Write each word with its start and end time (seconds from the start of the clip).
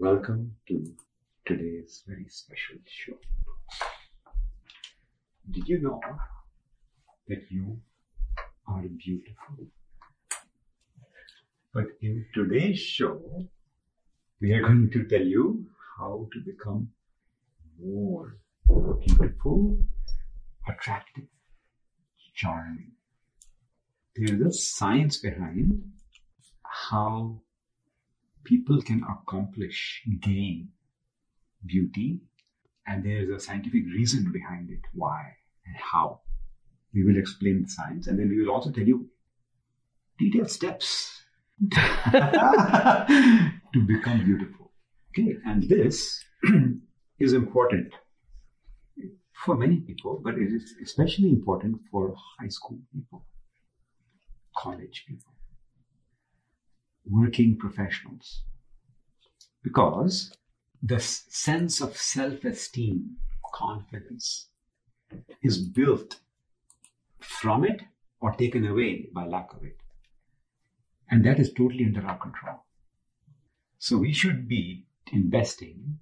Welcome 0.00 0.54
to 0.68 0.94
today's 1.44 2.04
very 2.06 2.26
special 2.28 2.76
show. 2.86 3.14
Did 5.50 5.66
you 5.66 5.80
know 5.80 6.00
that 7.26 7.42
you 7.50 7.80
are 8.68 8.82
beautiful? 8.82 9.66
But 11.74 11.86
in 12.00 12.26
today's 12.32 12.78
show, 12.78 13.20
we 14.40 14.52
are 14.52 14.62
going 14.62 14.88
to 14.92 15.02
tell 15.08 15.26
you 15.26 15.66
how 15.98 16.28
to 16.32 16.40
become 16.46 16.90
more 17.82 18.36
beautiful, 19.04 19.80
attractive, 20.68 21.26
charming. 22.36 22.92
There 24.14 24.32
is 24.32 24.46
a 24.46 24.52
science 24.52 25.16
behind 25.16 25.82
how 26.62 27.40
people 28.48 28.80
can 28.80 29.04
accomplish, 29.04 30.02
gain 30.22 30.68
beauty, 31.66 32.20
and 32.86 33.04
there 33.04 33.22
is 33.22 33.28
a 33.28 33.38
scientific 33.38 33.84
reason 33.94 34.32
behind 34.32 34.70
it 34.70 34.80
why 34.94 35.20
and 35.66 35.76
how. 35.76 36.20
We 36.94 37.04
will 37.04 37.18
explain 37.18 37.62
the 37.62 37.68
science, 37.68 38.06
and 38.06 38.18
then 38.18 38.30
we 38.30 38.40
will 38.40 38.50
also 38.50 38.70
tell 38.70 38.84
you 38.84 39.10
detailed 40.18 40.50
steps 40.50 41.20
to 41.72 41.78
become 43.86 44.24
beautiful. 44.24 44.72
Okay, 45.10 45.36
and 45.44 45.68
this 45.68 46.24
is 47.20 47.34
important 47.34 47.92
for 49.44 49.56
many 49.56 49.80
people, 49.80 50.20
but 50.24 50.34
it 50.34 50.50
is 50.50 50.74
especially 50.82 51.28
important 51.28 51.76
for 51.90 52.14
high 52.40 52.48
school 52.48 52.78
people, 52.94 53.26
college 54.56 55.04
people, 55.06 55.32
working 57.10 57.56
professionals, 57.56 58.42
because 59.62 60.32
the 60.82 61.00
sense 61.00 61.80
of 61.80 61.96
self 61.96 62.44
esteem, 62.44 63.16
confidence 63.54 64.48
is 65.42 65.58
built 65.58 66.20
from 67.20 67.64
it 67.64 67.82
or 68.20 68.32
taken 68.32 68.66
away 68.66 69.08
by 69.12 69.26
lack 69.26 69.52
of 69.54 69.64
it. 69.64 69.76
And 71.10 71.24
that 71.24 71.38
is 71.38 71.52
totally 71.52 71.84
under 71.84 72.06
our 72.06 72.18
control. 72.18 72.64
So 73.78 73.96
we 73.96 74.12
should 74.12 74.48
be 74.48 74.86
investing 75.12 75.98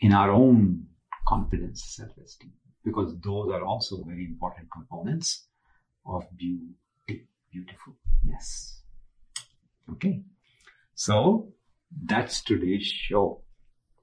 in 0.00 0.12
our 0.12 0.30
own 0.30 0.86
confidence, 1.26 1.84
self 1.84 2.16
esteem, 2.16 2.52
because 2.84 3.18
those 3.20 3.50
are 3.52 3.64
also 3.64 4.02
very 4.04 4.24
important 4.24 4.68
components 4.72 5.46
of 6.06 6.24
beauty, 6.36 7.26
beautifulness. 7.52 8.79
Okay. 9.92 10.22
So 10.94 11.48
that's 12.04 12.42
today's 12.42 12.86
show. 12.86 13.42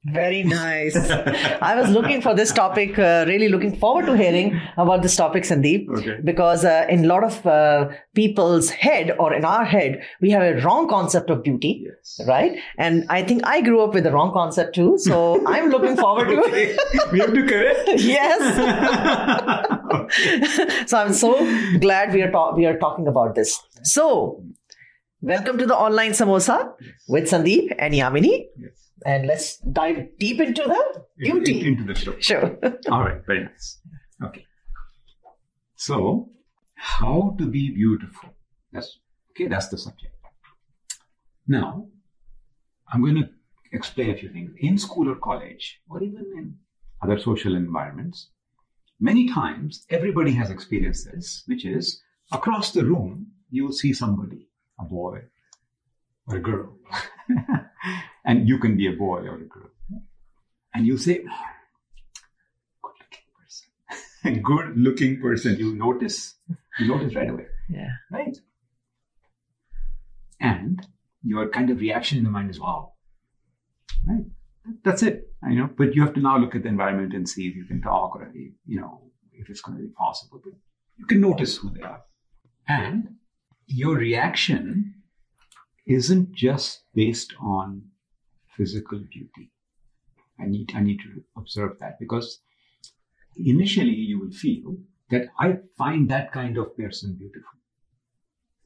Very 0.05 0.43
nice. 0.43 0.95
I 1.61 1.75
was 1.75 1.89
looking 1.89 2.21
for 2.21 2.33
this 2.33 2.53
topic, 2.53 2.97
uh, 2.97 3.25
really 3.27 3.49
looking 3.49 3.75
forward 3.75 4.05
to 4.05 4.15
hearing 4.15 4.57
about 4.77 5.01
this 5.01 5.15
topic, 5.17 5.43
Sandeep. 5.43 5.89
Okay. 5.97 6.17
Because 6.23 6.63
uh, 6.63 6.85
in 6.89 7.03
a 7.03 7.07
lot 7.07 7.23
of 7.25 7.45
uh, 7.45 7.89
people's 8.15 8.69
head 8.69 9.11
or 9.19 9.33
in 9.33 9.43
our 9.43 9.65
head, 9.65 10.01
we 10.21 10.29
have 10.29 10.43
a 10.43 10.61
wrong 10.61 10.87
concept 10.87 11.29
of 11.29 11.43
beauty, 11.43 11.83
Yes. 11.85 12.21
right? 12.25 12.57
And 12.77 13.05
I 13.09 13.21
think 13.23 13.41
I 13.45 13.59
grew 13.61 13.81
up 13.81 13.93
with 13.93 14.05
the 14.05 14.11
wrong 14.11 14.31
concept 14.31 14.75
too. 14.75 14.97
So 14.97 15.43
I'm 15.47 15.69
looking 15.69 15.97
forward 15.97 16.29
to 16.29 16.39
Okay. 16.41 16.77
we 17.11 17.19
have 17.19 17.33
to 17.33 17.45
correct. 17.45 17.89
yes. 17.97 18.39
so 20.89 20.97
I'm 20.97 21.13
so 21.13 21.33
glad 21.79 22.13
we 22.13 22.21
are 22.21 22.31
ta- 22.31 22.53
we 22.55 22.65
are 22.65 22.77
talking 22.77 23.07
about 23.07 23.35
this. 23.35 23.61
So 23.83 24.41
welcome 25.21 25.57
to 25.57 25.65
the 25.65 25.75
online 25.75 26.11
samosa 26.11 26.73
with 27.07 27.25
Sandeep 27.25 27.75
and 27.77 27.93
Yamini. 27.93 28.45
Yes. 28.57 28.89
And 29.05 29.27
let's 29.27 29.57
dive 29.57 30.07
deep 30.19 30.39
into 30.39 30.63
the 30.63 31.05
beauty. 31.17 31.67
Into 31.67 31.83
the 31.83 31.95
show. 31.95 32.15
Sure. 32.19 32.57
All 32.91 33.01
right, 33.01 33.21
very 33.25 33.43
nice. 33.45 33.79
Okay. 34.23 34.45
So, 35.75 36.29
how 36.75 37.35
to 37.37 37.45
be 37.45 37.71
beautiful? 37.71 38.29
That's 38.71 38.99
okay. 39.31 39.47
That's 39.47 39.67
the 39.67 39.77
subject. 39.77 40.13
Now, 41.47 41.87
I'm 42.91 43.01
going 43.01 43.15
to 43.15 43.29
explain 43.71 44.11
a 44.11 44.17
few 44.17 44.29
things. 44.29 44.51
In 44.59 44.77
school 44.77 45.09
or 45.09 45.15
college, 45.15 45.79
or 45.89 46.03
even 46.03 46.25
in 46.35 46.55
other 47.01 47.19
social 47.19 47.55
environments, 47.55 48.29
many 48.99 49.29
times 49.29 49.85
everybody 49.89 50.31
has 50.31 50.49
experienced 50.49 51.09
this, 51.11 51.43
which 51.45 51.65
is 51.65 52.01
across 52.31 52.71
the 52.71 52.83
room 52.83 53.27
you'll 53.49 53.71
see 53.71 53.93
somebody, 53.93 54.46
a 54.79 54.83
boy 54.85 55.19
or 56.27 56.35
a 56.37 56.39
girl, 56.41 56.77
and 58.25 58.47
you 58.47 58.59
can 58.59 58.75
be 58.77 58.87
a 58.87 58.91
boy 58.93 59.19
or 59.21 59.35
a 59.35 59.45
girl, 59.45 59.69
and 60.73 60.85
you 60.85 60.97
say, 60.97 61.21
oh, 61.29 61.45
"Good 62.83 62.95
looking 63.01 63.25
person." 63.37 64.41
good 64.43 64.77
looking 64.77 65.21
person. 65.21 65.57
You 65.57 65.75
notice, 65.75 66.35
you 66.79 66.87
notice 66.87 67.15
right 67.15 67.29
away, 67.29 67.45
Yeah. 67.69 67.91
right? 68.11 68.37
And 70.39 70.85
your 71.23 71.49
kind 71.49 71.69
of 71.69 71.79
reaction 71.79 72.17
in 72.19 72.23
the 72.23 72.29
mind 72.29 72.49
is, 72.51 72.59
wow, 72.59 72.93
right? 74.07 74.25
That's 74.83 75.01
it, 75.01 75.31
you 75.49 75.55
know. 75.59 75.69
But 75.75 75.95
you 75.95 76.01
have 76.03 76.13
to 76.15 76.19
now 76.19 76.37
look 76.37 76.55
at 76.55 76.63
the 76.63 76.69
environment 76.69 77.13
and 77.13 77.27
see 77.27 77.47
if 77.47 77.55
you 77.55 77.65
can 77.65 77.81
talk 77.81 78.15
or, 78.15 78.31
you 78.33 78.79
know, 78.81 79.11
if 79.33 79.49
it's 79.49 79.61
going 79.61 79.77
to 79.77 79.83
be 79.83 79.89
possible. 79.93 80.41
But 80.43 80.53
you 80.97 81.05
can 81.05 81.21
notice 81.21 81.57
who 81.57 81.71
they 81.71 81.81
are. 81.81 82.01
And 82.67 83.15
your 83.67 83.95
reaction 83.95 84.95
isn't 85.85 86.31
just 86.33 86.83
based 86.93 87.33
on 87.39 87.83
physical 88.55 88.99
beauty. 88.99 89.51
I 90.39 90.45
need, 90.45 90.71
I 90.75 90.81
need 90.81 90.99
to 90.99 91.23
observe 91.35 91.77
that 91.79 91.99
because 91.99 92.39
initially 93.35 93.93
you 93.93 94.19
will 94.19 94.31
feel 94.31 94.77
that 95.09 95.27
I 95.39 95.59
find 95.77 96.09
that 96.09 96.31
kind 96.31 96.57
of 96.57 96.75
person 96.75 97.15
beautiful, 97.17 97.59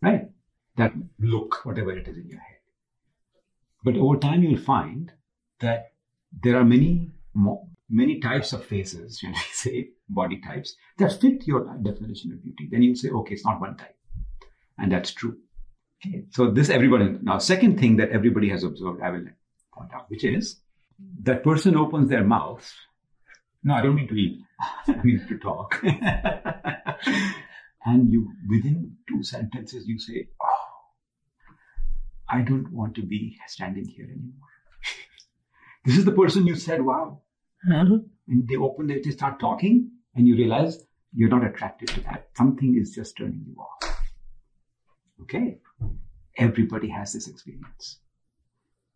right? 0.01 0.29
That 0.77 0.93
look, 1.19 1.65
whatever 1.65 1.91
it 1.91 2.07
is 2.07 2.17
in 2.17 2.27
your 2.27 2.39
head. 2.39 2.57
But 3.83 3.95
over 3.95 4.17
time, 4.17 4.43
you'll 4.43 4.59
find 4.59 5.11
that 5.59 5.93
there 6.43 6.57
are 6.57 6.63
many 6.63 7.11
more, 7.33 7.67
many 7.89 8.19
types 8.19 8.53
of 8.53 8.65
faces, 8.65 9.21
when 9.21 9.35
I 9.35 9.41
say 9.53 9.89
body 10.09 10.39
types, 10.39 10.75
that 10.97 11.19
fit 11.19 11.45
your 11.47 11.77
definition 11.81 12.31
of 12.31 12.43
beauty. 12.43 12.69
Then 12.71 12.83
you 12.83 12.95
say, 12.95 13.09
okay, 13.09 13.33
it's 13.33 13.45
not 13.45 13.59
one 13.59 13.77
type, 13.77 13.95
and 14.81 14.91
that's 14.91 15.13
true. 15.13 15.37
Okay, 16.03 16.23
so 16.31 16.49
this 16.49 16.69
everybody 16.69 17.17
now. 17.21 17.37
Second 17.37 17.79
thing 17.79 17.97
that 17.97 18.09
everybody 18.09 18.49
has 18.49 18.63
observed, 18.63 19.01
I 19.01 19.11
will 19.11 19.25
point 19.73 19.93
out, 19.93 20.09
which 20.09 20.23
is 20.23 20.59
that 21.23 21.43
person 21.43 21.77
opens 21.77 22.09
their 22.09 22.23
mouth. 22.23 22.69
No, 23.63 23.75
I 23.75 23.81
don't 23.81 23.95
mean 23.95 24.07
to 24.07 24.15
eat. 24.15 24.41
I 24.87 25.01
mean 25.03 25.23
to 25.29 25.37
talk. 25.37 25.79
and 27.85 28.11
you, 28.11 28.31
within 28.49 28.97
two 29.07 29.21
sentences, 29.21 29.87
you 29.87 29.99
say, 29.99 30.27
"Oh, 30.41 30.57
I 32.27 32.41
don't 32.41 32.71
want 32.71 32.95
to 32.95 33.03
be 33.03 33.37
standing 33.47 33.85
here 33.85 34.05
anymore." 34.05 34.49
this 35.85 35.97
is 35.97 36.05
the 36.05 36.11
person 36.11 36.47
you 36.47 36.55
said, 36.55 36.81
"Wow." 36.81 37.21
Uh-huh. 37.71 37.99
And 38.27 38.47
they 38.47 38.55
open, 38.55 38.87
they, 38.87 39.01
they 39.01 39.11
start 39.11 39.39
talking, 39.39 39.91
and 40.15 40.27
you 40.27 40.35
realize 40.35 40.83
you're 41.13 41.29
not 41.29 41.45
attracted 41.45 41.89
to 41.89 42.01
that. 42.01 42.29
Something 42.35 42.75
is 42.75 42.95
just 42.95 43.17
turning 43.17 43.43
you 43.45 43.55
off. 43.61 43.90
Okay, 45.23 45.59
everybody 46.37 46.89
has 46.89 47.13
this 47.13 47.27
experience. 47.27 47.99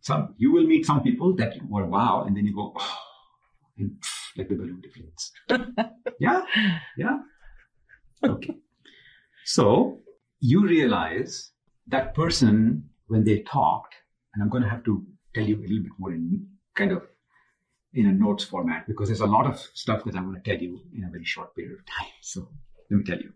Some 0.01 0.35
you 0.37 0.51
will 0.51 0.65
meet 0.65 0.85
some 0.85 1.01
people 1.01 1.35
that 1.35 1.57
were 1.67 1.85
wow, 1.85 2.25
and 2.27 2.35
then 2.35 2.45
you 2.45 2.55
go, 2.55 2.73
oh, 2.75 2.97
and 3.77 3.91
pff, 3.99 4.37
like 4.37 4.49
the 4.49 4.55
balloon 4.55 4.81
deflates. 4.85 5.31
yeah, 6.19 6.41
yeah. 6.97 7.19
Okay. 8.23 8.55
So 9.45 9.99
you 10.39 10.65
realize 10.67 11.51
that 11.87 12.13
person 12.13 12.89
when 13.07 13.23
they 13.23 13.39
talked, 13.39 13.95
and 14.33 14.43
I'm 14.43 14.49
going 14.49 14.63
to 14.63 14.69
have 14.69 14.83
to 14.85 15.05
tell 15.33 15.43
you 15.43 15.57
a 15.57 15.61
little 15.61 15.83
bit 15.83 15.91
more 15.97 16.11
in 16.11 16.47
kind 16.75 16.91
of 16.91 17.03
in 17.93 18.07
a 18.07 18.11
notes 18.11 18.43
format 18.43 18.85
because 18.87 19.07
there's 19.09 19.21
a 19.21 19.25
lot 19.25 19.45
of 19.45 19.57
stuff 19.73 20.03
that 20.03 20.15
I'm 20.15 20.29
going 20.29 20.41
to 20.41 20.49
tell 20.49 20.61
you 20.61 20.81
in 20.95 21.03
a 21.03 21.09
very 21.09 21.23
short 21.25 21.55
period 21.55 21.79
of 21.79 21.85
time. 21.85 22.11
So 22.21 22.47
let 22.91 22.97
me 22.97 23.03
tell 23.03 23.19
you. 23.19 23.31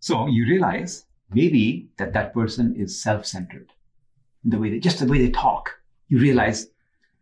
So 0.00 0.26
you 0.26 0.44
realize 0.44 1.05
maybe 1.32 1.88
that 1.96 2.12
that 2.12 2.32
person 2.32 2.74
is 2.76 3.02
self-centered 3.02 3.72
in 4.44 4.50
the 4.50 4.58
way 4.58 4.70
they 4.70 4.78
just 4.78 4.98
the 4.98 5.06
way 5.06 5.18
they 5.18 5.30
talk. 5.30 5.70
You 6.08 6.18
realize 6.18 6.68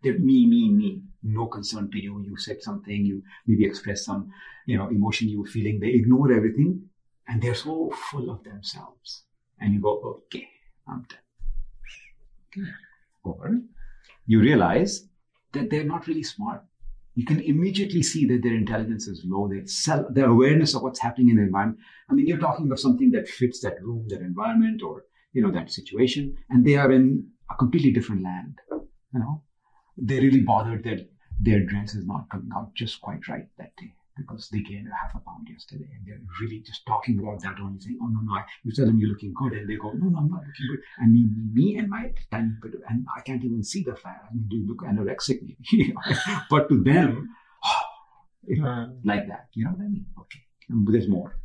they're 0.02 0.18
me, 0.18 0.46
me, 0.46 0.70
me, 0.70 1.02
no 1.22 1.46
concern 1.46 1.90
to 1.90 1.98
you. 1.98 2.20
You 2.20 2.36
said 2.36 2.62
something, 2.62 3.04
you 3.04 3.22
maybe 3.46 3.64
expressed 3.64 4.04
some, 4.04 4.30
you 4.66 4.76
know, 4.76 4.88
emotion 4.88 5.28
you 5.28 5.40
were 5.40 5.46
feeling. 5.46 5.80
They 5.80 5.88
ignore 5.88 6.32
everything 6.32 6.82
and 7.26 7.42
they're 7.42 7.54
so 7.54 7.90
full 8.10 8.30
of 8.30 8.44
themselves. 8.44 9.22
And 9.60 9.72
you 9.72 9.80
go, 9.80 10.22
okay, 10.26 10.48
I'm 10.86 11.06
done. 11.08 11.18
Okay. 12.48 12.70
Or 13.22 13.60
you 14.26 14.40
realize 14.40 15.08
that 15.52 15.70
they're 15.70 15.84
not 15.84 16.06
really 16.06 16.22
smart. 16.22 16.62
You 17.14 17.24
can 17.24 17.40
immediately 17.40 18.02
see 18.02 18.26
that 18.26 18.42
their 18.42 18.54
intelligence 18.54 19.06
is 19.06 19.22
low. 19.24 19.48
Their 19.48 19.66
self, 19.66 20.06
their 20.12 20.28
awareness 20.28 20.74
of 20.74 20.82
what's 20.82 21.00
happening 21.00 21.30
in 21.30 21.36
the 21.36 21.42
environment. 21.42 21.78
I 22.10 22.14
mean, 22.14 22.26
you're 22.26 22.38
talking 22.38 22.70
of 22.72 22.80
something 22.80 23.12
that 23.12 23.28
fits 23.28 23.60
that 23.60 23.80
room, 23.82 24.06
that 24.08 24.20
environment, 24.20 24.82
or 24.82 25.04
you 25.32 25.42
know 25.42 25.52
that 25.52 25.70
situation, 25.70 26.36
and 26.50 26.64
they 26.64 26.76
are 26.76 26.90
in 26.90 27.28
a 27.50 27.56
completely 27.56 27.92
different 27.92 28.22
land. 28.22 28.58
you 28.70 29.20
know, 29.20 29.42
they're 29.96 30.20
really 30.20 30.40
bothered 30.40 30.84
that 30.84 31.08
their 31.40 31.64
dress 31.64 31.94
is 31.94 32.06
not 32.06 32.28
coming 32.30 32.50
out 32.56 32.74
just 32.74 33.00
quite 33.00 33.28
right 33.28 33.48
that 33.58 33.76
day 33.76 33.94
because 34.16 34.48
they 34.50 34.60
gained 34.60 34.86
a 34.88 34.94
half 34.94 35.14
a 35.14 35.18
pound 35.18 35.48
yesterday 35.50 35.88
and 35.94 36.06
they're 36.06 36.20
really 36.40 36.60
just 36.60 36.86
talking 36.86 37.18
about 37.18 37.42
that 37.42 37.56
only 37.60 37.80
saying, 37.80 37.98
oh 38.00 38.06
no, 38.06 38.20
no, 38.22 38.34
I, 38.34 38.44
you 38.62 38.72
tell 38.72 38.86
them 38.86 38.98
you're 38.98 39.10
looking 39.10 39.34
good 39.34 39.52
and 39.52 39.68
they 39.68 39.76
go, 39.76 39.90
no, 39.92 40.08
no, 40.08 40.18
I'm 40.18 40.30
not 40.30 40.42
looking 40.46 40.68
good. 40.70 40.80
And 40.98 41.12
me, 41.12 41.26
me 41.52 41.76
and 41.78 41.88
my 41.88 42.12
tiny 42.30 42.50
bit 42.62 42.74
of, 42.74 42.80
and 42.88 43.06
I 43.16 43.20
can't 43.22 43.44
even 43.44 43.62
see 43.64 43.82
the 43.82 43.96
fat. 43.96 44.22
I 44.30 44.34
mean, 44.34 44.46
do 44.48 44.56
you 44.56 44.68
look 44.68 44.82
anorexic 44.82 45.40
maybe? 45.72 45.94
but 46.48 46.68
to 46.68 46.82
them, 46.82 47.28
uh, 48.64 48.86
like 49.04 49.26
that, 49.28 49.48
you 49.54 49.64
know 49.64 49.72
what 49.72 49.84
I 49.84 49.88
mean? 49.88 50.06
Okay. 50.20 50.40
But 50.70 50.92
there's 50.92 51.08
more. 51.08 51.36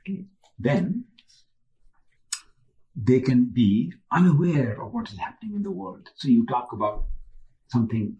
Okay. 0.00 0.24
Then 0.58 1.04
they 2.96 3.20
can 3.20 3.44
be 3.44 3.92
unaware 4.10 4.82
of 4.82 4.92
what 4.92 5.10
is 5.10 5.18
happening 5.18 5.54
in 5.54 5.62
the 5.62 5.70
world. 5.70 6.08
So 6.16 6.28
you 6.28 6.44
talk 6.46 6.72
about 6.72 7.04
something 7.68 8.16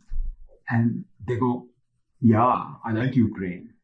and 0.71 1.05
they 1.27 1.37
go, 1.37 1.67
yeah, 2.23 2.75
I 2.85 2.93
like 2.93 3.17
Ukraine. 3.17 3.75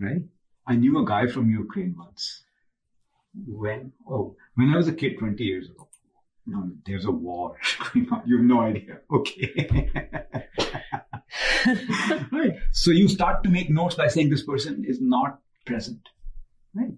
Right? 0.00 0.22
I 0.66 0.76
knew 0.76 0.98
a 0.98 1.04
guy 1.04 1.26
from 1.26 1.50
Ukraine 1.50 1.94
once. 1.98 2.44
When? 3.46 3.92
Oh, 4.08 4.36
when 4.54 4.70
I 4.70 4.76
was 4.76 4.88
a 4.88 4.92
kid 4.92 5.18
20 5.18 5.42
years 5.44 5.68
ago. 5.68 5.88
No, 6.46 6.70
there's 6.86 7.04
a 7.04 7.10
war 7.10 7.56
going 7.92 8.08
on. 8.10 8.22
You 8.26 8.38
have 8.38 8.46
no 8.46 8.60
idea. 8.60 9.00
Okay. 9.12 9.90
right. 12.32 12.56
So 12.72 12.90
you 12.90 13.08
start 13.08 13.42
to 13.44 13.50
make 13.50 13.70
notes 13.70 13.94
by 13.94 14.08
saying 14.08 14.30
this 14.30 14.44
person 14.44 14.84
is 14.86 15.00
not 15.00 15.40
present. 15.66 16.00
Right. 16.74 16.94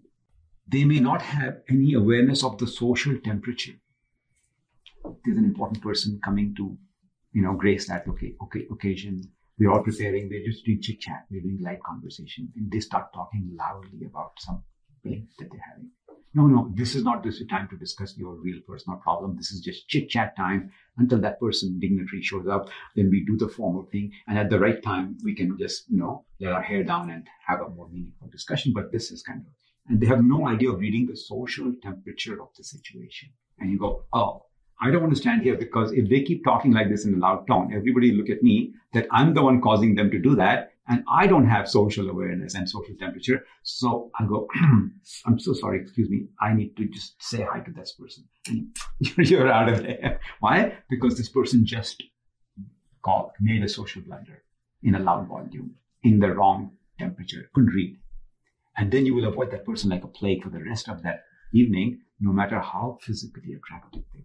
They 0.69 0.85
may 0.85 1.01
not 1.01 1.23
have 1.23 1.61
any 1.69 1.95
awareness 1.95 2.45
of 2.45 2.59
the 2.59 2.67
social 2.67 3.19
temperature. 3.19 3.75
There's 5.25 5.37
an 5.37 5.45
important 5.45 5.83
person 5.83 6.21
coming 6.25 6.55
to, 6.57 6.77
you 7.33 7.43
know, 7.43 7.55
grace 7.55 7.89
that 7.89 8.07
okay, 8.09 8.35
okay, 8.45 8.67
occasion. 8.71 9.23
We're 9.59 9.71
all 9.71 9.83
preparing. 9.83 10.29
We're 10.29 10.45
just 10.45 10.65
doing 10.65 10.81
chit 10.81 11.01
chat. 11.01 11.27
We're 11.31 11.43
doing 11.43 11.61
light 11.63 11.83
conversation, 11.85 12.53
and 12.57 12.71
they 12.71 12.81
start 12.81 13.13
talking 13.15 13.57
loudly 13.57 14.07
about 14.07 14.33
some 14.39 14.63
pain 15.05 15.29
that 15.39 15.49
they're 15.51 15.61
having. 15.73 15.91
No, 16.35 16.47
no, 16.47 16.71
this 16.75 16.95
is 16.95 17.05
not 17.05 17.23
the 17.23 17.31
time 17.51 17.69
to 17.69 17.77
discuss 17.77 18.17
your 18.17 18.35
real 18.37 18.61
personal 18.67 18.99
problem. 18.99 19.37
This 19.37 19.51
is 19.51 19.61
just 19.61 19.87
chit 19.89 20.09
chat 20.09 20.35
time 20.35 20.71
until 20.97 21.21
that 21.21 21.39
person 21.39 21.79
dignitary 21.79 22.23
shows 22.23 22.47
up. 22.47 22.71
Then 22.97 23.11
we 23.11 23.23
do 23.27 23.37
the 23.37 23.49
formal 23.49 23.87
thing. 23.93 24.13
And 24.27 24.39
at 24.39 24.49
the 24.49 24.59
right 24.59 24.83
time, 24.83 25.19
we 25.23 25.35
can 25.35 25.59
just, 25.59 25.91
you 25.91 25.99
know, 25.99 26.25
let 26.41 26.53
our 26.53 26.63
hair 26.63 26.85
down 26.85 27.11
and 27.11 27.27
have 27.47 27.61
a 27.61 27.69
more 27.69 27.89
meaningful 27.91 28.29
discussion. 28.29 28.73
But 28.75 28.93
this 28.93 29.11
is 29.11 29.23
kind 29.23 29.41
of, 29.41 29.53
and 29.89 30.01
they 30.01 30.07
have 30.07 30.25
no 30.25 30.49
idea 30.49 30.71
of 30.71 30.81
reading 30.81 31.07
the 31.07 31.17
social 31.17 31.71
temperature 31.83 32.41
of 32.41 32.49
the 32.57 32.65
situation. 32.65 33.29
And 33.59 33.71
you 33.71 33.79
go, 33.79 34.07
oh, 34.15 34.47
I 34.83 34.91
don't 34.91 35.01
want 35.01 35.15
to 35.15 35.21
stand 35.21 35.43
here 35.43 35.57
because 35.57 35.93
if 35.93 36.11
they 36.11 36.23
keep 36.25 36.43
talking 36.45 36.73
like 36.73 36.89
this 36.89 37.05
in 37.05 37.15
a 37.15 37.19
loud 37.19 37.47
tone, 37.47 37.73
everybody 37.73 38.11
look 38.11 38.29
at 38.29 38.43
me 38.43 38.75
that 38.93 39.07
I'm 39.13 39.33
the 39.33 39.43
one 39.43 39.61
causing 39.61 39.95
them 39.95 40.11
to 40.11 40.19
do 40.19 40.35
that. 40.35 40.73
And 40.89 41.05
I 41.09 41.29
don't 41.29 41.47
have 41.47 41.69
social 41.69 42.11
awareness 42.11 42.57
and 42.57 42.69
social 42.69 42.97
temperature. 42.99 43.47
So 43.63 44.11
I 44.19 44.27
go, 44.27 44.49
I'm 45.25 45.39
so 45.39 45.53
sorry, 45.53 45.81
excuse 45.81 46.11
me. 46.11 46.27
I 46.41 46.53
need 46.53 46.77
to 46.79 46.87
just 46.87 47.15
say 47.23 47.47
hi 47.49 47.61
to 47.61 47.71
this 47.71 47.93
person. 47.93 48.25
You're 49.19 49.53
out 49.53 49.69
of 49.69 49.85
there. 49.85 50.19
Why? 50.41 50.77
Because 50.91 51.17
this 51.17 51.29
person 51.29 51.65
just 51.65 52.03
called, 53.05 53.31
made 53.41 53.63
a 53.63 53.69
social 53.69 54.03
blunder 54.03 54.43
in 54.83 54.97
a 54.97 54.99
loud 54.99 55.29
volume, 55.29 55.77
in 56.03 56.19
the 56.19 56.35
wrong 56.35 56.73
temperature, 56.99 57.49
couldn't 57.55 57.71
read. 57.71 57.97
And 58.77 58.91
then 58.91 59.07
you 59.07 59.15
will 59.15 59.29
avoid 59.29 59.53
that 59.53 59.65
person 59.65 59.91
like 59.91 60.03
a 60.03 60.09
plague 60.09 60.43
for 60.43 60.51
the 60.51 60.65
rest 60.65 60.89
of 60.89 61.05
that 61.05 61.23
evening, 61.55 62.01
no 62.19 62.33
matter 62.33 62.59
how 62.59 62.99
physically 63.01 63.55
attractive 63.55 64.03
they 64.13 64.25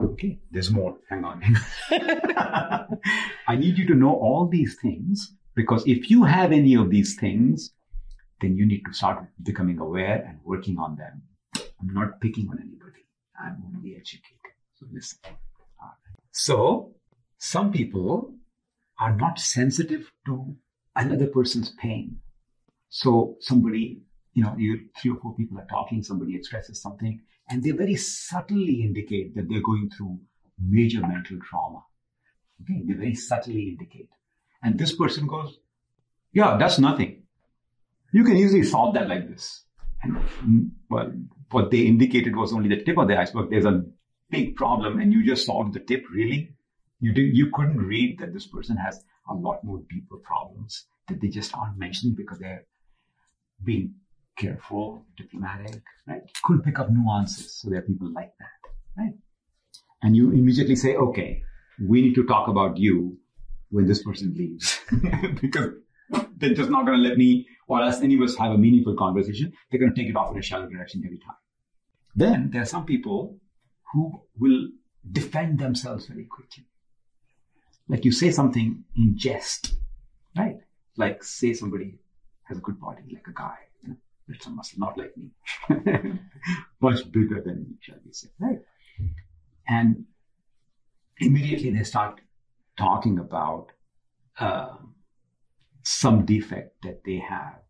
Okay, 0.00 0.38
there's 0.50 0.70
more. 0.70 0.96
Hang 1.08 1.24
on. 1.24 1.42
I 3.48 3.56
need 3.56 3.76
you 3.76 3.86
to 3.86 3.94
know 3.94 4.14
all 4.14 4.48
these 4.48 4.76
things 4.80 5.34
because 5.54 5.86
if 5.86 6.10
you 6.10 6.24
have 6.24 6.52
any 6.52 6.74
of 6.74 6.90
these 6.90 7.16
things, 7.16 7.72
then 8.40 8.56
you 8.56 8.66
need 8.66 8.82
to 8.86 8.94
start 8.94 9.26
becoming 9.42 9.78
aware 9.78 10.24
and 10.26 10.38
working 10.44 10.78
on 10.78 10.96
them. 10.96 11.22
I'm 11.80 11.92
not 11.92 12.20
picking 12.20 12.48
on 12.48 12.58
anybody. 12.58 13.04
I'm 13.38 13.62
only 13.74 13.96
educated. 13.96 14.54
So 14.76 14.86
listen. 14.92 15.18
So 16.32 16.94
some 17.38 17.72
people 17.72 18.34
are 18.98 19.14
not 19.16 19.38
sensitive 19.38 20.10
to 20.26 20.56
another 20.94 21.26
person's 21.26 21.70
pain. 21.70 22.18
So 22.88 23.36
somebody, 23.40 24.02
you 24.34 24.42
know, 24.42 24.54
you 24.56 24.88
three 25.00 25.10
or 25.10 25.18
four 25.18 25.34
people 25.34 25.58
are 25.58 25.66
talking, 25.66 26.02
somebody 26.02 26.36
expresses 26.36 26.80
something, 26.80 27.20
and 27.48 27.62
they 27.62 27.70
very 27.70 27.96
subtly 27.96 28.82
indicate 28.82 29.34
that 29.34 29.48
they're 29.48 29.62
going 29.62 29.90
through 29.90 30.20
major 30.58 31.00
mental 31.00 31.38
trauma. 31.48 31.82
Okay, 32.62 32.82
they 32.86 32.94
very 32.94 33.14
subtly 33.14 33.70
indicate. 33.70 34.08
And 34.62 34.78
this 34.78 34.94
person 34.94 35.26
goes, 35.26 35.58
Yeah, 36.32 36.56
that's 36.58 36.78
nothing. 36.78 37.22
You 38.12 38.24
can 38.24 38.36
easily 38.36 38.64
solve 38.64 38.94
that 38.94 39.08
like 39.08 39.28
this. 39.28 39.64
And 40.02 40.16
mm, 40.16 40.70
well, 40.88 41.12
what 41.50 41.70
they 41.70 41.80
indicated 41.80 42.36
was 42.36 42.52
only 42.52 42.68
the 42.68 42.82
tip 42.82 42.98
of 42.98 43.08
the 43.08 43.18
iceberg. 43.18 43.50
There's 43.50 43.64
a 43.64 43.84
big 44.30 44.56
problem, 44.56 45.00
and 45.00 45.12
you 45.12 45.24
just 45.24 45.46
solved 45.46 45.74
the 45.74 45.80
tip. 45.80 46.04
Really, 46.12 46.54
you 47.00 47.12
did, 47.12 47.36
you 47.36 47.50
couldn't 47.52 47.78
read 47.78 48.18
that 48.20 48.32
this 48.32 48.46
person 48.46 48.76
has 48.76 49.02
a 49.28 49.34
lot 49.34 49.64
more 49.64 49.82
deeper 49.88 50.16
problems 50.16 50.86
that 51.08 51.20
they 51.20 51.28
just 51.28 51.54
aren't 51.56 51.78
mentioning 51.78 52.14
because 52.14 52.38
they're 52.38 52.64
being 53.62 53.94
careful, 54.40 55.04
diplomatic, 55.16 55.82
right? 56.06 56.22
Couldn't 56.44 56.62
pick 56.62 56.78
up 56.78 56.90
nuances. 56.90 57.54
So 57.60 57.70
there 57.70 57.80
are 57.80 57.82
people 57.82 58.10
like 58.12 58.32
that, 58.38 58.70
right? 58.96 59.14
And 60.02 60.16
you 60.16 60.30
immediately 60.30 60.76
say, 60.76 60.96
okay, 60.96 61.42
we 61.86 62.00
need 62.00 62.14
to 62.14 62.24
talk 62.24 62.48
about 62.48 62.78
you 62.78 63.18
when 63.70 63.86
this 63.86 64.02
person 64.02 64.34
leaves 64.36 64.80
because 65.40 65.70
they're 66.36 66.54
just 66.54 66.70
not 66.70 66.86
going 66.86 67.00
to 67.00 67.08
let 67.08 67.18
me 67.18 67.46
or 67.68 67.80
us 67.82 68.00
any 68.00 68.16
of 68.16 68.22
us 68.22 68.36
have 68.36 68.50
a 68.52 68.58
meaningful 68.58 68.96
conversation. 68.96 69.52
They're 69.70 69.78
going 69.78 69.94
to 69.94 70.00
take 70.00 70.10
it 70.10 70.16
off 70.16 70.32
in 70.32 70.38
a 70.38 70.42
shallow 70.42 70.68
direction 70.68 71.02
every 71.04 71.18
time. 71.18 71.36
Then 72.16 72.50
there 72.52 72.62
are 72.62 72.66
some 72.66 72.84
people 72.84 73.38
who 73.92 74.20
will 74.38 74.68
defend 75.12 75.60
themselves 75.60 76.06
very 76.06 76.24
quickly. 76.24 76.64
Like 77.88 78.04
you 78.04 78.12
say 78.12 78.32
something 78.32 78.84
in 78.96 79.16
jest, 79.16 79.74
right? 80.36 80.56
Like 80.96 81.22
say 81.22 81.54
somebody 81.54 82.00
has 82.44 82.58
a 82.58 82.60
good 82.60 82.80
body, 82.80 83.02
like 83.12 83.26
a 83.28 83.32
guy, 83.32 83.56
it's 84.30 84.46
a 84.46 84.50
muscle, 84.50 84.78
not 84.78 84.96
like 84.96 85.14
me. 85.16 85.30
Much 86.80 87.10
bigger 87.10 87.42
than 87.44 87.62
me, 87.68 87.76
shall 87.80 87.96
we 88.04 88.12
say, 88.12 88.28
right? 88.38 88.58
And 89.68 90.04
immediately 91.18 91.70
they 91.70 91.84
start 91.84 92.20
talking 92.76 93.18
about 93.18 93.72
uh, 94.38 94.76
some 95.82 96.24
defect 96.24 96.82
that 96.82 97.02
they 97.04 97.18
have 97.18 97.60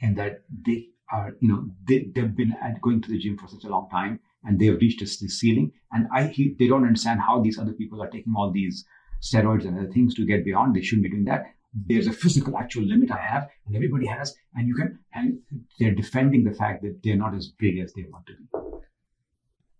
and 0.00 0.16
that 0.16 0.44
they 0.66 0.88
are, 1.12 1.36
you 1.40 1.48
know, 1.48 1.68
they, 1.86 2.10
they've 2.14 2.34
been 2.34 2.54
at, 2.62 2.80
going 2.80 3.02
to 3.02 3.10
the 3.10 3.18
gym 3.18 3.36
for 3.36 3.48
such 3.48 3.64
a 3.64 3.68
long 3.68 3.88
time 3.90 4.20
and 4.44 4.58
they've 4.58 4.80
reached 4.80 5.00
this 5.00 5.18
ceiling. 5.38 5.72
And 5.92 6.06
I, 6.14 6.28
he, 6.28 6.54
they 6.58 6.68
don't 6.68 6.86
understand 6.86 7.20
how 7.20 7.40
these 7.40 7.58
other 7.58 7.72
people 7.72 8.02
are 8.02 8.08
taking 8.08 8.34
all 8.36 8.50
these 8.50 8.84
steroids 9.20 9.66
and 9.66 9.78
other 9.78 9.92
things 9.92 10.14
to 10.14 10.24
get 10.24 10.44
beyond. 10.44 10.74
They 10.74 10.82
shouldn't 10.82 11.04
be 11.04 11.10
doing 11.10 11.24
that 11.24 11.46
there's 11.72 12.06
a 12.06 12.12
physical 12.12 12.56
actual 12.58 12.82
limit 12.82 13.10
I 13.10 13.20
have, 13.20 13.48
and 13.66 13.76
everybody 13.76 14.06
has, 14.06 14.34
and 14.54 14.66
you 14.66 14.74
can, 14.74 14.98
and 15.14 15.38
they're 15.78 15.94
defending 15.94 16.44
the 16.44 16.54
fact 16.54 16.82
that 16.82 17.00
they're 17.02 17.16
not 17.16 17.34
as 17.34 17.48
big 17.58 17.78
as 17.78 17.92
they 17.92 18.04
want 18.10 18.26
to 18.26 18.32
be. 18.34 18.48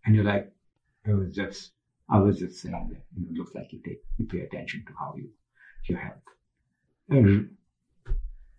And 0.04 0.14
you're 0.14 0.24
like, 0.24 0.52
it 1.04 1.12
was 1.12 1.34
just, 1.34 1.72
I 2.08 2.18
was 2.18 2.38
just 2.38 2.60
saying 2.60 2.90
that 2.92 3.02
you 3.16 3.22
know, 3.22 3.30
it 3.30 3.38
looks 3.38 3.54
like 3.54 3.72
you 3.72 3.80
take, 3.84 4.02
you 4.18 4.26
pay 4.26 4.40
attention 4.40 4.84
to 4.86 4.92
how 4.98 5.14
you, 5.16 5.30
your 5.88 5.98
health. 5.98 6.22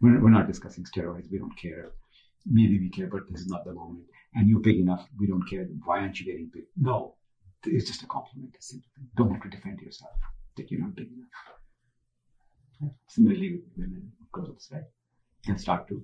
we're, 0.02 0.22
we're 0.22 0.30
not 0.30 0.48
discussing 0.48 0.84
steroids. 0.84 1.32
We 1.32 1.38
don't 1.38 1.58
care. 1.58 1.92
Maybe 2.46 2.80
we 2.80 2.90
care, 2.90 3.08
but 3.08 3.30
this 3.30 3.42
is 3.42 3.48
not 3.48 3.64
the 3.66 3.74
moment. 3.74 4.06
And 4.34 4.50
you're 4.50 4.60
big 4.60 4.80
enough. 4.80 5.08
We 5.18 5.28
don't 5.28 5.48
care. 5.50 5.68
Why 5.86 6.00
aren't 6.00 6.20
you 6.20 6.26
getting 6.26 6.50
big? 6.54 6.64
No, 6.76 7.16
it's 7.66 7.86
just 7.86 8.04
a 8.04 8.08
compliment. 8.08 8.56
Don't 9.16 9.32
have 9.32 9.44
to 9.44 9.50
defend 9.50 9.80
yourself 9.80 10.12
that 10.58 10.70
you're 10.72 10.82
not 10.82 10.96
big 10.96 11.08
enough. 11.08 11.30
Similarly 13.08 13.54
with 13.54 13.62
women, 13.78 14.12
of 14.22 14.32
course, 14.32 14.70
right? 14.72 14.84
Can 15.46 15.58
start 15.58 15.88
to 15.90 16.04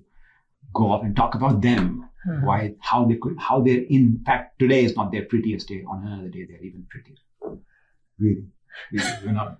go 0.74 0.90
off 0.92 1.04
and 1.04 1.16
talk 1.16 1.34
about 1.34 1.60
them, 1.60 2.08
hmm. 2.24 2.44
why, 2.44 2.74
how 2.80 3.04
they 3.04 3.16
could, 3.16 3.36
how 3.38 3.60
they're 3.60 3.84
in 3.88 4.22
fact 4.24 4.58
today 4.58 4.84
is 4.84 4.96
not 4.96 5.12
their 5.12 5.24
prettiest 5.24 5.68
day. 5.68 5.82
On 5.88 6.06
another 6.06 6.28
day, 6.28 6.46
they're 6.48 6.62
even 6.62 6.86
prettier. 6.90 7.16
Really, 8.18 8.44
you're 8.92 9.32
not. 9.32 9.58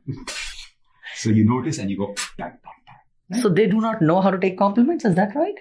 so 1.17 1.31
you 1.31 1.45
notice 1.45 1.79
and 1.79 1.91
you 1.91 1.97
go 1.97 2.09
back, 2.37 2.63
back, 2.63 2.85
back. 2.87 3.07
Right? 3.31 3.43
So 3.43 3.49
they 3.49 3.67
do 3.67 3.81
not 3.81 4.03
know 4.03 4.21
how 4.21 4.31
to 4.31 4.39
take 4.39 4.59
compliments. 4.59 5.05
Is 5.05 5.15
that 5.15 5.35
right? 5.35 5.55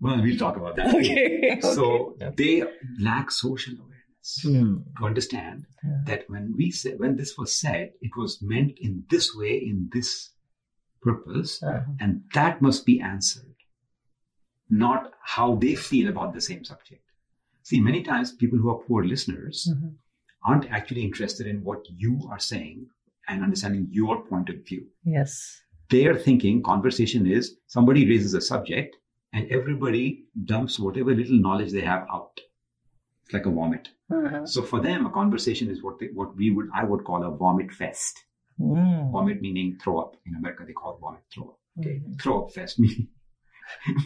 Well, 0.00 0.20
we'll 0.20 0.38
talk 0.38 0.56
about 0.56 0.76
that. 0.76 0.94
Okay. 0.94 1.60
So 1.60 2.16
okay. 2.20 2.32
they 2.36 2.64
lack 3.00 3.30
social 3.30 3.74
awareness. 3.74 3.88
Hmm. 4.42 4.76
To 4.98 5.06
understand 5.06 5.66
yeah. 5.82 5.98
that 6.06 6.24
when 6.28 6.54
we 6.56 6.70
said 6.70 6.98
when 6.98 7.16
this 7.16 7.36
was 7.36 7.56
said, 7.56 7.90
it 8.00 8.12
was 8.16 8.38
meant 8.40 8.78
in 8.80 9.04
this 9.10 9.34
way, 9.34 9.56
in 9.56 9.90
this 9.92 10.30
purpose, 11.02 11.62
uh-huh. 11.62 11.80
and 12.00 12.22
that 12.34 12.62
must 12.62 12.86
be 12.86 13.00
answered, 13.00 13.54
not 14.70 15.12
how 15.22 15.56
they 15.56 15.74
feel 15.74 16.08
about 16.08 16.34
the 16.34 16.40
same 16.40 16.64
subject. 16.64 17.02
See, 17.62 17.80
many 17.80 18.02
times 18.02 18.32
people 18.32 18.58
who 18.58 18.70
are 18.70 18.78
poor 18.78 19.04
listeners 19.04 19.68
mm-hmm. 19.70 19.88
aren't 20.44 20.70
actually 20.70 21.04
interested 21.04 21.46
in 21.46 21.62
what 21.62 21.84
you 21.88 22.20
are 22.30 22.38
saying 22.38 22.86
and 23.28 23.42
understanding 23.42 23.88
your 23.90 24.24
point 24.24 24.48
of 24.48 24.66
view. 24.66 24.86
Yes. 25.04 25.60
Their 25.90 26.16
thinking, 26.16 26.62
conversation 26.62 27.26
is 27.26 27.56
somebody 27.66 28.08
raises 28.08 28.34
a 28.34 28.40
subject 28.40 28.96
and 29.32 29.50
everybody 29.50 30.24
dumps 30.44 30.78
whatever 30.78 31.14
little 31.14 31.38
knowledge 31.38 31.72
they 31.72 31.80
have 31.82 32.06
out. 32.12 32.40
It's 33.24 33.32
like 33.32 33.46
a 33.46 33.50
vomit. 33.50 33.88
Uh-huh. 34.12 34.46
So 34.46 34.62
for 34.62 34.80
them, 34.80 35.06
a 35.06 35.10
conversation 35.10 35.70
is 35.70 35.82
what 35.82 35.98
they, 35.98 36.06
what 36.12 36.36
we 36.36 36.50
would 36.50 36.68
I 36.74 36.84
would 36.84 37.04
call 37.04 37.22
a 37.22 37.30
vomit 37.30 37.72
fest. 37.72 38.24
Mm. 38.60 39.10
Vomit 39.12 39.40
meaning 39.40 39.78
throw 39.82 39.98
up. 40.00 40.16
In 40.26 40.34
America, 40.36 40.64
they 40.66 40.72
call 40.72 40.94
it 40.96 41.00
vomit 41.00 41.22
throw 41.32 41.44
up. 41.50 41.58
Okay, 41.78 42.00
Mhm. 42.00 42.20
throw 42.20 42.42
up 42.44 42.52
fest 42.52 42.78
meaning 42.84 43.08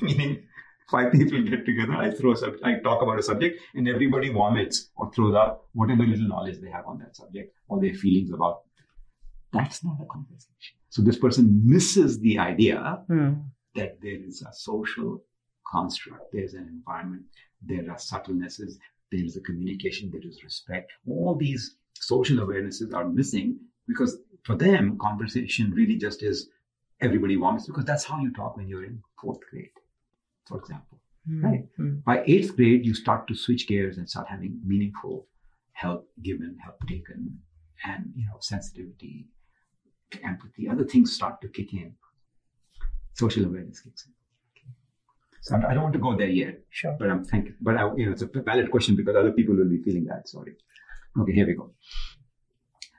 meaning 0.02 0.42
five 0.90 1.12
people 1.12 1.42
get 1.42 1.64
together. 1.66 1.94
I 1.94 2.10
throw 2.12 2.34
sub, 2.34 2.54
I 2.62 2.78
talk 2.78 3.02
about 3.02 3.18
a 3.18 3.22
subject, 3.22 3.60
and 3.74 3.88
everybody 3.88 4.28
vomits 4.32 4.90
or 4.96 5.10
throws 5.12 5.34
out 5.34 5.62
whatever 5.72 6.04
little 6.06 6.28
knowledge 6.28 6.60
they 6.60 6.70
have 6.70 6.86
on 6.86 6.98
that 6.98 7.16
subject 7.16 7.52
or 7.68 7.80
their 7.80 7.94
feelings 7.94 8.30
about. 8.32 8.62
That's 9.52 9.82
not 9.84 9.98
a 10.00 10.06
conversation. 10.06 10.76
So 10.90 11.02
this 11.02 11.18
person 11.18 11.62
misses 11.64 12.18
the 12.20 12.38
idea 12.38 13.02
Mm. 13.08 13.44
that 13.74 14.00
there 14.00 14.20
is 14.30 14.42
a 14.42 14.52
social 14.52 15.22
construct, 15.66 16.24
there's 16.32 16.54
an 16.54 16.68
environment, 16.68 17.24
there 17.62 17.90
are 17.90 17.96
subtlenesses, 17.96 18.74
there 19.10 19.24
is 19.24 19.36
a 19.36 19.40
communication, 19.40 20.10
there 20.10 20.22
is 20.24 20.42
respect. 20.44 20.92
All 21.06 21.34
these 21.34 21.76
social 21.94 22.38
awarenesses 22.46 22.94
are 22.94 23.08
missing 23.08 23.58
because 23.88 24.18
for 24.46 24.56
them, 24.56 24.98
conversation 24.98 25.72
really 25.72 25.96
just 25.96 26.22
is 26.22 26.48
everybody 27.00 27.36
wants 27.36 27.66
because 27.66 27.84
that's 27.84 28.04
how 28.04 28.18
you 28.20 28.32
talk 28.32 28.56
when 28.56 28.68
you're 28.68 28.84
in 28.84 29.02
fourth 29.20 29.40
grade, 29.50 29.70
for 30.46 30.58
example. 30.58 30.98
Right. 31.28 31.66
Mm. 31.78 32.04
By 32.04 32.22
eighth 32.26 32.54
grade, 32.56 32.86
you 32.86 32.94
start 32.94 33.26
to 33.28 33.34
switch 33.34 33.66
gears 33.66 33.96
and 33.98 34.08
start 34.08 34.28
having 34.28 34.60
meaningful 34.64 35.26
help 35.72 36.08
given, 36.22 36.56
help 36.62 36.78
taken, 36.86 37.38
and 37.84 38.12
you 38.14 38.26
know, 38.26 38.36
sensitivity, 38.40 39.26
empathy, 40.22 40.68
other 40.68 40.84
things 40.84 41.12
start 41.12 41.40
to 41.40 41.48
kick 41.48 41.72
in. 41.74 41.94
Social 43.14 43.44
awareness 43.46 43.80
kicks 43.80 44.06
in. 44.06 44.12
So 45.40 45.56
I 45.56 45.74
don't 45.74 45.82
want 45.84 45.92
to 45.94 46.00
go 46.00 46.16
there 46.16 46.28
yet, 46.28 46.60
Sure. 46.70 46.96
but 46.98 47.08
I'm 47.08 47.24
thinking, 47.24 47.54
but 47.60 47.76
I, 47.76 47.82
you 47.96 48.06
know, 48.06 48.12
it's 48.12 48.22
a 48.22 48.26
valid 48.26 48.70
question 48.70 48.96
because 48.96 49.14
other 49.16 49.32
people 49.32 49.54
will 49.54 49.68
be 49.68 49.80
feeling 49.82 50.04
that. 50.06 50.28
Sorry. 50.28 50.54
Okay, 51.20 51.32
here 51.32 51.46
we 51.46 51.54
go. 51.54 51.72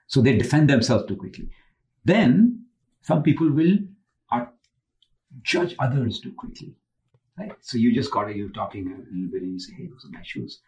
So 0.07 0.21
they 0.21 0.37
defend 0.37 0.69
themselves 0.69 1.05
too 1.05 1.15
quickly. 1.15 1.49
Then 2.03 2.65
some 3.01 3.23
people 3.23 3.49
will 3.51 3.77
judge 5.43 5.75
others 5.79 6.19
too 6.19 6.33
quickly. 6.37 6.75
Right? 7.37 7.51
So 7.61 7.77
you 7.77 7.93
just 7.93 8.11
got 8.11 8.35
you're 8.35 8.49
talking 8.49 8.87
a 8.87 9.13
little 9.13 9.31
bit 9.31 9.43
and 9.43 9.53
you 9.53 9.59
say, 9.59 9.73
hey, 9.77 9.87
those 9.87 10.05
are 10.05 10.17
nice 10.17 10.27
shoes. 10.27 10.59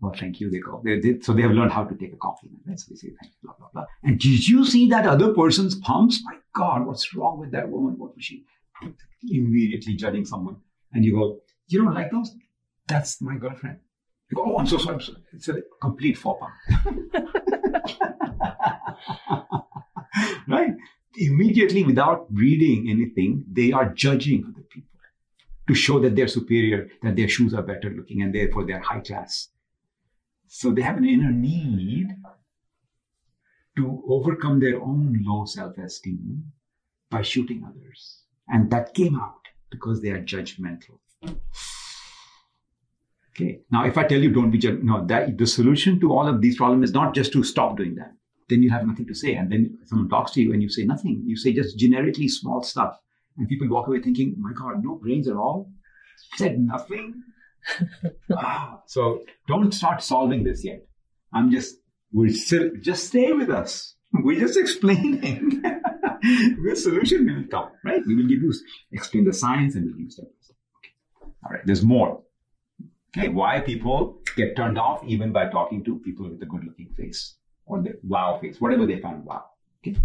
Well, 0.00 0.14
thank 0.18 0.40
you. 0.40 0.50
They 0.50 0.58
go. 0.58 0.80
They, 0.84 0.98
they, 0.98 1.20
so 1.20 1.32
they 1.32 1.42
have 1.42 1.52
learned 1.52 1.72
how 1.72 1.84
to 1.84 1.94
take 1.94 2.12
a 2.12 2.16
compliment. 2.16 2.62
Right? 2.66 2.78
So 2.78 2.86
they 2.90 2.96
say, 2.96 3.08
thank 3.20 3.32
you, 3.32 3.48
blah, 3.48 3.54
blah, 3.58 3.68
blah. 3.72 3.84
And 4.02 4.18
did 4.18 4.46
you 4.48 4.64
see 4.64 4.88
that 4.88 5.06
other 5.06 5.34
person's 5.34 5.74
pumps? 5.76 6.20
My 6.24 6.36
God, 6.54 6.86
what's 6.86 7.14
wrong 7.14 7.38
with 7.38 7.52
that 7.52 7.68
woman? 7.68 7.98
What 7.98 8.14
was 8.16 8.24
she? 8.24 8.44
Immediately 9.22 9.94
judging 9.94 10.24
someone. 10.24 10.56
And 10.92 11.04
you 11.04 11.14
go, 11.14 11.40
you 11.68 11.82
don't 11.82 11.94
like 11.94 12.10
those? 12.10 12.34
That's 12.86 13.20
my 13.20 13.36
girlfriend. 13.36 13.78
Oh, 14.36 14.58
I'm 14.58 14.66
so 14.66 14.78
sorry. 14.78 14.96
I'm. 14.96 15.16
It's 15.32 15.48
a 15.48 15.62
complete 15.80 16.18
faux 16.18 16.40
pas. 16.40 16.52
right? 20.48 20.74
Immediately, 21.16 21.84
without 21.84 22.26
reading 22.32 22.88
anything, 22.90 23.44
they 23.50 23.72
are 23.72 23.88
judging 23.90 24.44
other 24.44 24.64
people 24.68 24.90
to 25.68 25.74
show 25.74 26.00
that 26.00 26.16
they're 26.16 26.28
superior, 26.28 26.88
that 27.02 27.16
their 27.16 27.28
shoes 27.28 27.54
are 27.54 27.62
better 27.62 27.90
looking, 27.90 28.22
and 28.22 28.34
therefore 28.34 28.64
they're 28.64 28.80
high 28.80 29.00
class. 29.00 29.48
So 30.46 30.70
they 30.72 30.82
have 30.82 30.96
an 30.96 31.04
inner 31.04 31.30
need 31.30 32.08
to 33.76 34.02
overcome 34.08 34.60
their 34.60 34.80
own 34.80 35.22
low 35.24 35.44
self 35.44 35.78
esteem 35.78 36.52
by 37.10 37.22
shooting 37.22 37.64
others. 37.66 38.22
And 38.48 38.70
that 38.70 38.94
came 38.94 39.16
out 39.16 39.40
because 39.70 40.00
they 40.02 40.10
are 40.10 40.22
judgmental. 40.22 40.98
Okay. 43.36 43.60
Now, 43.70 43.84
if 43.84 43.98
I 43.98 44.04
tell 44.04 44.20
you 44.20 44.30
don't 44.30 44.50
be 44.50 44.60
judgmental, 44.60 44.82
no, 44.82 45.06
that 45.06 45.36
the 45.36 45.46
solution 45.46 45.98
to 46.00 46.12
all 46.12 46.28
of 46.28 46.40
these 46.40 46.56
problems 46.56 46.90
is 46.90 46.94
not 46.94 47.14
just 47.14 47.32
to 47.32 47.42
stop 47.42 47.76
doing 47.76 47.96
that. 47.96 48.12
Then 48.48 48.62
you 48.62 48.70
have 48.70 48.86
nothing 48.86 49.06
to 49.06 49.14
say. 49.14 49.34
And 49.34 49.50
then 49.50 49.78
someone 49.86 50.08
talks 50.08 50.32
to 50.32 50.42
you 50.42 50.52
and 50.52 50.62
you 50.62 50.68
say 50.68 50.84
nothing. 50.84 51.22
You 51.26 51.36
say 51.36 51.52
just 51.52 51.78
generically 51.78 52.28
small 52.28 52.62
stuff. 52.62 52.96
And 53.36 53.48
people 53.48 53.68
walk 53.68 53.88
away 53.88 54.00
thinking, 54.00 54.36
my 54.38 54.52
God, 54.52 54.84
no 54.84 54.96
brains 54.96 55.26
at 55.26 55.34
all? 55.34 55.70
Said 56.36 56.58
nothing? 56.58 57.22
Ah, 58.30 58.82
so 58.84 59.22
don't 59.48 59.72
start 59.72 60.02
solving 60.02 60.44
this 60.44 60.62
yet. 60.62 60.86
I'm 61.32 61.50
just, 61.50 61.76
we're 62.12 62.28
still, 62.28 62.72
just 62.82 63.06
stay 63.06 63.32
with 63.32 63.48
us. 63.48 63.94
We're 64.12 64.38
just 64.38 64.58
explaining. 64.58 65.62
the 66.22 66.76
solution 66.76 67.24
will 67.24 67.48
come, 67.48 67.72
right? 67.82 68.02
We 68.06 68.16
will 68.16 68.28
give 68.28 68.42
you, 68.42 68.52
explain 68.92 69.24
the 69.24 69.32
science 69.32 69.76
and 69.76 69.86
we'll 69.86 69.94
give 69.94 70.04
you 70.04 70.10
step 70.10 70.26
by 70.26 70.42
step. 70.42 70.56
Okay. 70.78 71.26
All 71.42 71.52
right. 71.52 71.62
There's 71.64 71.82
more. 71.82 72.22
Okay. 73.16 73.28
Why 73.28 73.60
people 73.60 74.18
get 74.36 74.56
turned 74.56 74.78
off 74.78 75.04
even 75.06 75.30
by 75.32 75.48
talking 75.48 75.84
to 75.84 75.98
people 76.00 76.28
with 76.28 76.42
a 76.42 76.46
good 76.46 76.64
looking 76.64 76.88
face 76.96 77.36
or 77.66 77.80
the 77.80 77.98
wow 78.02 78.38
face, 78.40 78.60
whatever 78.60 78.86
they 78.86 78.98
find 78.98 79.24
wow. 79.24 79.44
Okay. 79.80 79.96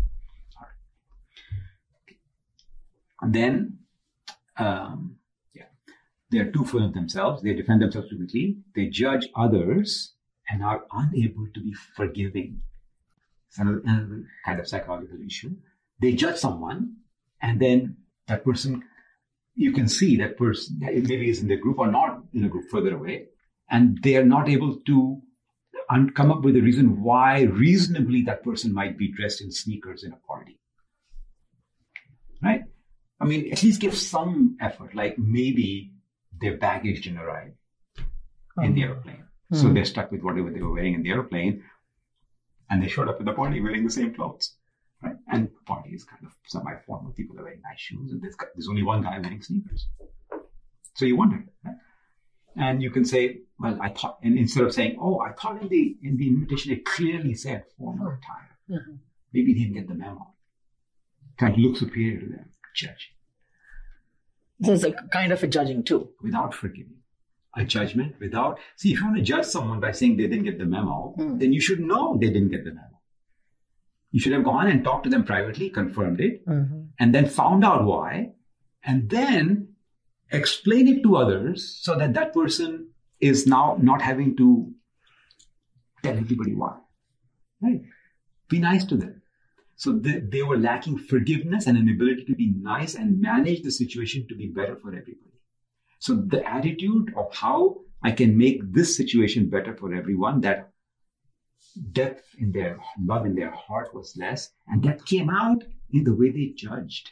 Right. 0.59 0.67
Okay. 2.03 2.17
Then, 3.27 3.79
um, 4.57 5.15
yeah, 5.53 5.63
they 6.31 6.37
are 6.37 6.51
too 6.51 6.65
full 6.65 6.85
of 6.85 6.93
themselves. 6.93 7.41
They 7.41 7.53
defend 7.53 7.81
themselves 7.81 8.09
too 8.09 8.17
quickly. 8.17 8.57
They 8.75 8.87
judge 8.87 9.27
others 9.35 10.13
and 10.49 10.63
are 10.63 10.85
unable 10.91 11.47
to 11.53 11.61
be 11.61 11.73
forgiving. 11.73 12.61
It's 13.47 13.57
another, 13.57 13.81
another 13.85 14.23
kind 14.45 14.59
of 14.59 14.67
psychological 14.67 15.17
issue. 15.25 15.55
They 15.99 16.13
judge 16.13 16.37
someone, 16.37 16.97
and 17.41 17.59
then 17.59 17.97
that 18.27 18.45
person, 18.45 18.83
you 19.55 19.71
can 19.71 19.89
see 19.89 20.17
that 20.17 20.37
person 20.37 20.77
maybe 20.79 21.29
is 21.29 21.41
in 21.41 21.47
the 21.47 21.57
group 21.57 21.79
or 21.79 21.91
not 21.91 22.18
in 22.33 22.43
a 22.43 22.49
group 22.49 22.69
further 22.69 22.95
away, 22.95 23.27
and 23.69 24.01
they 24.03 24.15
are 24.17 24.25
not 24.25 24.49
able 24.49 24.75
to 24.81 25.21
un- 25.89 26.09
come 26.11 26.31
up 26.31 26.41
with 26.43 26.55
a 26.55 26.61
reason 26.61 27.01
why 27.01 27.41
reasonably 27.43 28.21
that 28.23 28.43
person 28.43 28.73
might 28.73 28.97
be 28.97 29.11
dressed 29.11 29.41
in 29.41 29.51
sneakers 29.51 30.03
in 30.03 30.13
a 30.13 30.17
party. 30.27 30.59
Right? 32.41 32.63
I 33.19 33.25
mean, 33.25 33.51
at 33.51 33.63
least 33.63 33.81
give 33.81 33.95
some 33.95 34.57
effort, 34.61 34.95
like 34.95 35.17
maybe 35.17 35.91
their 36.39 36.57
baggage 36.57 37.03
didn't 37.03 37.19
arrive 37.19 37.53
in 38.61 38.73
the 38.75 38.83
airplane. 38.83 39.23
So 39.51 39.67
Hmm. 39.67 39.73
they're 39.73 39.85
stuck 39.85 40.11
with 40.11 40.21
whatever 40.21 40.49
they 40.51 40.61
were 40.61 40.71
wearing 40.71 40.93
in 40.93 41.03
the 41.03 41.09
airplane. 41.09 41.63
And 42.69 42.81
they 42.83 42.87
showed 42.87 43.09
up 43.09 43.19
at 43.19 43.25
the 43.25 43.33
party 43.33 43.59
wearing 43.61 43.83
the 43.83 43.89
same 43.89 44.13
clothes. 44.13 44.55
Right? 45.01 45.15
And 45.31 45.47
the 45.47 45.63
party 45.65 45.89
is 45.91 46.03
kind 46.03 46.23
of 46.25 46.31
semi-formal. 46.45 47.13
People 47.13 47.39
are 47.39 47.43
wearing 47.43 47.61
nice 47.61 47.79
shoes, 47.79 48.11
and 48.11 48.21
there's, 48.21 48.35
there's 48.53 48.67
only 48.69 48.83
one 48.83 49.01
guy 49.01 49.17
wearing 49.19 49.41
sneakers. 49.41 49.87
So 50.95 51.05
you 51.05 51.15
wonder. 51.15 51.43
Right? 51.65 51.75
And 52.59 52.81
you 52.83 52.91
can 52.91 53.05
say, 53.05 53.41
well, 53.59 53.77
I 53.81 53.89
thought, 53.89 54.19
and 54.23 54.37
instead 54.37 54.63
of 54.65 54.73
saying, 54.73 54.97
oh, 55.01 55.19
I 55.19 55.31
thought 55.31 55.61
in 55.61 55.69
the 55.69 55.97
in 56.03 56.17
the 56.17 56.27
invitation 56.27 56.73
it 56.73 56.85
clearly 56.85 57.33
said 57.33 57.63
formal 57.77 58.07
attire. 58.07 58.51
Mhm. 58.69 58.97
Maybe 59.33 59.53
he 59.53 59.59
didn't 59.63 59.75
get 59.79 59.87
the 59.87 59.95
memo. 59.95 60.33
Trying 61.37 61.55
to 61.55 61.61
look 61.61 61.77
superior 61.77 62.19
to 62.19 62.25
them, 62.27 62.49
judge 62.75 63.13
it's 64.61 64.83
a 64.83 64.91
kind 64.91 65.31
of 65.31 65.41
a 65.41 65.47
judging 65.47 65.83
too. 65.83 66.09
without 66.21 66.53
forgiving. 66.53 66.97
A 67.55 67.63
judgment 67.63 68.15
without. 68.19 68.59
See, 68.75 68.91
if 68.93 68.99
you 68.99 69.05
want 69.05 69.17
to 69.17 69.23
judge 69.23 69.45
someone 69.45 69.79
by 69.79 69.91
saying 69.91 70.17
they 70.17 70.27
didn't 70.27 70.43
get 70.43 70.57
the 70.59 70.65
memo, 70.65 71.13
Hmm. 71.17 71.37
then 71.37 71.53
you 71.53 71.61
should 71.61 71.79
know 71.79 72.17
they 72.17 72.27
didn't 72.27 72.49
get 72.49 72.63
the 72.65 72.71
memo. 72.73 72.99
You 74.11 74.19
should 74.19 74.33
have 74.33 74.43
gone 74.43 74.67
and 74.67 74.83
talked 74.83 75.05
to 75.05 75.09
them 75.09 75.23
privately, 75.23 75.69
confirmed 75.69 76.19
it, 76.19 76.45
Mm-hmm. 76.45 76.81
and 76.99 77.15
then 77.15 77.25
found 77.27 77.63
out 77.63 77.85
why, 77.85 78.33
and 78.83 79.09
then 79.09 79.68
explain 80.31 80.87
it 80.87 81.03
to 81.03 81.15
others 81.15 81.79
so 81.81 81.97
that 81.97 82.13
that 82.13 82.33
person 82.33 82.89
is 83.19 83.47
now 83.47 83.77
not 83.81 84.01
having 84.01 84.35
to 84.37 84.71
tell 86.03 86.17
everybody 86.17 86.53
why. 86.53 86.77
Right? 87.61 87.81
Be 88.47 88.59
nice 88.59 88.85
to 88.85 88.95
them. 88.95 89.21
So 89.75 89.93
they, 89.93 90.19
they 90.19 90.43
were 90.43 90.57
lacking 90.57 90.97
forgiveness 90.97 91.67
and 91.67 91.77
an 91.77 91.89
ability 91.89 92.25
to 92.25 92.35
be 92.35 92.53
nice 92.61 92.95
and 92.95 93.21
manage 93.21 93.61
the 93.61 93.71
situation 93.71 94.27
to 94.27 94.35
be 94.35 94.47
better 94.47 94.75
for 94.75 94.89
everybody. 94.89 95.39
So 95.99 96.15
the 96.15 96.47
attitude 96.47 97.13
of 97.15 97.33
how 97.33 97.81
I 98.01 98.11
can 98.11 98.37
make 98.37 98.73
this 98.73 98.95
situation 98.95 99.49
better 99.49 99.75
for 99.75 99.93
everyone, 99.93 100.41
that 100.41 100.71
depth 101.91 102.23
in 102.39 102.51
their 102.51 102.79
love 103.03 103.25
in 103.25 103.35
their 103.35 103.51
heart 103.51 103.93
was 103.93 104.15
less, 104.17 104.51
and 104.67 104.81
that 104.83 105.05
came 105.05 105.29
out 105.29 105.63
in 105.91 106.03
the 106.03 106.15
way 106.15 106.29
they 106.29 106.53
judged. 106.55 107.11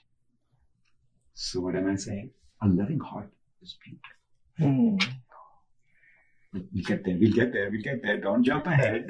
So 1.34 1.62
what 1.62 1.76
am 1.76 1.90
I 1.90 1.96
saying? 1.96 2.32
A 2.62 2.68
loving 2.68 3.00
heart 3.00 3.30
is 3.62 3.76
beautiful. 3.84 4.16
Hmm. 4.58 4.98
We'll 6.74 6.84
get 6.86 7.04
there. 7.06 7.18
We'll 7.20 7.32
get 7.34 7.54
there. 7.54 7.70
We'll 7.70 7.82
get 7.82 8.02
there. 8.02 8.18
Don't 8.20 8.44
jump 8.44 8.66
ahead. 8.68 9.06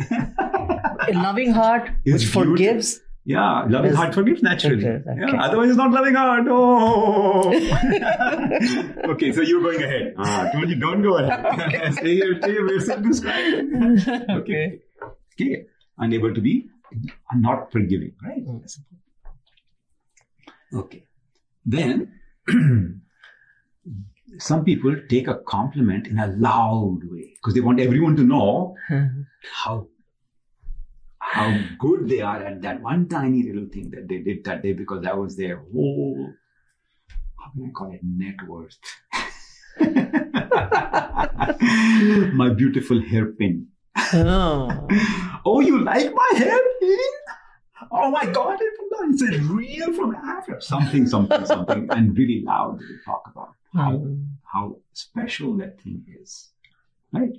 A 1.08 1.14
loving 1.14 1.52
heart 1.52 1.90
It's 2.06 2.24
which 2.26 2.34
beautiful. 2.34 2.44
forgives. 2.44 3.00
yeah, 3.24 3.64
loving 3.70 3.94
heart 3.94 4.14
forgives 4.14 4.42
naturally. 4.44 4.86
Okay, 4.86 5.10
okay. 5.10 5.32
Yeah, 5.34 5.42
otherwise, 5.44 5.70
it's 5.70 5.78
not 5.78 5.92
loving 5.92 6.16
heart. 6.16 6.46
Oh. 6.50 7.48
okay, 9.12 9.32
so 9.32 9.42
you're 9.42 9.62
going 9.62 9.82
ahead. 9.82 10.14
Ah, 10.18 10.50
told 10.52 10.68
you 10.70 10.76
don't 10.76 11.02
go 11.02 11.18
ahead. 11.18 11.94
stay 12.00 12.16
here. 12.16 12.38
Stay 12.42 12.52
here. 12.52 12.66
We're 12.68 12.80
self-described. 12.82 14.10
Okay. 14.42 14.80
Okay. 15.40 15.66
unable 16.00 16.34
to 16.34 16.42
be 16.42 16.68
not 17.36 17.72
forgiving, 17.72 18.14
right? 18.24 18.44
Okay. 20.74 21.04
Then 21.66 22.14
some 24.40 24.64
people 24.64 24.96
take 25.10 25.28
a 25.28 25.40
compliment 25.48 26.08
in 26.08 26.20
a 26.20 26.28
loud 26.28 27.00
way 27.04 27.34
because 27.36 27.54
they 27.54 27.62
want 27.62 27.80
everyone 27.80 28.16
to 28.16 28.24
know 28.24 28.76
how 29.52 29.88
how 31.20 31.60
good 31.80 32.08
they 32.08 32.22
are 32.22 32.44
at 32.44 32.62
that 32.62 32.82
one 32.82 33.08
tiny 33.08 33.44
little 33.44 33.68
thing 33.72 33.90
that 33.90 34.08
they 34.08 34.20
did 34.20 34.44
that 34.46 34.64
day 34.64 34.74
because 34.74 35.04
that 35.04 35.18
was 35.18 35.36
their 35.36 35.58
whole 35.58 36.34
how 37.48 37.54
can 37.54 37.66
I 37.66 37.70
call 37.72 37.92
it 37.92 38.02
net 38.04 38.36
worth. 38.48 38.78
my 42.34 42.50
beautiful 42.50 43.02
hairpin. 43.02 43.68
Oh. 44.14 44.88
oh, 45.46 45.62
you 45.62 45.84
like 45.84 46.14
my 46.14 46.32
hairpin? 46.36 46.98
Oh 47.92 48.12
my 48.12 48.26
God, 48.26 48.60
it's 48.62 49.22
a 49.22 49.40
real 49.40 49.94
from 49.94 50.16
Africa. 50.16 50.62
Something, 50.62 51.08
something, 51.08 51.46
something, 51.46 51.88
and 51.92 52.18
really 52.18 52.44
loud. 52.46 52.80
Talk 53.06 53.24
about 53.32 53.54
how, 53.74 54.04
how 54.44 54.78
special 54.94 55.56
that 55.58 55.82
thing 55.82 56.04
is, 56.22 56.50
right? 57.14 57.30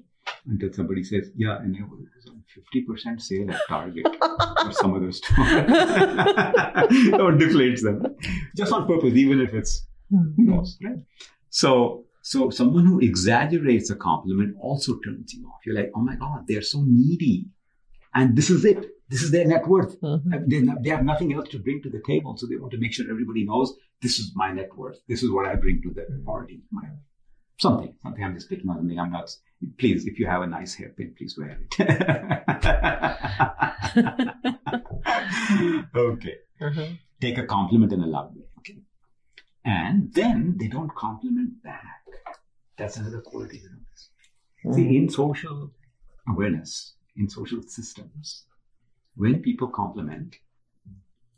Until 0.47 0.73
somebody 0.73 1.02
says, 1.02 1.31
"Yeah, 1.37 1.59
and 1.59 1.75
it 1.75 1.83
was 1.83 2.28
on 2.28 2.45
fifty 2.55 2.83
percent 2.83 3.23
sale 3.23 3.50
at 3.50 3.61
Target 3.67 4.07
or 4.64 4.73
some 4.73 4.95
other 4.95 5.11
store," 5.11 5.37
or 5.38 7.33
deflates 7.33 7.83
them 7.83 8.14
just 8.55 8.73
on 8.73 8.87
purpose, 8.87 9.14
even 9.14 9.40
if 9.40 9.55
it's 9.55 9.87
who 10.11 10.17
hmm. 10.19 10.50
knows, 10.50 10.78
right? 10.83 10.99
So, 11.50 12.05
so 12.23 12.50
someone 12.50 12.87
who 12.87 13.00
exaggerates 13.00 13.90
a 13.90 13.97
compliment 13.97 14.57
also 14.61 14.99
turns 15.05 15.33
you 15.33 15.47
off. 15.47 15.61
You're 15.64 15.76
like, 15.76 15.90
oh 15.95 16.00
my 16.00 16.17
God, 16.17 16.45
they're 16.47 16.62
so 16.62 16.85
needy. 16.87 17.47
And 18.14 18.37
this 18.37 18.50
is 18.50 18.64
it. 18.64 18.87
This 19.11 19.23
is 19.23 19.31
their 19.31 19.47
net 19.47 19.67
worth. 19.67 19.99
Mhm. 20.00 20.49
They, 20.50 20.61
they 20.83 20.91
have 20.91 21.05
nothing 21.05 21.33
else 21.33 21.49
to 21.50 21.59
bring 21.59 21.81
to 21.83 21.91
the 21.91 22.03
table. 22.07 22.37
So 22.37 22.47
they 22.47 22.57
want 22.57 22.73
to 22.73 22.79
make 22.79 22.93
sure 22.93 23.07
everybody 23.11 23.45
knows 23.45 23.75
this 24.03 24.19
is 24.19 24.33
my 24.35 24.53
net 24.53 24.77
worth. 24.77 24.99
This 25.09 25.23
is 25.23 25.31
what 25.31 25.47
I 25.47 25.55
bring 25.57 25.81
to 25.83 25.91
the 25.95 26.07
party. 26.27 26.61
My, 26.71 26.83
something, 27.59 27.95
something. 28.03 28.23
I'm 28.25 28.35
just 28.35 28.49
picking 28.50 28.69
on 28.71 28.77
something. 28.77 28.99
I'm 28.99 29.11
not, 29.11 29.31
please, 29.79 30.07
if 30.07 30.19
you 30.19 30.27
have 30.27 30.43
a 30.43 30.47
nice 30.47 30.75
hairpin, 30.75 31.15
please 31.17 31.37
wear 31.38 31.59
it. 31.62 31.75
okay 35.95 36.37
Mhm. 36.61 36.99
take 37.21 37.38
a 37.38 37.47
compliment 37.47 37.93
in 37.93 38.00
a 38.00 38.07
loud 38.07 38.35
way. 38.37 38.45
Okay. 38.59 38.79
And 39.65 40.12
then 40.12 40.57
they 40.59 40.69
don't 40.69 40.93
compliment 40.95 41.62
back. 41.62 42.03
That's 42.77 42.97
another 42.97 43.21
quality 43.21 43.59
to 43.61 43.69
notice. 43.77 44.11
See, 44.77 44.97
in 44.97 45.09
social 45.09 45.71
awareness, 46.29 46.95
in 47.17 47.29
social 47.29 47.62
systems, 47.62 48.45
when 49.19 49.43
people 49.43 49.69
compliment, 49.69 50.37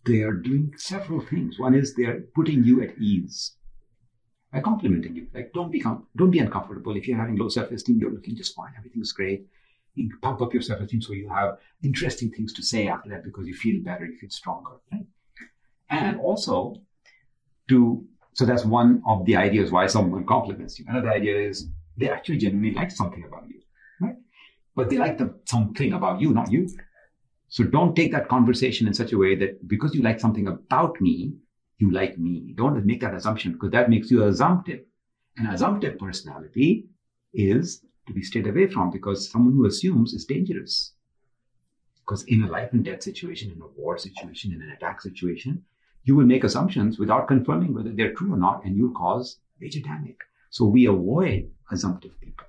they 0.04 0.20
are 0.22 0.32
doing 0.32 0.74
several 0.76 1.20
things. 1.20 1.58
One 1.58 1.74
is 1.74 1.94
they 1.94 2.04
are 2.04 2.20
putting 2.34 2.62
you 2.62 2.82
at 2.82 2.96
ease 2.98 3.56
by 4.52 4.60
complimenting 4.60 5.16
you. 5.16 5.26
Like, 5.34 5.52
don't 5.52 5.72
be 5.72 5.80
com- 5.80 6.06
don't 6.16 6.30
be 6.30 6.38
uncomfortable. 6.38 6.96
If 6.96 7.08
you're 7.08 7.18
having 7.18 7.36
low 7.36 7.48
self-esteem, 7.48 7.98
you're 7.98 8.12
looking 8.12 8.36
just 8.36 8.54
fine. 8.54 8.72
Everything's 8.76 9.12
great. 9.12 9.46
You 9.94 10.10
pump 10.22 10.40
up 10.42 10.52
your 10.52 10.62
self-esteem 10.62 11.02
so 11.02 11.12
you 11.14 11.28
have 11.28 11.58
interesting 11.82 12.30
things 12.30 12.52
to 12.54 12.62
say 12.62 12.86
after 12.86 13.08
that 13.10 13.24
because 13.24 13.46
you 13.46 13.54
feel 13.54 13.82
better, 13.82 14.04
you 14.04 14.16
feel 14.18 14.30
stronger, 14.30 14.76
right? 14.92 15.06
And 15.88 16.20
also 16.20 16.76
to 17.68 18.04
so 18.34 18.44
that's 18.44 18.64
one 18.64 19.02
of 19.06 19.24
the 19.24 19.36
ideas 19.36 19.72
why 19.72 19.86
someone 19.86 20.24
compliments 20.24 20.78
you. 20.78 20.84
Another 20.88 21.10
idea 21.10 21.36
is 21.36 21.68
they 21.96 22.08
actually 22.08 22.38
genuinely 22.38 22.74
like 22.74 22.90
something 22.90 23.24
about 23.24 23.48
you, 23.48 23.60
right? 24.00 24.16
But 24.76 24.90
they 24.90 24.98
like 24.98 25.18
the 25.18 25.34
something 25.46 25.92
about 25.94 26.20
you, 26.20 26.32
not 26.32 26.52
you. 26.52 26.68
So 27.50 27.64
don't 27.64 27.96
take 27.96 28.12
that 28.12 28.28
conversation 28.28 28.86
in 28.86 28.94
such 28.94 29.12
a 29.12 29.18
way 29.18 29.34
that 29.34 29.66
because 29.66 29.92
you 29.92 30.02
like 30.02 30.20
something 30.20 30.46
about 30.46 31.00
me, 31.00 31.34
you 31.78 31.90
like 31.90 32.16
me. 32.16 32.54
Don't 32.56 32.86
make 32.86 33.00
that 33.00 33.12
assumption 33.12 33.52
because 33.52 33.72
that 33.72 33.90
makes 33.90 34.08
you 34.08 34.22
assumptive. 34.22 34.80
An 35.36 35.46
assumptive 35.46 35.98
personality 35.98 36.86
is 37.34 37.84
to 38.06 38.12
be 38.12 38.22
stayed 38.22 38.46
away 38.46 38.68
from 38.68 38.90
because 38.90 39.28
someone 39.28 39.54
who 39.54 39.66
assumes 39.66 40.12
is 40.12 40.26
dangerous. 40.26 40.92
Because 41.96 42.22
in 42.24 42.44
a 42.44 42.50
life 42.50 42.72
and 42.72 42.84
death 42.84 43.02
situation, 43.02 43.50
in 43.50 43.60
a 43.60 43.66
war 43.76 43.98
situation, 43.98 44.52
in 44.52 44.62
an 44.62 44.70
attack 44.70 45.00
situation, 45.00 45.64
you 46.04 46.14
will 46.14 46.26
make 46.26 46.44
assumptions 46.44 47.00
without 47.00 47.26
confirming 47.26 47.74
whether 47.74 47.90
they're 47.90 48.14
true 48.14 48.32
or 48.32 48.36
not, 48.36 48.64
and 48.64 48.76
you'll 48.76 48.94
cause 48.94 49.38
major 49.60 49.80
damage. 49.80 50.16
So 50.50 50.66
we 50.66 50.86
avoid 50.86 51.50
assumptive 51.72 52.12
people. 52.20 52.46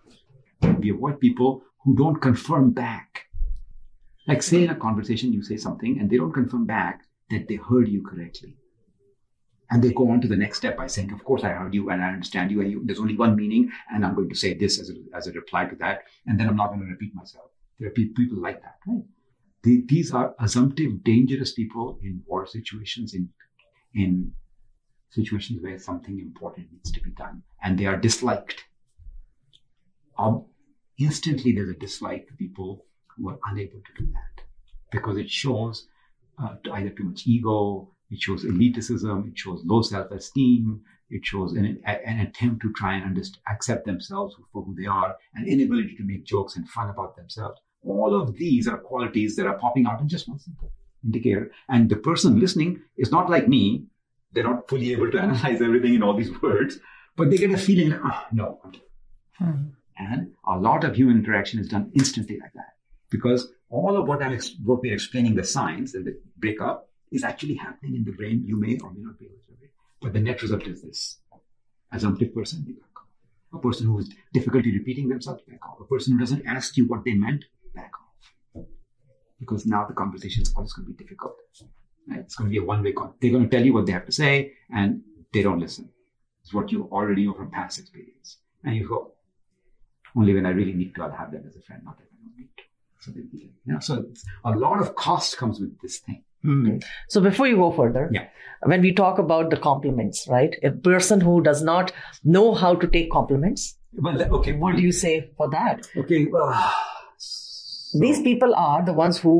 We 0.79 0.91
avoid 0.91 1.19
people 1.19 1.63
who 1.83 1.95
don't 1.95 2.21
confirm 2.21 2.71
back. 2.71 3.30
Like 4.27 4.43
say 4.43 4.63
in 4.63 4.69
a 4.69 4.75
conversation, 4.75 5.33
you 5.33 5.43
say 5.43 5.57
something 5.57 5.99
and 5.99 6.09
they 6.09 6.17
don't 6.17 6.33
confirm 6.33 6.65
back 6.65 7.03
that 7.29 7.47
they 7.47 7.55
heard 7.55 7.87
you 7.87 8.03
correctly. 8.03 8.55
And 9.69 9.81
they 9.81 9.93
go 9.93 10.11
on 10.11 10.19
to 10.21 10.27
the 10.27 10.35
next 10.35 10.57
step 10.57 10.75
by 10.77 10.87
saying, 10.87 11.13
of 11.13 11.23
course 11.23 11.43
I 11.43 11.49
heard 11.49 11.73
you 11.73 11.89
and 11.89 12.03
I 12.03 12.09
understand 12.09 12.51
you 12.51 12.61
and 12.61 12.69
you, 12.69 12.81
there's 12.83 12.99
only 12.99 13.15
one 13.15 13.35
meaning 13.35 13.71
and 13.93 14.05
I'm 14.05 14.15
going 14.15 14.29
to 14.29 14.35
say 14.35 14.53
this 14.53 14.79
as 14.79 14.89
a, 14.89 14.95
as 15.15 15.27
a 15.27 15.31
reply 15.31 15.65
to 15.65 15.75
that. 15.77 16.03
And 16.27 16.39
then 16.39 16.47
I'm 16.49 16.57
not 16.57 16.67
going 16.67 16.81
to 16.81 16.85
repeat 16.87 17.15
myself. 17.15 17.45
There 17.79 17.87
are 17.87 17.91
pe- 17.91 18.09
people 18.15 18.37
like 18.37 18.61
that, 18.61 18.75
right? 18.85 19.03
The- 19.63 19.83
these 19.87 20.13
are 20.13 20.35
assumptive, 20.39 21.03
dangerous 21.03 21.53
people 21.53 21.99
in 22.03 22.21
war 22.27 22.45
situations, 22.45 23.13
in, 23.13 23.29
in 23.95 24.33
situations 25.09 25.61
where 25.61 25.79
something 25.79 26.19
important 26.19 26.67
needs 26.71 26.91
to 26.91 27.01
be 27.01 27.11
done 27.11 27.43
and 27.63 27.77
they 27.77 27.85
are 27.85 27.97
disliked. 27.97 28.65
Um, 30.17 30.45
instantly 30.97 31.53
there's 31.53 31.69
a 31.69 31.79
dislike 31.79 32.27
to 32.27 32.33
people 32.33 32.85
who 33.17 33.29
are 33.29 33.39
unable 33.49 33.79
to 33.79 34.03
do 34.03 34.11
that 34.11 34.43
because 34.91 35.17
it 35.17 35.29
shows 35.29 35.87
uh, 36.41 36.55
either 36.73 36.89
too 36.89 37.03
much 37.03 37.25
ego, 37.25 37.89
it 38.09 38.21
shows 38.21 38.43
elitism, 38.43 39.29
it 39.29 39.37
shows 39.37 39.61
low 39.65 39.81
self-esteem, 39.81 40.81
it 41.09 41.25
shows 41.25 41.53
an, 41.53 41.81
an 41.85 42.19
attempt 42.19 42.61
to 42.61 42.73
try 42.73 42.95
and 42.95 43.19
accept 43.49 43.85
themselves 43.85 44.35
for 44.51 44.63
who 44.63 44.75
they 44.75 44.85
are, 44.85 45.15
an 45.35 45.47
inability 45.47 45.95
to 45.95 46.03
make 46.03 46.25
jokes 46.25 46.55
and 46.55 46.67
fun 46.69 46.89
about 46.89 47.15
themselves. 47.15 47.59
All 47.83 48.19
of 48.19 48.35
these 48.35 48.67
are 48.67 48.77
qualities 48.77 49.35
that 49.35 49.47
are 49.47 49.57
popping 49.57 49.85
out 49.85 50.01
in 50.01 50.07
just 50.07 50.27
one 50.27 50.39
simple 50.39 50.71
indicator. 51.03 51.51
And 51.67 51.89
the 51.89 51.95
person 51.95 52.39
listening 52.39 52.81
is 52.97 53.11
not 53.11 53.29
like 53.29 53.47
me. 53.47 53.85
They're 54.33 54.43
not 54.43 54.69
fully 54.69 54.91
able 54.93 55.11
to 55.11 55.19
analyze 55.19 55.61
everything 55.61 55.95
in 55.95 56.03
all 56.03 56.15
these 56.15 56.31
words, 56.41 56.79
but 57.15 57.29
they 57.29 57.37
get 57.37 57.51
a 57.51 57.57
feeling 57.57 57.89
like, 57.89 58.01
oh, 58.03 58.25
no. 58.31 58.61
And 59.97 60.33
a 60.47 60.57
lot 60.57 60.83
of 60.83 60.95
human 60.95 61.17
interaction 61.17 61.59
is 61.59 61.67
done 61.67 61.91
instantly 61.93 62.39
like 62.39 62.53
that 62.53 62.75
because 63.11 63.51
all 63.69 63.97
of 63.97 64.07
what 64.07 64.23
I'm 64.23 64.33
ex- 64.33 64.55
what 64.63 64.81
we're 64.81 64.93
explaining 64.93 65.35
the 65.35 65.43
science 65.43 65.93
and 65.93 66.05
the 66.05 66.19
breakup 66.37 66.89
is 67.11 67.23
actually 67.23 67.55
happening 67.55 67.95
in 67.95 68.03
the 68.03 68.11
brain. 68.11 68.43
You 68.45 68.57
may 68.59 68.79
or 68.79 68.91
may 68.91 69.01
not 69.01 69.19
be 69.19 69.25
able 69.25 69.35
to 69.47 69.65
it, 69.65 69.71
but 70.01 70.13
the 70.13 70.19
net 70.19 70.41
result 70.41 70.63
is 70.63 70.81
this: 70.81 71.19
assumptive 71.91 72.33
person, 72.33 72.63
back 72.63 72.95
off. 72.97 73.09
A 73.53 73.59
person 73.59 73.85
who 73.87 73.97
has 73.97 74.09
difficulty 74.33 74.71
repeating 74.77 75.09
themselves, 75.09 75.43
back 75.47 75.63
off. 75.67 75.79
A 75.79 75.85
person 75.85 76.13
who 76.13 76.19
doesn't 76.19 76.45
ask 76.47 76.77
you 76.77 76.87
what 76.87 77.03
they 77.05 77.13
meant, 77.13 77.45
back 77.75 77.91
off. 78.01 78.65
Because 79.39 79.65
now 79.65 79.85
the 79.85 79.93
conversation 79.93 80.41
is 80.43 80.53
always 80.55 80.73
going 80.73 80.87
to 80.87 80.93
be 80.93 81.03
difficult. 81.03 81.35
Right? 82.07 82.19
It's 82.19 82.35
going 82.35 82.49
to 82.49 82.51
be 82.51 82.57
a 82.57 82.63
one-way 82.63 82.93
con. 82.93 83.13
They're 83.19 83.31
going 83.31 83.49
to 83.49 83.49
tell 83.49 83.65
you 83.65 83.73
what 83.73 83.85
they 83.85 83.91
have 83.91 84.05
to 84.05 84.11
say, 84.11 84.53
and 84.73 85.01
they 85.33 85.43
don't 85.43 85.59
listen. 85.59 85.89
It's 86.43 86.53
what 86.53 86.71
you 86.71 86.89
already 86.91 87.25
know 87.25 87.33
from 87.33 87.51
past 87.51 87.77
experience, 87.79 88.37
and 88.63 88.75
you 88.75 88.87
go, 88.87 89.13
only 90.15 90.33
when 90.33 90.45
I 90.45 90.49
really 90.49 90.73
need 90.73 90.95
to, 90.95 91.03
I'll 91.03 91.11
have 91.11 91.31
them 91.31 91.43
as 91.47 91.55
a 91.55 91.61
friend, 91.61 91.83
not 91.83 91.97
that 91.97 92.05
I 92.05 92.15
don't 92.23 92.37
need 92.37 92.49
to. 92.57 92.63
So, 93.01 93.11
they, 93.11 93.79
so 93.79 94.05
a 94.45 94.51
lot 94.51 94.79
of 94.79 94.95
cost 94.95 95.37
comes 95.37 95.59
with 95.59 95.79
this 95.81 95.97
thing. 95.99 96.23
Hmm. 96.43 96.77
So 97.07 97.21
before 97.21 97.47
you 97.47 97.55
go 97.57 97.71
further, 97.71 98.09
Yeah. 98.11 98.27
when 98.63 98.81
we 98.81 98.93
talk 98.93 99.19
about 99.19 99.49
the 99.49 99.57
compliments, 99.57 100.27
right? 100.27 100.55
A 100.63 100.71
person 100.71 101.21
who 101.21 101.41
does 101.41 101.61
not 101.63 101.91
know 102.23 102.53
how 102.53 102.73
to 102.75 102.87
take 102.87 103.11
compliments, 103.11 103.77
Well, 103.93 104.21
okay, 104.39 104.53
what 104.53 104.75
do 104.77 104.81
you 104.81 104.91
say 104.91 105.29
for 105.37 105.49
that? 105.49 105.87
Okay, 105.97 106.25
well, 106.25 106.53
These 107.99 108.21
people 108.21 108.53
are 108.55 108.83
the 108.85 108.93
ones 108.93 109.17
who 109.19 109.31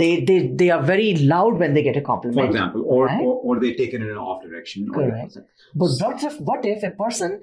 they 0.00 0.20
they 0.30 0.38
they 0.62 0.66
are 0.70 0.82
very 0.88 1.14
loud 1.28 1.58
when 1.62 1.72
they 1.76 1.82
get 1.84 1.96
a 2.00 2.02
compliment. 2.08 2.40
for 2.40 2.50
example, 2.50 2.82
or, 2.96 3.06
Right. 3.06 3.22
or 3.28 3.36
or 3.44 3.54
they 3.62 3.70
take 3.78 3.94
it 3.98 4.02
in 4.02 4.10
an 4.10 4.18
off 4.24 4.42
direction. 4.42 4.90
Correct. 4.96 5.38
But 5.84 5.94
what 6.02 6.22
if 6.30 6.36
what 6.50 6.66
if 6.72 6.82
a 6.88 6.90
person 7.04 7.40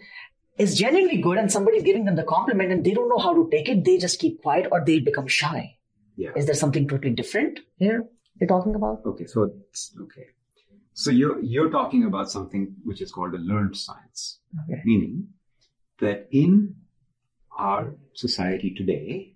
is 0.57 0.75
genuinely 0.77 1.17
good 1.21 1.37
and 1.37 1.51
somebody's 1.51 1.83
giving 1.83 2.05
them 2.05 2.15
the 2.15 2.23
compliment 2.23 2.71
and 2.71 2.83
they 2.83 2.93
don't 2.93 3.09
know 3.09 3.17
how 3.17 3.33
to 3.33 3.49
take 3.51 3.67
it? 3.69 3.83
They 3.83 3.97
just 3.97 4.19
keep 4.19 4.41
quiet 4.41 4.67
or 4.71 4.83
they 4.83 4.99
become 4.99 5.27
shy. 5.27 5.77
Yeah. 6.15 6.31
Is 6.35 6.45
there 6.45 6.55
something 6.55 6.87
totally 6.87 7.13
different 7.13 7.59
here 7.77 8.05
you're 8.39 8.47
talking 8.47 8.75
about? 8.75 9.01
Okay, 9.05 9.25
so 9.25 9.51
okay. 10.01 10.27
So 10.93 11.11
you're 11.11 11.41
you're 11.41 11.69
talking 11.69 12.05
about 12.05 12.31
something 12.31 12.73
which 12.85 13.01
is 13.01 13.11
called 13.11 13.33
a 13.33 13.37
learned 13.37 13.75
science, 13.75 14.39
Okay. 14.63 14.81
meaning 14.85 15.27
that 15.99 16.27
in 16.31 16.75
our 17.57 17.95
society 18.13 18.73
today, 18.73 19.33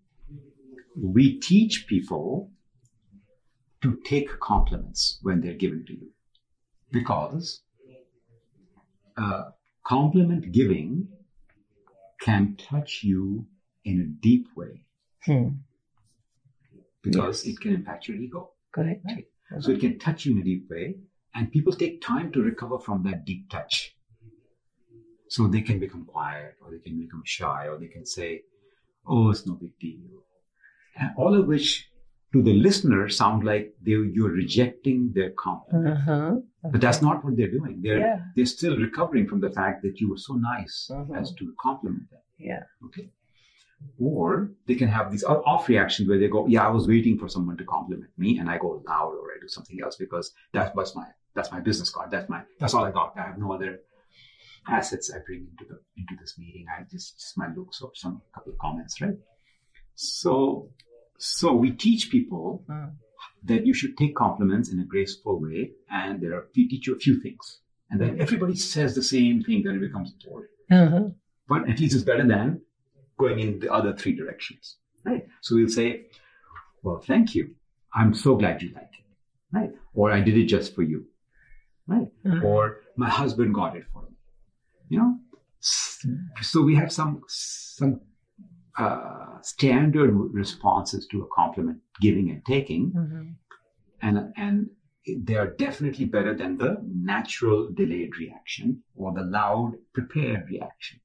we 0.95 1.39
teach 1.39 1.85
people 1.87 2.49
to 3.81 3.97
take 4.05 4.39
compliments 4.39 5.19
when 5.21 5.41
they're 5.41 5.53
given 5.53 5.85
to 5.85 5.93
you, 5.93 6.11
because 6.91 7.61
uh, 9.17 9.49
compliment 9.89 10.51
giving 10.51 11.07
can 12.21 12.55
touch 12.57 13.03
you 13.03 13.47
in 13.83 13.99
a 14.01 14.05
deep 14.05 14.47
way. 14.55 14.85
Hmm. 15.25 15.47
because 17.01 17.45
Yes. 17.45 17.53
it 17.55 17.59
can 17.61 17.73
impact 17.73 18.07
your 18.07 18.17
ego. 18.17 18.51
Correct. 18.71 19.03
Right. 19.05 19.25
So 19.61 19.71
it 19.71 19.79
can 19.79 19.97
touch 19.99 20.25
you 20.25 20.33
in 20.33 20.39
a 20.39 20.43
deep 20.43 20.69
way, 20.69 20.99
and 21.33 21.51
people 21.51 21.73
take 21.73 22.01
time 22.01 22.31
to 22.33 22.41
recover 22.41 22.77
from 22.77 23.03
that 23.03 23.25
deep 23.25 23.49
touch. 23.49 23.95
So 25.29 25.47
they 25.47 25.61
can 25.61 25.79
become 25.79 26.05
quiet, 26.05 26.55
or 26.61 26.71
they 26.71 26.79
can 26.79 26.99
become 26.99 27.23
shy, 27.25 27.67
or 27.67 27.77
they 27.79 27.87
can 27.87 28.05
say, 28.05 28.43
"Oh, 29.05 29.29
it's 29.31 29.47
no 29.47 29.55
big 29.55 29.77
deal," 29.79 30.23
and 30.95 31.11
all 31.15 31.35
of 31.35 31.47
which, 31.47 31.88
to 32.31 32.41
the 32.43 32.53
listener, 32.53 33.09
sound 33.09 33.43
like 33.43 33.73
they 33.81 33.91
you're 34.17 34.31
rejecting 34.31 35.11
their 35.13 35.31
compliment. 35.31 35.97
Uh-huh. 35.97 36.35
But 36.71 36.81
that's 36.81 37.01
not 37.01 37.23
what 37.23 37.35
they're 37.37 37.51
doing. 37.59 37.81
They're 37.81 37.99
Yeah. 37.99 38.19
they're 38.35 38.45
still 38.57 38.75
recovering 38.77 39.27
from 39.27 39.39
the 39.45 39.49
fact 39.59 39.81
that 39.83 39.99
you 39.99 40.07
were 40.11 40.21
so 40.29 40.33
nice 40.35 40.75
Mhm. 40.93 41.15
as 41.21 41.33
to 41.39 41.53
compliment 41.59 42.09
them. 42.11 42.21
Yeah. 42.37 42.63
Okay. 42.87 43.09
Or 43.97 44.51
they 44.67 44.75
can 44.75 44.89
have 44.89 45.09
these 45.11 45.23
off 45.23 45.67
reactions 45.69 46.07
where 46.09 46.19
they 46.19 46.27
go, 46.27 46.45
"Yeah, 46.47 46.67
I 46.67 46.71
was 46.77 46.85
waiting 46.87 47.17
for 47.17 47.27
someone 47.35 47.57
to 47.57 47.63
compliment 47.75 48.11
me," 48.17 48.37
and 48.39 48.49
I 48.53 48.57
go 48.65 48.69
loud 48.91 49.13
or 49.19 49.25
I 49.35 49.37
do 49.41 49.47
something 49.47 49.79
else 49.81 49.95
because 49.95 50.33
that's 50.53 50.75
what's 50.75 50.95
my 50.95 51.07
that's 51.35 51.51
my 51.55 51.61
business 51.69 51.89
card. 51.95 52.11
That's 52.11 52.29
my 52.29 52.41
that's 52.59 52.73
all 52.75 52.83
I 52.89 52.91
got. 52.91 53.17
I 53.17 53.21
have 53.29 53.37
no 53.45 53.51
other 53.53 53.79
assets 54.67 55.05
I 55.15 55.19
bring 55.25 55.47
into 55.51 55.65
the 55.71 55.77
into 55.97 56.15
this 56.21 56.37
meeting. 56.37 56.65
I 56.75 56.83
just 56.83 57.07
just 57.19 57.37
my 57.37 57.47
looks 57.55 57.81
or 57.81 57.91
some 57.95 58.21
couple 58.35 58.51
of 58.53 58.57
comments, 58.59 58.99
right? 59.01 59.17
So 59.95 60.69
so 61.19 61.53
we 61.63 61.69
teach 61.85 62.03
people 62.15 62.45
Mm. 62.69 62.91
that 63.49 63.65
you 63.67 63.73
should 63.79 63.95
take 64.01 64.13
compliments 64.15 64.67
in 64.73 64.77
a 64.79 64.85
graceful 64.93 65.35
way, 65.45 65.71
and 66.01 66.21
there 66.21 66.33
are 66.37 66.45
we 66.55 66.67
teach 66.71 66.87
you 66.87 66.93
a 66.95 66.99
few 67.05 67.15
things, 67.25 67.45
and 67.89 67.97
then 68.01 68.11
everybody 68.25 68.55
says 68.55 68.89
the 68.95 69.03
same 69.15 69.35
thing, 69.45 69.59
then 69.63 69.75
it 69.79 69.83
becomes 69.87 70.09
boring 70.23 70.53
Uh-huh. 70.79 71.05
but 71.51 71.61
at 71.71 71.79
least 71.79 71.93
it's 71.95 72.03
better 72.11 72.27
than 72.35 72.47
going 73.23 73.37
in 73.45 73.59
the 73.63 73.69
other 73.77 73.91
three 74.01 74.15
directions, 74.21 74.65
right? 75.09 75.23
So 75.45 75.49
we'll 75.55 75.67
say, 75.81 75.87
well, 76.83 76.99
thank 77.11 77.25
you. 77.35 77.43
I'm 77.99 78.13
so 78.25 78.29
glad 78.41 78.61
you 78.63 78.69
like 78.79 78.93
it, 79.01 79.07
right? 79.57 79.71
Or 79.99 80.05
I 80.17 80.21
did 80.27 80.37
it 80.41 80.45
just 80.55 80.69
for 80.75 80.83
you, 80.91 80.99
right? 81.93 82.09
Mhm. 82.25 82.43
Or 82.49 82.61
my 83.03 83.09
husband 83.21 83.49
got 83.61 83.71
it 83.79 83.85
for 83.91 84.01
me, 84.07 84.15
you 84.91 84.97
know? 84.99 85.11
So 86.51 86.61
we 86.69 86.75
have 86.81 86.91
some, 86.99 87.13
some, 87.27 87.99
uh, 88.77 89.41
standard 89.41 90.11
responses 90.13 91.07
to 91.07 91.23
a 91.23 91.27
compliment 91.33 91.79
giving 92.01 92.29
and 92.29 92.45
taking, 92.45 92.91
Mhm. 92.91 93.35
and, 94.01 94.33
and 94.37 94.69
they 95.25 95.35
are 95.35 95.47
definitely 95.47 96.05
better 96.05 96.35
than 96.35 96.57
the 96.57 96.77
natural 96.85 97.71
delayed 97.71 98.17
reaction 98.17 98.83
or 98.95 99.13
the 99.13 99.23
loud 99.23 99.73
prepared 99.93 100.49
reaction. 100.49 100.99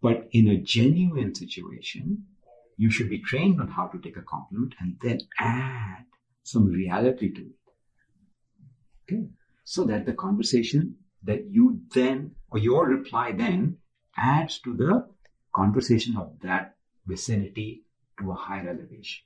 But 0.00 0.28
in 0.32 0.48
a 0.48 0.58
genuine 0.60 1.34
situation, 1.34 2.26
you 2.76 2.90
should 2.90 3.08
be 3.08 3.18
trained 3.18 3.60
on 3.60 3.68
how 3.68 3.86
to 3.88 3.98
take 3.98 4.16
a 4.16 4.22
compliment 4.22 4.74
and 4.78 4.96
then 5.02 5.20
add 5.38 6.04
some 6.42 6.66
reality 6.66 7.32
to 7.32 7.40
it. 7.40 7.56
Okay. 9.04 9.28
So 9.64 9.84
that 9.84 10.06
the 10.06 10.12
conversation 10.12 10.96
that 11.24 11.46
you 11.50 11.80
then, 11.94 12.36
or 12.50 12.58
your 12.58 12.86
reply 12.86 13.32
then, 13.32 13.78
adds 14.16 14.60
to 14.60 14.74
the 14.74 15.08
conversation 15.56 16.16
of 16.16 16.32
that 16.42 16.76
vicinity 17.06 17.82
to 18.18 18.30
a 18.30 18.34
higher 18.34 18.68
elevation. 18.68 19.24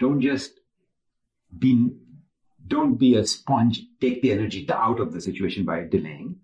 Don't 0.00 0.20
just 0.20 0.60
be, 1.58 1.90
don't 2.66 2.96
be 2.96 3.16
a 3.16 3.26
sponge, 3.26 3.82
take 4.00 4.22
the 4.22 4.32
energy 4.32 4.66
out 4.70 5.00
of 5.00 5.12
the 5.12 5.20
situation 5.20 5.64
by 5.64 5.84
delaying. 5.84 6.36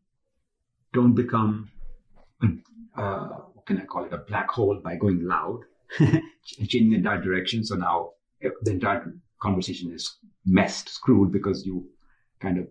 Don't 0.92 1.14
become 1.14 1.70
uh, 2.96 3.29
what 3.55 3.66
can 3.66 3.79
I 3.79 3.85
call 3.85 4.05
it, 4.05 4.12
a 4.12 4.18
black 4.18 4.51
hole 4.51 4.81
by 4.83 4.96
going 4.96 5.25
loud, 5.25 5.61
changing 6.44 6.90
the 6.90 6.96
entire 6.96 7.20
direction. 7.20 7.64
So 7.64 7.77
now 7.77 8.11
eh, 8.42 8.51
the 8.62 8.73
entire 8.73 9.12
conversation 9.40 9.92
is 9.92 10.16
messed, 10.44 10.88
screwed 10.88 11.33
because 11.33 11.64
you 11.64 11.88
kind 12.40 12.59
of 12.59 12.66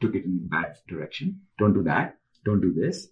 took 0.00 0.14
it 0.14 0.24
in 0.24 0.46
a 0.46 0.48
bad 0.48 0.76
direction. 0.88 1.40
Don't 1.58 1.74
do 1.74 1.82
that. 1.84 2.16
Don't 2.44 2.60
do 2.60 2.72
this. 2.72 3.08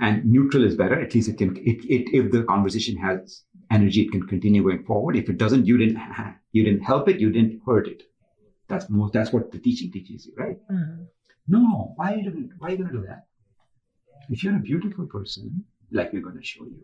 And 0.00 0.24
neutral 0.24 0.64
is 0.64 0.76
better. 0.76 0.98
At 0.98 1.14
least 1.14 1.28
it 1.28 1.38
can. 1.38 1.56
It, 1.56 1.84
it 1.84 2.08
if 2.16 2.32
the 2.32 2.42
conversation 2.44 2.96
has 2.96 3.44
energy, 3.70 4.02
it 4.02 4.10
can 4.12 4.26
continue 4.26 4.62
going 4.62 4.84
forward. 4.84 5.16
If 5.16 5.28
it 5.28 5.36
doesn't, 5.36 5.66
you 5.66 5.76
didn't. 5.76 5.98
You 6.52 6.64
didn't 6.64 6.80
help 6.82 7.08
it. 7.08 7.20
You 7.20 7.30
didn't 7.30 7.60
hurt 7.66 7.86
it. 7.86 8.02
That's 8.68 8.88
most. 8.88 9.12
That's 9.12 9.32
what 9.32 9.52
the 9.52 9.58
teaching 9.58 9.92
teaches 9.92 10.26
you, 10.26 10.34
right? 10.36 10.56
Mhm. 10.70 11.06
No, 11.48 11.92
why 11.96 12.14
are 12.14 12.16
you 12.18 12.30
doing, 12.30 12.50
why 12.58 12.68
are 12.68 12.70
you 12.72 12.78
going 12.78 12.92
to 12.92 12.98
do 13.00 13.06
that? 13.06 13.26
If 14.28 14.44
you're 14.44 14.56
a 14.56 14.60
beautiful 14.60 15.06
person, 15.06 15.64
like 15.90 16.12
we're 16.12 16.22
going 16.22 16.36
to 16.36 16.44
show 16.44 16.64
you, 16.64 16.78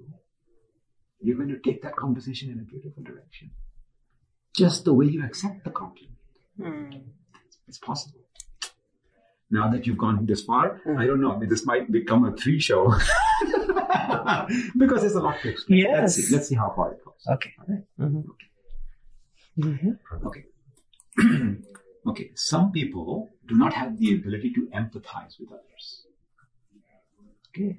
you're 1.21 1.37
going 1.37 1.51
to 1.51 1.59
take 1.59 1.83
that 1.83 1.95
conversation 1.95 2.51
in 2.51 2.59
a 2.59 2.65
beautiful 2.65 3.03
direction. 3.05 3.53
Just 4.57 4.85
the 4.85 4.93
way 4.93 5.07
you 5.07 5.25
accept 5.25 5.63
the 5.65 5.71
compliment. 5.71 6.17
Mm. 6.59 7.03
It's 7.69 7.79
possible. 7.79 8.26
Now 9.51 9.71
that 9.71 9.87
you've 9.87 9.99
gone 9.99 10.27
this 10.27 10.43
far, 10.43 10.81
I 10.99 11.07
don't 11.07 11.21
know. 11.21 11.41
This 11.49 11.65
might 11.65 11.91
become 11.93 12.25
a 12.25 12.33
three 12.37 12.59
show 12.59 12.89
because 14.79 15.01
there's 15.03 15.15
a 15.15 15.21
lot 15.21 15.41
to 15.43 15.49
explain. 15.51 15.85
Let's 15.85 16.17
Yes. 16.19 16.27
see. 16.27 16.35
Let's 16.35 16.49
see 16.49 16.55
how 16.57 16.73
far 16.75 16.93
it 16.93 17.05
goes. 17.05 17.23
Okay. 17.29 17.53
Mhm. 18.01 18.25
Mhm. 19.59 19.99
Okay. 20.25 20.45
okay. 22.09 22.31
Some 22.35 22.73
people 22.73 23.31
do 23.47 23.57
not 23.57 23.73
have 23.73 23.99
the 23.99 24.15
ability 24.15 24.53
to 24.55 24.69
empathize 24.75 25.39
with 25.39 25.51
others. 25.53 26.07
Okay. 27.51 27.79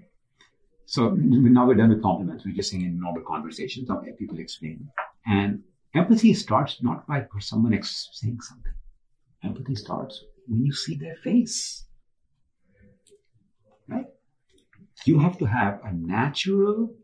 So 0.86 1.10
now 1.10 1.68
we're 1.68 1.76
done 1.76 1.90
with 1.90 2.02
compliments. 2.02 2.46
We're 2.46 2.56
just 2.56 2.72
saying 2.72 2.84
in 2.84 2.98
normal 3.00 3.24
conversations, 3.24 3.90
okay, 3.90 4.14
people 4.18 4.40
explain. 4.40 4.88
And 5.26 5.64
empathy 5.94 6.34
starts 6.34 6.82
not 6.82 7.06
by 7.08 7.26
for 7.30 7.42
someone 7.42 7.74
ex- 7.74 8.08
saying 8.14 8.40
something. 8.40 8.72
Empathy 9.44 9.76
starts 9.76 10.24
when 10.48 10.66
you 10.66 10.74
see 10.74 10.96
their 10.96 11.16
face. 11.24 11.86
Right? 13.88 14.08
You 15.06 15.20
have 15.20 15.38
to 15.40 15.46
have 15.46 15.82
a 15.84 15.94
natural, 15.94 16.96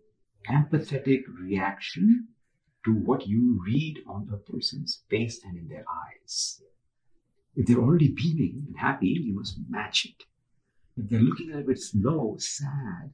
empathetic 0.50 1.22
reaction 1.42 2.28
to 2.86 2.94
what 2.94 3.28
you 3.28 3.62
read 3.66 4.00
on 4.08 4.30
a 4.34 4.38
person's 4.38 5.04
face 5.10 5.40
and 5.44 5.58
in 5.58 5.68
their 5.68 5.86
eyes. 5.88 6.62
If 7.56 7.68
they're 7.68 7.78
already 7.78 8.10
beaming 8.10 8.66
and 8.68 8.78
happy, 8.78 9.08
you 9.08 9.36
must 9.36 9.58
match 9.70 10.06
it. 10.06 10.26
If 10.98 11.10
they're 11.10 11.20
looking 11.20 11.50
a 11.50 11.58
little 11.58 11.68
bit 11.68 11.80
slow, 11.80 12.36
sad, 12.40 13.14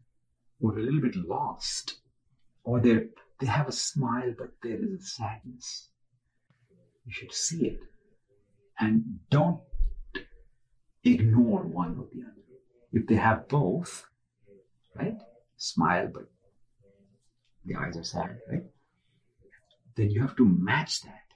or 0.61 0.77
a 0.77 0.81
little 0.81 1.01
bit 1.01 1.15
lost, 1.15 1.99
or 2.63 2.79
they're, 2.79 3.05
they 3.39 3.47
have 3.47 3.67
a 3.67 3.73
smile 3.73 4.33
but 4.37 4.51
there 4.63 4.77
is 4.83 4.91
a 4.91 5.01
sadness, 5.01 5.89
you 7.05 7.11
should 7.11 7.33
see 7.33 7.67
it. 7.67 7.79
And 8.79 9.19
don't 9.29 9.61
ignore 11.03 11.61
one 11.63 11.97
or 11.97 12.07
the 12.13 12.21
other. 12.23 12.35
If 12.91 13.07
they 13.07 13.15
have 13.15 13.47
both, 13.47 14.05
right? 14.95 15.17
Smile 15.57 16.09
but 16.13 16.29
the 17.65 17.75
eyes 17.75 17.97
are 17.97 18.03
sad, 18.03 18.39
right? 18.51 18.63
Then 19.95 20.09
you 20.09 20.21
have 20.21 20.35
to 20.37 20.45
match 20.45 21.01
that 21.01 21.27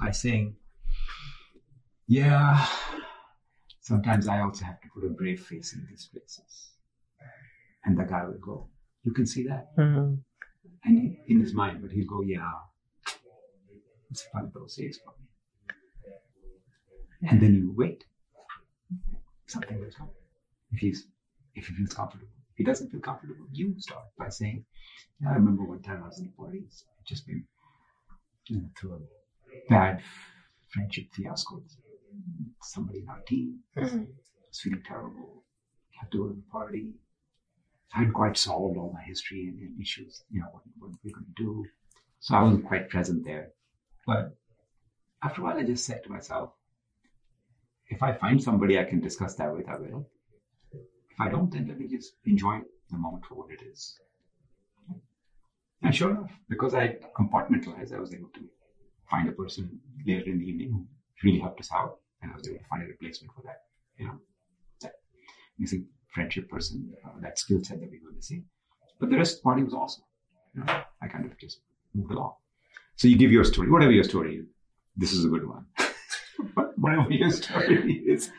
by 0.00 0.10
saying, 0.10 0.56
yeah, 2.06 2.66
sometimes 3.80 4.28
I 4.28 4.40
also 4.40 4.64
have 4.64 4.80
to 4.80 4.88
put 4.94 5.04
a 5.04 5.10
brave 5.10 5.40
face 5.40 5.74
in 5.74 5.86
these 5.88 6.08
places. 6.10 6.70
And 7.84 7.98
the 7.98 8.04
guy 8.04 8.24
will 8.24 8.38
go, 8.40 8.68
you 9.04 9.12
can 9.12 9.26
see 9.26 9.44
that. 9.46 9.76
Mhm. 9.76 10.22
And 10.84 11.16
in 11.26 11.40
his 11.40 11.54
mind, 11.54 11.82
but 11.82 11.90
he'll 11.90 12.06
go, 12.06 12.22
yeah, 12.22 12.52
it's 14.10 14.22
fun 14.32 14.50
those 14.54 14.76
days 14.76 14.98
for 15.04 15.12
me. 15.18 15.26
And 17.28 17.40
then 17.40 17.54
you 17.54 17.72
wait. 17.76 18.04
Something 19.48 19.80
will 19.80 19.90
come. 19.96 20.10
If 20.72 20.80
he's, 20.80 21.06
if 21.54 21.66
he 21.66 21.74
feels 21.74 21.94
comfortable. 21.94 22.26
If 22.52 22.58
he 22.58 22.64
doesn't 22.64 22.90
feel 22.90 23.00
comfortable, 23.00 23.46
you 23.52 23.74
start 23.78 24.04
by 24.18 24.28
saying, 24.28 24.64
yeah, 25.20 25.30
I 25.30 25.34
remember 25.34 25.64
one 25.64 25.82
time 25.82 26.02
I 26.04 26.08
was 26.08 26.18
in 26.18 26.26
the 26.26 26.32
parties. 26.32 26.84
Just 27.06 27.26
been 27.26 27.44
you 28.46 28.56
know, 28.56 28.68
through 28.78 28.94
a 28.94 29.70
bad 29.70 30.02
friendship 30.68 31.06
fiasco 31.12 31.56
with 31.56 31.72
somebody 32.62 33.00
in 33.00 33.08
our 33.08 33.20
team. 33.26 33.60
Mm-hmm. 33.76 33.96
I 33.96 34.06
was 34.48 34.60
feeling 34.60 34.82
terrible. 34.86 35.44
Had 35.98 36.10
to 36.12 36.18
go 36.18 36.28
to 36.28 36.34
the 36.34 36.42
party. 36.52 36.92
I 37.94 38.00
hadn't 38.00 38.12
quite 38.12 38.36
solved 38.36 38.76
all 38.76 38.92
my 38.92 39.02
history 39.02 39.48
and, 39.48 39.58
and 39.60 39.80
issues, 39.80 40.22
you 40.30 40.40
know, 40.40 40.48
what, 40.52 40.62
what 40.78 40.90
we're 41.02 41.14
going 41.14 41.26
to 41.36 41.42
do. 41.42 41.64
So 42.20 42.34
I 42.34 42.42
wasn't 42.42 42.66
quite 42.66 42.90
present 42.90 43.24
there. 43.24 43.52
But 44.06 44.36
after 45.22 45.40
a 45.40 45.44
while, 45.44 45.56
I 45.56 45.62
just 45.62 45.86
said 45.86 46.04
to 46.04 46.10
myself, 46.10 46.50
if 47.88 48.02
I 48.02 48.12
find 48.12 48.42
somebody 48.42 48.78
I 48.78 48.84
can 48.84 49.00
discuss 49.00 49.34
that 49.36 49.54
with, 49.54 49.68
I 49.68 49.76
will. 49.76 50.08
If 50.72 51.20
I 51.20 51.28
don't, 51.28 51.50
then 51.50 51.66
let 51.68 51.78
me 51.78 51.88
just 51.88 52.12
enjoy 52.24 52.60
the 52.90 52.98
moment 52.98 53.24
for 53.26 53.34
what 53.34 53.50
it 53.50 53.62
is. 53.62 53.98
And 55.82 55.94
sure 55.94 56.10
enough, 56.10 56.30
because 56.48 56.74
I 56.74 56.96
compartmentalized, 57.16 57.94
I 57.94 58.00
was 58.00 58.12
able 58.12 58.28
to 58.34 58.40
find 59.10 59.28
a 59.28 59.32
person 59.32 59.80
later 60.06 60.30
in 60.30 60.38
the 60.38 60.44
evening 60.44 60.70
who 60.72 60.86
really 61.24 61.38
helped 61.38 61.60
us 61.60 61.70
out, 61.72 61.98
and 62.20 62.32
I 62.32 62.36
was 62.36 62.46
able 62.48 62.58
to 62.58 62.64
find 62.64 62.82
a 62.82 62.86
replacement 62.86 63.32
for 63.34 63.42
that, 63.42 63.62
you 63.96 64.06
know, 64.06 64.18
that 64.82 64.94
missing 65.58 65.86
friendship 66.12 66.50
person, 66.50 66.92
uh, 67.06 67.10
that 67.20 67.38
skill 67.38 67.62
set 67.62 67.80
that 67.80 67.90
we 67.90 68.00
were 68.04 68.12
missing. 68.12 68.44
But 68.98 69.10
the 69.10 69.16
rest 69.16 69.34
of 69.34 69.38
the 69.38 69.42
party 69.44 69.62
was 69.62 69.74
awesome. 69.74 70.04
You 70.54 70.64
know, 70.64 70.82
I 71.00 71.06
kind 71.06 71.24
of 71.24 71.38
just 71.38 71.60
moved 71.94 72.10
along. 72.10 72.34
So 72.96 73.06
you 73.06 73.16
give 73.16 73.30
your 73.30 73.44
story, 73.44 73.70
whatever 73.70 73.92
your 73.92 74.04
story 74.04 74.36
is. 74.36 74.46
This 74.96 75.12
is 75.12 75.24
a 75.24 75.28
good 75.28 75.46
one. 75.48 75.66
whatever 76.76 77.10
your 77.10 77.30
story 77.30 78.02
is. 78.06 78.30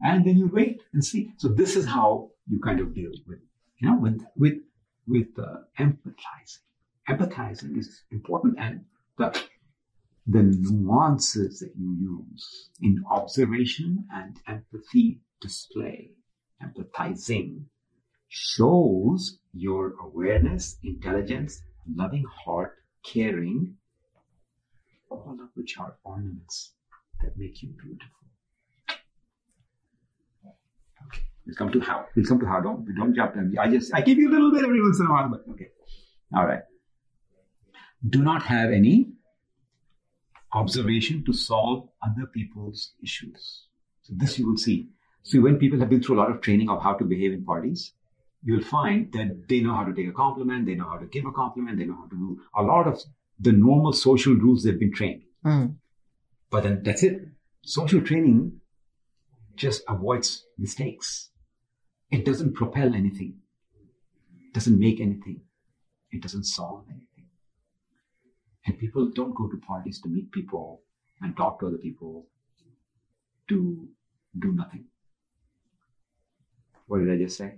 And 0.00 0.24
then 0.24 0.36
you 0.36 0.50
wait 0.52 0.82
and 0.92 1.04
see. 1.04 1.32
So 1.38 1.48
this 1.48 1.76
is 1.76 1.86
how 1.86 2.30
you 2.48 2.60
kind 2.60 2.80
of 2.80 2.94
deal 2.94 3.10
with, 3.26 3.38
you 3.78 3.88
know, 3.88 3.98
with, 3.98 4.20
with, 4.36 4.54
with 5.06 5.28
uh, 5.38 5.60
empathizing. 5.78 6.58
Empathizing 7.08 7.78
is 7.78 8.02
important 8.10 8.56
and 8.58 8.84
the, 9.18 9.38
the 10.26 10.42
nuances 10.42 11.60
that 11.60 11.72
you 11.78 11.94
use 12.00 12.70
in 12.80 13.04
observation 13.10 14.06
and 14.12 14.36
empathy 14.46 15.20
display, 15.40 16.10
empathizing 16.62 17.64
shows 18.28 19.38
your 19.52 19.94
awareness, 20.02 20.78
intelligence, 20.82 21.60
loving 21.94 22.24
heart, 22.24 22.74
caring, 23.04 23.74
all 25.10 25.36
of 25.40 25.50
which 25.54 25.78
are 25.78 25.96
ornaments 26.04 26.72
that 27.24 27.36
make 27.36 27.62
you 27.62 27.70
beautiful. 27.70 28.20
Okay, 31.06 31.22
we'll 31.46 31.56
come 31.56 31.72
to 31.72 31.80
how. 31.80 32.06
We'll 32.14 32.26
come 32.26 32.40
to 32.40 32.46
how. 32.46 32.60
Don't 32.60 32.86
we 32.86 32.94
don't 32.94 33.14
jump 33.14 33.36
in. 33.36 33.56
I 33.58 33.68
just 33.70 33.94
I 33.94 34.00
give 34.00 34.18
you 34.18 34.30
a 34.30 34.32
little 34.32 34.52
bit 34.52 34.64
every 34.64 34.82
once 34.82 35.00
in 35.00 35.06
a 35.06 35.10
while, 35.10 35.28
but 35.28 35.44
okay. 35.52 35.68
All 36.36 36.46
right. 36.46 36.62
Do 38.08 38.22
not 38.22 38.42
have 38.42 38.70
any 38.70 39.12
observation 40.52 41.24
to 41.24 41.32
solve 41.32 41.88
other 42.02 42.26
people's 42.26 42.92
issues. 43.02 43.64
So 44.02 44.12
this 44.16 44.38
you 44.38 44.46
will 44.46 44.58
see. 44.58 44.88
So 45.22 45.40
when 45.40 45.56
people 45.56 45.78
have 45.80 45.88
been 45.88 46.02
through 46.02 46.16
a 46.16 46.20
lot 46.20 46.30
of 46.30 46.40
training 46.42 46.68
of 46.68 46.82
how 46.82 46.94
to 46.94 47.04
behave 47.04 47.32
in 47.32 47.44
parties, 47.44 47.92
you'll 48.42 48.62
find 48.62 49.10
that 49.12 49.48
they 49.48 49.60
know 49.60 49.74
how 49.74 49.84
to 49.84 49.94
take 49.94 50.06
a 50.06 50.12
compliment, 50.12 50.66
they 50.66 50.74
know 50.74 50.88
how 50.88 50.98
to 50.98 51.06
give 51.06 51.24
a 51.24 51.32
compliment, 51.32 51.78
they 51.78 51.86
know 51.86 51.96
how 51.96 52.06
to 52.08 52.16
do 52.16 52.40
a 52.56 52.62
lot 52.62 52.86
of 52.86 53.02
the 53.40 53.52
normal 53.52 53.92
social 53.92 54.34
rules 54.34 54.62
they've 54.62 54.78
been 54.78 54.92
trained. 54.92 55.22
Mm. 55.44 55.76
But 56.54 56.62
then 56.62 56.82
that's 56.84 57.02
it. 57.02 57.20
Social 57.62 58.00
training 58.00 58.60
just 59.56 59.82
avoids 59.88 60.46
mistakes. 60.56 61.30
It 62.12 62.24
doesn't 62.24 62.54
propel 62.54 62.94
anything. 62.94 63.38
It 64.46 64.54
doesn't 64.54 64.78
make 64.78 65.00
anything. 65.00 65.40
It 66.12 66.22
doesn't 66.22 66.44
solve 66.44 66.84
anything. 66.88 67.26
And 68.64 68.78
people 68.78 69.10
don't 69.12 69.34
go 69.34 69.48
to 69.48 69.56
parties 69.66 70.00
to 70.02 70.08
meet 70.08 70.30
people 70.30 70.82
and 71.20 71.36
talk 71.36 71.58
to 71.58 71.66
other 71.66 71.78
people 71.78 72.28
to 73.48 73.88
do 74.38 74.52
nothing. 74.52 74.84
What 76.86 77.00
did 77.00 77.10
I 77.10 77.16
just 77.16 77.36
say? 77.36 77.54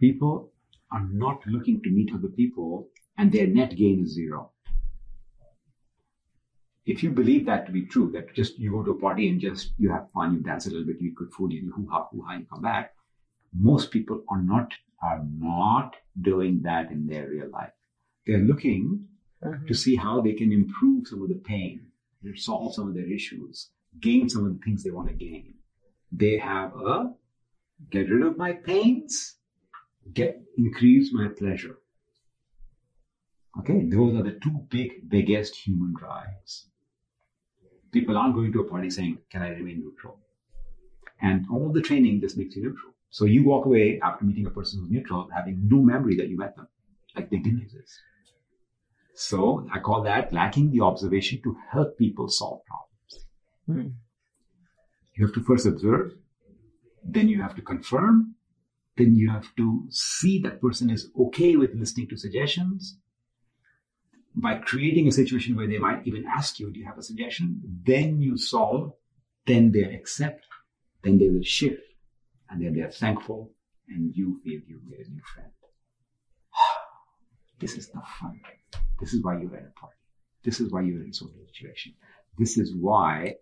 People 0.00 0.50
are 0.90 1.06
not 1.12 1.46
looking 1.46 1.80
to 1.84 1.90
meet 1.90 2.10
other 2.12 2.26
people 2.26 2.88
and 3.16 3.30
their 3.30 3.46
net 3.46 3.76
gain 3.76 4.02
is 4.02 4.14
zero. 4.14 4.50
If 6.86 7.02
you 7.02 7.10
believe 7.10 7.46
that 7.46 7.66
to 7.66 7.72
be 7.72 7.84
true, 7.84 8.10
that 8.12 8.32
just 8.32 8.58
you 8.58 8.70
go 8.70 8.82
to 8.84 8.92
a 8.92 8.98
party 8.98 9.28
and 9.28 9.40
just 9.40 9.72
you 9.76 9.90
have 9.90 10.10
fun, 10.12 10.34
you 10.34 10.40
dance 10.40 10.66
a 10.66 10.70
little 10.70 10.86
bit, 10.86 11.00
you 11.00 11.08
eat 11.08 11.16
good 11.16 11.32
food, 11.32 11.52
you 11.52 11.72
hoo 11.72 11.88
ha 11.90 12.06
hoo 12.10 12.22
ha, 12.22 12.34
you 12.34 12.46
come 12.46 12.62
back. 12.62 12.94
Most 13.52 13.90
people 13.90 14.24
are 14.30 14.42
not 14.42 14.72
are 15.02 15.22
not 15.24 15.96
doing 16.20 16.62
that 16.62 16.90
in 16.92 17.06
their 17.06 17.28
real 17.28 17.50
life. 17.50 17.72
They're 18.26 18.46
looking 18.50 19.08
Mhm. 19.42 19.66
to 19.66 19.74
see 19.74 19.96
how 19.96 20.20
they 20.20 20.32
can 20.32 20.52
improve 20.52 21.08
some 21.08 21.22
of 21.22 21.28
the 21.28 21.40
pain, 21.52 21.92
solve 22.34 22.74
some 22.74 22.88
of 22.88 22.94
their 22.94 23.10
issues, 23.18 23.70
gain 24.00 24.28
some 24.28 24.46
of 24.46 24.52
the 24.54 24.64
things 24.64 24.82
they 24.82 24.90
want 24.90 25.08
to 25.08 25.14
gain. 25.14 25.54
They 26.12 26.38
have 26.38 26.74
a 26.76 27.14
get 27.90 28.10
rid 28.10 28.22
of 28.22 28.38
my 28.38 28.52
pains, 28.52 29.38
get 30.12 30.42
increase 30.56 31.12
my 31.12 31.28
pleasure. 31.28 31.78
Okay, 33.58 33.88
those 33.88 34.14
are 34.14 34.22
the 34.22 34.38
two 34.38 34.66
big, 34.70 35.08
biggest 35.08 35.56
human 35.56 35.94
drives. 35.94 36.68
People 37.92 38.16
aren't 38.16 38.34
going 38.34 38.52
to 38.52 38.60
a 38.60 38.64
party 38.64 38.90
saying, 38.90 39.18
Can 39.30 39.42
I 39.42 39.50
remain 39.50 39.80
neutral? 39.80 40.18
And 41.20 41.46
all 41.50 41.72
the 41.72 41.80
training 41.80 42.20
just 42.20 42.36
makes 42.36 42.56
you 42.56 42.62
neutral. 42.62 42.92
So 43.10 43.24
you 43.24 43.44
walk 43.44 43.66
away 43.66 44.00
after 44.02 44.24
meeting 44.24 44.46
a 44.46 44.50
person 44.50 44.80
who's 44.80 44.90
neutral, 44.90 45.28
having 45.34 45.68
no 45.68 45.80
memory 45.80 46.16
that 46.16 46.28
you 46.28 46.36
met 46.36 46.56
them, 46.56 46.68
like 47.14 47.30
they 47.30 47.38
didn't 47.38 47.62
exist. 47.62 47.98
So 49.14 49.66
I 49.72 49.78
call 49.78 50.02
that 50.02 50.32
lacking 50.32 50.70
the 50.70 50.82
observation 50.82 51.40
to 51.42 51.56
help 51.70 51.96
people 51.96 52.28
solve 52.28 52.60
problems. 52.66 53.26
Hmm. 53.66 53.96
You 55.14 55.26
have 55.26 55.34
to 55.34 55.42
first 55.42 55.66
observe, 55.66 56.12
then 57.02 57.28
you 57.28 57.40
have 57.40 57.54
to 57.54 57.62
confirm, 57.62 58.34
then 58.96 59.14
you 59.14 59.30
have 59.30 59.54
to 59.56 59.86
see 59.90 60.38
that 60.40 60.60
person 60.60 60.90
is 60.90 61.10
okay 61.18 61.56
with 61.56 61.74
listening 61.74 62.08
to 62.08 62.16
suggestions. 62.16 62.98
By 64.36 64.56
creating 64.56 65.08
a 65.08 65.12
situation 65.12 65.56
where 65.56 65.66
they 65.66 65.78
might 65.78 66.06
even 66.06 66.24
ask 66.26 66.58
you, 66.60 66.70
Do 66.70 66.78
you 66.78 66.86
have 66.86 66.98
a 66.98 67.02
suggestion? 67.02 67.60
Then 67.84 68.20
you 68.20 68.36
solve, 68.36 68.92
then 69.46 69.72
they 69.72 69.82
accept, 69.82 70.44
then 71.02 71.18
they 71.18 71.30
will 71.30 71.42
shift, 71.42 71.82
and 72.50 72.62
then 72.62 72.74
they 72.74 72.82
are 72.82 72.90
thankful, 72.90 73.52
and 73.88 74.14
you 74.14 74.40
feel 74.44 74.60
you 74.66 74.80
made 74.88 75.06
a 75.06 75.10
new 75.10 75.22
friend. 75.34 75.50
This 77.58 77.78
is 77.78 77.88
the 77.88 78.02
fun. 78.20 78.38
This 79.00 79.14
is 79.14 79.24
why 79.24 79.40
you're 79.40 79.56
at 79.56 79.62
a 79.62 79.80
party. 79.80 79.96
This 80.44 80.60
is 80.60 80.70
why 80.70 80.82
you're 80.82 81.02
in 81.02 81.08
a 81.08 81.14
social 81.14 81.40
situation. 81.46 81.94
This 82.38 82.58
is 82.58 82.74
why 82.74 83.36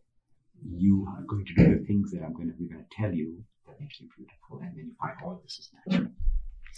you 0.64 1.06
are 1.08 1.22
going 1.22 1.44
to 1.46 1.54
do 1.54 1.78
the 1.78 1.84
things 1.84 2.12
that 2.12 2.22
I'm 2.22 2.32
going 2.32 2.48
to, 2.48 2.54
we're 2.58 2.72
going 2.72 2.84
to 2.88 2.96
tell 2.96 3.12
you 3.12 3.42
that 3.66 3.80
makes 3.80 4.00
you 4.00 4.08
beautiful. 4.16 4.60
And 4.60 4.76
then 4.76 4.86
you 4.86 4.94
find 5.00 5.16
all 5.24 5.40
this 5.42 5.58
is 5.58 5.70
natural. 5.86 6.12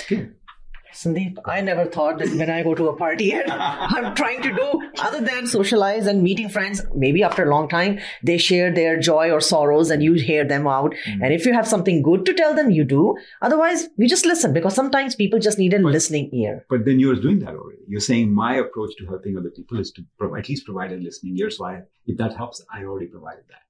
Okay. 0.00 0.30
Sandeep, 0.92 1.36
I 1.44 1.60
never 1.60 1.84
thought 1.84 2.18
that 2.18 2.30
when 2.30 2.48
I 2.48 2.62
go 2.62 2.74
to 2.74 2.88
a 2.88 2.96
party 2.96 3.32
and 3.38 3.50
I'm 3.50 4.14
trying 4.14 4.42
to 4.42 4.52
do 4.54 4.82
other 4.98 5.20
than 5.20 5.46
socialize 5.46 6.06
and 6.06 6.22
meeting 6.22 6.48
friends, 6.48 6.82
maybe 6.94 7.22
after 7.22 7.44
a 7.44 7.50
long 7.50 7.68
time, 7.68 7.98
they 8.22 8.38
share 8.38 8.72
their 8.72 8.98
joy 8.98 9.30
or 9.30 9.40
sorrows 9.40 9.90
and 9.90 10.02
you 10.02 10.14
hear 10.14 10.44
them 10.44 10.66
out. 10.66 10.94
Mm. 11.06 11.24
And 11.24 11.32
if 11.34 11.44
you 11.44 11.52
have 11.52 11.66
something 11.68 12.02
good 12.02 12.24
to 12.26 12.32
tell 12.34 12.54
them, 12.54 12.70
you 12.70 12.84
do. 12.84 13.16
Otherwise, 13.42 13.88
you 13.96 14.08
just 14.08 14.26
listen 14.26 14.52
because 14.52 14.74
sometimes 14.74 15.14
people 15.14 15.38
just 15.38 15.58
need 15.58 15.74
a 15.74 15.80
But- 15.80 15.92
listening 15.92 16.30
ear. 16.32 16.64
But 16.70 16.84
then 16.84 16.98
you're 17.00 17.16
doing 17.16 17.40
that 17.40 17.54
already. 17.54 17.82
You're 17.88 18.00
saying 18.00 18.32
my 18.32 18.56
approach 18.56 18.96
to 18.98 19.06
helping 19.06 19.36
other 19.36 19.50
people 19.50 19.78
is 19.78 19.90
to 19.92 20.04
prov- 20.18 20.36
at 20.36 20.48
least 20.48 20.64
provide 20.64 20.92
a 20.92 20.96
listening 20.96 21.36
ear. 21.38 21.50
So 21.50 21.64
I, 21.66 21.82
if 22.06 22.16
that 22.18 22.36
helps, 22.36 22.64
I 22.72 22.84
already 22.84 23.06
provided 23.06 23.44
that. 23.48 23.62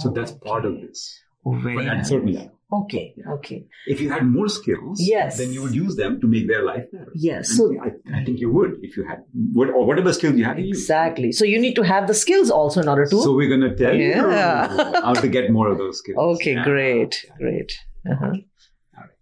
So 0.00 0.10
oh, 0.10 0.12
that's 0.12 0.32
part 0.32 0.64
of 0.64 0.80
this. 0.80 1.20
Oh, 1.44 1.52
very 1.54 1.74
But 1.76 1.84
nice. 1.86 2.08
certainly. 2.08 2.50
Okay, 2.72 3.14
Yeah. 3.16 3.32
okay. 3.36 3.66
If 3.92 4.00
you 4.00 4.10
had 4.10 4.24
more 4.26 4.48
skills, 4.48 5.00
Yes. 5.00 5.38
then 5.38 5.52
you 5.52 5.62
would 5.62 5.74
use 5.74 5.96
them 5.96 6.20
to 6.20 6.26
make 6.28 6.46
their 6.46 6.62
life 6.64 6.84
better. 6.92 7.10
Yes. 7.14 7.48
And 7.48 7.56
So 7.58 7.64
I, 7.86 8.18
I 8.18 8.24
think 8.24 8.38
you 8.38 8.50
would 8.52 8.72
if 8.82 8.96
you 8.96 9.04
had 9.04 9.24
what, 9.54 9.70
or 9.70 9.84
whatever 9.86 10.12
skills 10.12 10.36
you 10.36 10.44
had. 10.44 10.58
you 10.60 10.68
exactly. 10.68 11.32
So 11.32 11.44
you 11.44 11.58
need 11.58 11.74
to 11.80 11.82
have 11.82 12.06
the 12.06 12.14
skills 12.14 12.48
also 12.50 12.80
in 12.80 12.88
order 12.88 13.06
to. 13.06 13.22
So 13.22 13.34
we're 13.34 13.48
going 13.48 13.66
to 13.70 13.74
tell 13.74 13.96
Yeah. 13.96 14.72
you 14.76 15.00
how 15.06 15.14
to 15.14 15.28
get 15.28 15.50
more 15.50 15.66
of 15.72 15.78
those 15.78 15.98
skills. 15.98 16.18
okay, 16.36 16.52
Yeah. 16.54 16.64
great, 16.64 17.26
great. 17.38 17.72
Uh-huh. 18.08 18.26
All 18.26 18.32
right. 18.32 19.16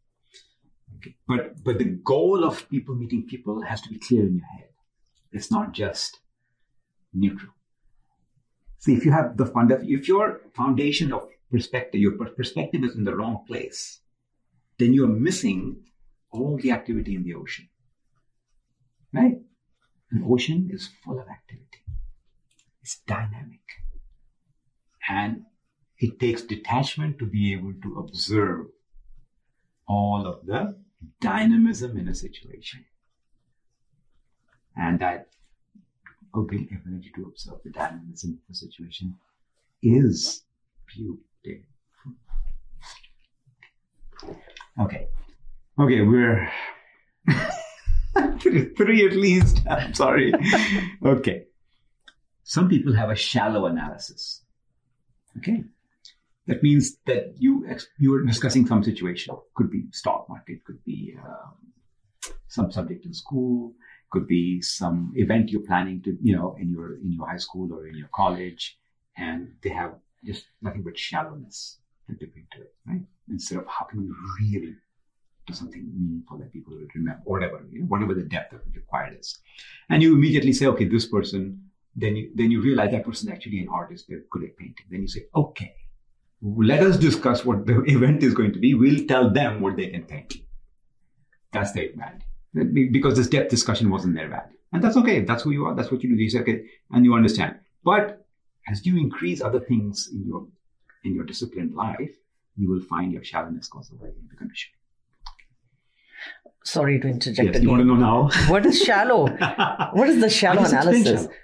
Okay. 0.97 1.15
But 1.27 1.65
but 1.65 1.79
the 1.79 1.89
goal 2.13 2.45
of 2.45 2.69
people 2.69 2.97
meeting 2.97 3.23
people 3.27 3.63
has 3.63 3.81
to 3.83 3.89
be 3.89 3.99
clear 3.99 4.23
in 4.27 4.35
your 4.41 4.47
head. 4.57 4.69
It's 5.33 5.51
not 5.51 5.73
just 5.73 6.21
neutral. 7.15 7.53
See, 8.79 8.95
if 8.95 9.05
you 9.07 9.13
have 9.13 9.37
the 9.37 9.47
fund, 9.47 9.73
if 9.73 10.07
your 10.09 10.41
foundation 10.55 11.13
of 11.13 11.29
perspective, 11.51 12.01
your 12.01 12.13
perspective 12.13 12.85
is 12.85 12.95
in 12.95 13.05
the 13.05 13.17
wrong 13.17 13.45
place, 13.47 14.01
then 14.79 14.93
you 14.93 15.05
are 15.05 15.09
missing 15.09 15.85
all 16.31 16.59
the 16.61 16.71
activity 16.71 17.15
in 17.15 17.25
the 17.25 17.35
ocean. 17.35 17.69
Right? 19.13 19.39
An 20.11 20.25
ocean 20.27 20.69
is 20.73 20.89
full 21.05 21.19
of 21.19 21.29
activity. 21.29 21.83
It's 22.83 23.01
dynamic. 23.07 23.61
And 25.09 25.45
it 25.99 26.21
takes 26.21 26.43
detachment 26.43 27.19
to 27.19 27.27
be 27.27 27.53
able 27.53 27.75
to 27.83 27.99
observe 27.99 28.67
all 29.87 30.27
of 30.27 30.47
the 30.47 30.77
dynamism 31.21 31.97
in 31.97 32.09
a 32.09 32.15
situation. 32.15 32.85
And 34.77 35.01
that 35.01 35.29
ability 36.35 37.11
to 37.17 37.25
observe 37.25 37.61
the 37.65 37.71
dynamism 37.71 38.39
of 38.45 38.53
a 38.53 38.55
situation 38.55 39.17
is 39.83 40.45
beautiful. 40.87 41.28
Okay. 44.81 45.09
Okay, 45.81 46.01
we're 46.03 46.51
three, 48.41 49.07
at 49.07 49.13
least. 49.13 49.61
I'm 49.71 49.95
sorry. 49.95 50.33
Okay. 51.05 51.45
Some 52.45 52.69
people 52.69 52.95
have 52.95 53.11
a 53.11 53.17
shallow 53.17 53.67
analysis. 53.67 54.45
Okay. 55.39 55.65
That 56.47 56.63
means 56.63 56.97
that 57.07 57.35
you 57.37 57.67
you 57.99 58.15
are 58.15 58.25
discussing 58.25 58.67
some 58.67 58.83
situation. 58.83 59.37
Could 59.55 59.71
be 59.71 59.85
stock 59.93 60.29
market, 60.29 60.65
could 60.65 60.83
be 60.85 61.15
um, 61.23 62.33
some 62.49 62.73
subject 62.73 63.05
in 63.05 63.13
school, 63.13 63.75
could 64.11 64.27
be 64.27 64.63
some 64.63 65.13
event 65.15 65.51
you're 65.51 65.67
planning 65.67 66.03
to, 66.05 66.17
you 66.23 66.35
know, 66.35 66.57
in 66.59 66.71
your 66.71 66.95
in 66.97 67.13
your 67.13 67.27
high 67.29 67.37
school 67.37 67.73
or 67.73 67.87
in 67.87 67.97
your 67.97 68.09
college, 68.15 68.79
and 69.17 69.53
they 69.63 69.71
have 69.71 69.95
just 70.25 70.47
nothing 70.63 70.83
but 70.83 70.99
shallowness 70.99 71.79
to 72.09 72.15
dip 72.15 72.35
into 72.37 72.67
it, 72.67 72.75
right? 72.87 73.03
Instead 73.31 73.59
of 73.59 73.67
how 73.67 73.85
can 73.85 74.01
we 74.01 74.13
really 74.41 74.75
do 75.47 75.53
something 75.55 75.91
meaningful 75.97 76.39
that 76.39 76.53
people 76.53 76.75
will 76.75 76.87
remember, 76.95 77.23
whatever, 77.25 77.65
you 77.71 77.81
know, 77.81 77.87
whatever 77.87 78.15
the 78.15 78.23
depth 78.23 78.53
of 78.53 78.61
it 78.61 78.77
required 78.77 79.17
is, 79.19 79.39
and 79.91 80.03
you 80.03 80.15
immediately 80.15 80.53
say, 80.53 80.67
okay, 80.67 80.85
this 80.85 81.07
person 81.07 81.69
then 81.99 82.15
you 82.17 82.31
then 82.35 82.51
you 82.51 82.63
realize 82.63 82.93
that 82.93 83.05
person 83.05 83.29
is 83.29 83.35
actually 83.35 83.59
an 83.61 83.69
artist. 83.69 84.07
They're 84.09 84.23
good 84.31 84.45
at 84.45 84.57
painting. 84.57 84.87
Then 84.91 85.03
you 85.03 85.09
say, 85.09 85.25
okay, 85.35 85.75
let 86.41 86.81
us 86.81 86.97
discuss 86.97 87.45
what 87.45 87.67
the 87.67 87.83
event 87.87 88.23
is 88.23 88.35
going 88.35 88.53
to 88.53 88.59
be. 88.59 88.75
We'll 88.75 89.07
tell 89.07 89.31
them 89.31 89.61
what 89.61 89.77
they 89.77 89.89
can 89.89 90.05
paint. 90.05 90.35
That's 91.53 91.73
their 91.73 91.89
value. 91.97 92.91
Because 92.93 93.17
this 93.17 93.29
depth 93.29 93.51
discussion 93.51 93.91
wasn't 93.91 94.15
their 94.15 94.29
value. 94.29 94.57
And 94.73 94.83
that's 94.83 94.97
okay. 94.97 95.25
That's 95.25 95.43
who 95.43 95.51
you 95.51 95.67
are. 95.67 95.75
That's 95.75 95.91
what 95.91 96.03
you 96.03 96.15
do. 96.15 96.23
You 96.23 96.31
say, 96.31 96.41
okay, 96.41 96.65
and 96.91 97.05
you 97.05 97.15
understand. 97.15 97.57
But 97.85 98.27
as 98.71 98.85
you 98.87 98.97
increase 98.99 99.41
other 99.43 99.61
things 99.61 100.09
in 100.13 100.27
your 100.27 100.47
in 101.05 101.15
your 101.15 101.25
disciplined 101.25 101.75
life, 101.75 102.11
you 102.57 102.69
will 102.71 102.81
find 102.93 103.13
your 103.13 103.25
shallowness 103.25 103.69
goes 103.69 103.91
away 103.93 104.09
in 104.09 104.27
the 104.31 104.37
condition. 104.37 104.73
Sorry 106.65 107.01
to 107.01 107.09
interject 107.09 107.55
Yes, 107.55 107.63
you 107.63 107.71
want 107.71 107.81
to 107.81 107.87
know 107.87 107.95
now? 107.95 108.29
What 108.53 108.67
is 108.67 108.81
shallow? 108.83 109.27
what 109.99 110.09
is 110.09 110.21
the 110.21 110.29
shallow 110.41 110.63
I'll 110.63 110.71
just 110.71 110.75
explain 110.75 110.97
analysis? 111.07 111.21
shallow. 111.23 111.35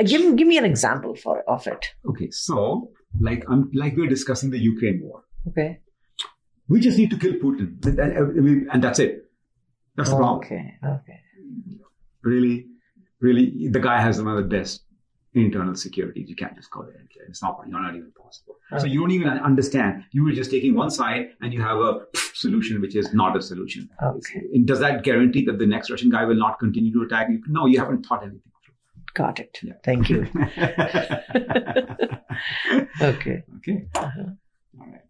Uh, 0.00 0.02
Give, 0.04 0.36
give 0.36 0.48
me 0.48 0.56
an 0.58 0.64
example 0.64 1.14
for 1.14 1.42
of 1.48 1.66
it. 1.66 1.86
Okay, 2.08 2.30
so 2.30 2.90
like 3.20 3.44
I'm 3.48 3.70
like 3.74 3.94
we're 3.96 4.08
discussing 4.08 4.50
the 4.50 4.58
Ukraine 4.58 5.00
war. 5.02 5.22
Okay. 5.48 5.80
We 6.68 6.80
just 6.80 6.96
need 6.96 7.10
to 7.10 7.18
kill 7.18 7.34
Putin, 7.34 7.84
and, 7.84 7.98
and- 7.98 8.68
and 8.72 8.82
that's 8.82 8.98
it. 8.98 9.12
That's 9.96 10.08
the 10.08 10.16
problem. 10.16 10.38
Okay. 10.38 10.74
Okay. 10.82 11.18
Really, 12.22 12.66
really, 13.20 13.68
the 13.68 13.80
guy 13.80 14.00
has 14.00 14.22
one 14.22 14.28
of 14.28 14.36
the 14.42 14.48
best 14.56 14.84
internal 15.34 15.74
securities. 15.74 16.28
You 16.28 16.36
can't 16.36 16.54
just 16.54 16.70
call 16.70 16.82
it 16.84 16.94
and 16.98 17.08
kill 17.10 17.22
him. 17.22 17.30
It's 17.30 17.42
not. 17.42 17.58
You're 17.66 17.80
not 17.80 17.94
even 17.94 18.12
possible. 18.12 18.56
So 18.78 18.86
you 18.86 19.00
don't 19.00 19.10
even 19.10 19.28
understand. 19.28 20.04
You 20.12 20.24
were 20.24 20.32
just 20.32 20.50
taking 20.50 20.74
one 20.74 20.90
side, 20.90 21.30
and 21.40 21.52
you 21.52 21.60
have 21.62 21.78
a 21.78 22.00
solution 22.34 22.80
which 22.80 22.96
is 22.96 23.12
not 23.12 23.36
a 23.36 23.42
solution. 23.42 23.88
Okay. 24.02 24.42
And 24.54 24.66
does 24.66 24.80
that 24.80 25.04
guarantee 25.04 25.44
that 25.46 25.58
the 25.58 25.66
next 25.66 25.90
Russian 25.90 26.10
guy 26.10 26.24
will 26.24 26.36
not 26.36 26.58
continue 26.58 26.92
to 26.94 27.02
attack 27.02 27.28
you? 27.30 27.42
No, 27.48 27.66
you 27.66 27.78
haven't 27.78 28.06
thought 28.06 28.22
anything 28.22 28.40
Got 29.14 29.40
it. 29.40 29.58
Yeah. 29.62 29.74
Thank 29.84 30.08
you. 30.08 30.26
Okay. 33.00 33.42
Okay. 33.58 33.86
Uh-huh. 33.94 34.22
All 34.80 34.86
right. 34.86 35.00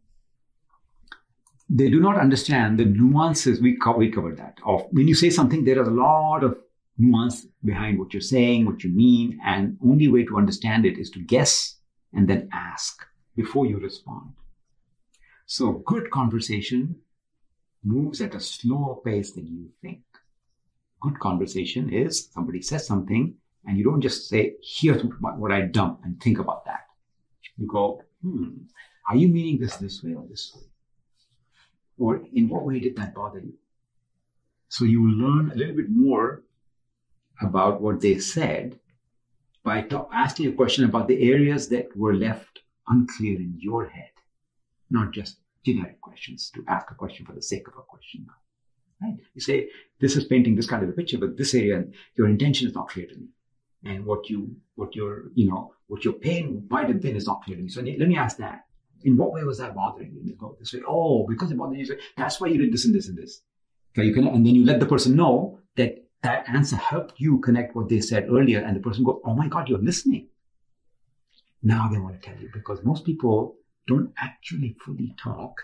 They 1.71 1.89
do 1.89 2.01
not 2.01 2.19
understand 2.19 2.79
the 2.79 2.85
nuances. 2.85 3.61
We, 3.61 3.77
co- 3.77 3.97
we 3.97 4.11
covered 4.11 4.39
that. 4.39 4.59
Of 4.67 4.87
when 4.91 5.09
you 5.09 5.15
say 5.15 5.31
something, 5.31 5.65
there 5.65 5.81
is 5.81 5.89
a 5.89 5.91
lot 5.91 6.45
of 6.45 6.57
nuance 6.99 7.47
behind 7.65 7.99
what 7.99 8.13
you're 8.13 8.21
saying, 8.21 8.67
what 8.67 8.85
you 8.85 8.91
mean, 8.91 9.39
and 9.45 9.79
only 9.85 10.09
way 10.09 10.25
to 10.25 10.37
understand 10.37 10.85
it 10.85 10.99
is 10.99 11.11
to 11.11 11.21
guess 11.21 11.77
and 12.13 12.29
then 12.29 12.49
ask 12.53 13.05
before 13.37 13.67
you 13.67 13.79
respond. 13.79 14.33
So 15.47 15.83
good 15.87 16.11
conversation 16.11 16.97
moves 17.85 18.21
at 18.21 18.35
a 18.35 18.41
slower 18.41 18.97
pace 19.05 19.33
than 19.33 19.47
you 19.47 19.71
think. 19.81 20.03
Good 21.01 21.19
conversation 21.19 21.93
is 21.93 22.31
somebody 22.33 22.63
says 22.63 22.87
something 22.87 23.35
and 23.67 23.79
you 23.79 23.85
don't 23.85 24.01
just 24.01 24.29
say, 24.29 24.55
here's 24.63 25.03
what, 25.03 25.53
I 25.53 25.63
dump 25.63 26.01
and 26.05 26.21
think 26.21 26.39
about 26.39 26.65
that. 26.67 26.87
You 27.57 27.67
go, 27.67 28.03
hmm, 28.23 28.51
are 29.09 29.17
you 29.17 29.29
meaning 29.29 29.59
this 29.61 29.77
this 29.77 30.03
way 30.03 30.15
or 30.15 30.25
this 30.29 30.53
way? 30.55 30.63
Or 31.99 32.23
in 32.33 32.49
what 32.49 32.65
way 32.65 32.81
did 32.81 32.97
that 32.97 33.15
bother 33.15 33.41
you? 33.41 33.55
So 34.69 34.85
you 34.85 35.11
learn 35.11 35.51
a 35.51 35.55
little 35.55 35.77
bit 35.77 35.91
more 35.91 36.43
about 37.41 37.81
what 37.81 38.01
they 38.01 38.19
said 38.19 38.79
by 39.65 39.87
asking 40.13 40.49
a 40.49 40.53
question 40.53 40.85
about 40.85 41.09
the 41.09 41.31
areas 41.31 41.69
that 41.69 41.97
were 41.97 42.15
left 42.15 42.61
unclear 42.89 43.37
in 43.37 43.55
your 43.59 43.89
head, 43.89 44.11
not 44.91 45.13
just 45.13 45.39
generic 45.65 46.01
questions 46.01 46.51
to 46.55 46.65
ask 46.69 46.91
a 46.91 46.95
question 46.95 47.25
for 47.25 47.33
the 47.33 47.43
sake 47.43 47.69
of 47.69 47.75
a 47.75 47.83
question. 47.83 48.27
Right? 49.01 49.17
You 49.35 49.41
say, 49.41 49.69
this 50.01 50.17
is 50.17 50.25
painting 50.25 50.57
this 50.57 50.67
kind 50.67 50.83
of 50.83 50.89
a 50.89 50.93
picture, 50.93 51.19
but 51.19 51.37
this 51.37 51.55
area, 51.55 51.85
your 52.17 52.29
intention 52.29 52.69
is 52.69 52.75
not 52.75 52.89
clear 52.89 53.07
to 53.07 53.17
me. 53.17 53.29
And 53.85 54.05
what 54.07 54.29
you, 54.29 54.55
what 54.77 54.95
your, 54.95 55.25
you 55.35 55.49
know, 55.51 55.75
what 55.89 56.05
your 56.05 56.15
pain 56.15 56.67
might 56.71 56.89
have 56.89 57.01
been 57.01 57.17
is 57.17 57.27
not 57.27 57.43
clear 57.43 57.57
to 57.57 57.63
me. 57.63 57.69
So 57.69 57.81
let 57.81 58.09
me 58.09 58.17
ask 58.17 58.37
that. 58.39 58.67
In 59.05 59.17
what 59.17 59.33
way 59.33 59.43
was 59.43 59.59
that 59.59 59.75
bothering 59.75 60.17
you? 60.23 60.37
Go 60.37 60.57
this 60.59 60.73
way. 60.73 60.83
Oh, 60.87 61.27
because 61.27 61.51
it 61.51 61.59
bothered 61.59 61.79
you. 61.79 61.97
That's 62.17 62.41
why 62.41 62.47
you 62.49 62.59
did 62.59 62.73
this 62.73 62.85
and 62.85 62.95
this 62.95 63.09
and 63.09 63.19
this. 63.19 63.41
Okay, 63.93 64.07
you 64.07 64.15
can, 64.15 64.29
and 64.29 64.47
then 64.47 64.55
you 64.55 64.65
let 64.65 64.79
the 64.79 64.87
person 64.87 65.17
know 65.17 65.59
that 66.23 66.49
answer 66.49 66.77
helped 66.77 67.21
you 67.21 67.39
connect 67.39 67.75
what 67.75 67.89
they 67.89 68.01
said 68.01 68.29
earlier, 68.31 68.61
and 68.61 68.77
the 68.77 68.81
person 68.81 69.05
go, 69.05 69.21
"Oh 69.25 69.35
my 69.35 69.49
God, 69.49 69.69
you're 69.69 69.79
listening." 69.79 70.29
Now 71.63 71.89
they 71.89 71.99
want 71.99 72.21
to 72.21 72.29
tell 72.29 72.41
you 72.41 72.51
because 72.53 72.85
most 72.85 73.05
people 73.05 73.57
don't 73.87 74.13
actually 74.19 74.77
fully 74.85 75.15
talk 75.19 75.63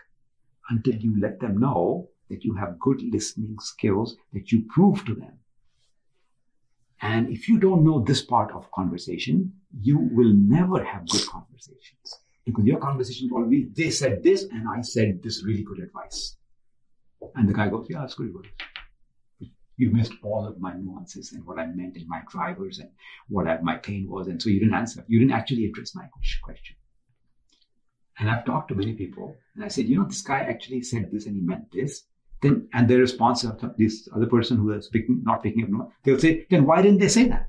until 0.71 0.95
you 0.95 1.19
let 1.19 1.41
them 1.41 1.59
know 1.59 2.09
that 2.29 2.45
you 2.45 2.55
have 2.55 2.79
good 2.79 3.03
listening 3.03 3.57
skills 3.61 4.17
that 4.33 4.53
you 4.53 4.65
prove 4.69 5.05
to 5.07 5.15
them. 5.15 5.39
And 7.01 7.31
if 7.31 7.49
you 7.49 7.59
don't 7.59 7.85
know 7.85 8.01
this 8.01 8.23
part 8.23 8.53
of 8.53 8.71
conversation, 8.73 9.53
you 9.81 9.99
will 9.99 10.33
never 10.35 10.83
have 10.85 11.09
good 11.09 11.27
conversations 11.27 12.21
because 12.45 12.65
your 12.65 12.79
conversation 12.79 13.31
always 13.33 13.67
they 13.75 13.91
said 13.91 14.23
this 14.23 14.45
and 14.45 14.69
I 14.69 14.81
said 14.83 15.23
this 15.23 15.45
really 15.45 15.63
good 15.63 15.79
advice. 15.79 16.37
And 17.35 17.49
the 17.49 17.53
guy 17.55 17.69
goes, 17.69 17.87
Yeah, 17.89 18.01
that's 18.01 18.15
good 18.15 18.29
advice. 18.29 18.51
You 19.79 19.91
missed 19.91 20.13
all 20.23 20.47
of 20.47 20.61
my 20.61 20.75
nuances 20.75 21.33
and 21.33 21.47
what 21.47 21.59
I 21.59 21.67
meant 21.67 21.97
and 21.97 22.09
my 22.09 22.21
drivers 22.29 22.81
and 22.81 22.91
what 23.29 23.47
I, 23.47 23.59
my 23.63 23.77
pain 23.77 24.09
was. 24.11 24.27
And 24.27 24.43
so 24.43 24.51
you 24.51 24.59
didn't 24.59 24.75
answer. 24.75 25.05
You 25.07 25.21
didn't 25.21 25.33
actually 25.33 25.67
address 25.67 25.95
my 25.95 26.07
question. 26.43 26.77
And 28.19 28.29
I've 28.29 28.45
talked 28.45 28.69
to 28.69 28.75
many 28.75 28.95
people 28.95 29.37
and 29.55 29.65
I 29.65 29.69
said, 29.69 29.87
you 29.87 29.97
know, 29.97 30.05
this 30.05 30.23
guy 30.23 30.41
actually 30.41 30.83
said 30.83 31.11
this 31.13 31.27
and 31.27 31.37
he 31.37 31.43
meant 31.43 31.71
this. 31.73 32.03
Then, 32.43 32.69
and 32.73 32.89
their 32.89 32.99
response 32.99 33.45
of 33.45 33.77
this 33.77 34.09
other 34.15 34.27
person 34.27 34.57
who 34.57 34.73
is 34.73 34.89
picking, 34.89 35.23
not 35.25 35.43
picking 35.45 35.63
up, 35.63 35.71
no, 35.71 35.93
they'll 36.03 36.19
say, 36.19 36.47
then 36.51 36.67
why 36.67 36.83
didn't 36.83 36.99
they 36.99 37.09
say 37.09 37.29
that? 37.29 37.49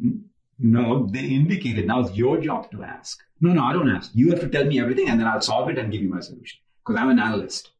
Hmm? 0.00 0.18
No, 0.60 1.08
they 1.10 1.24
indicated. 1.24 1.86
Now 1.86 2.00
it's 2.00 2.16
your 2.16 2.40
job 2.40 2.70
to 2.70 2.84
ask. 2.84 3.18
No, 3.40 3.52
no, 3.52 3.64
I 3.64 3.72
don't 3.72 3.90
ask. 3.90 4.12
You 4.14 4.30
have 4.30 4.40
to 4.40 4.48
tell 4.48 4.64
me 4.64 4.80
everything 4.80 5.08
and 5.08 5.18
then 5.18 5.26
I'll 5.26 5.40
solve 5.40 5.68
it 5.70 5.78
and 5.78 5.90
give 5.90 6.02
you 6.02 6.08
my 6.08 6.20
solution. 6.20 6.60
Because 6.84 7.00
I'm 7.00 7.10
an 7.10 7.18
analyst. 7.18 7.72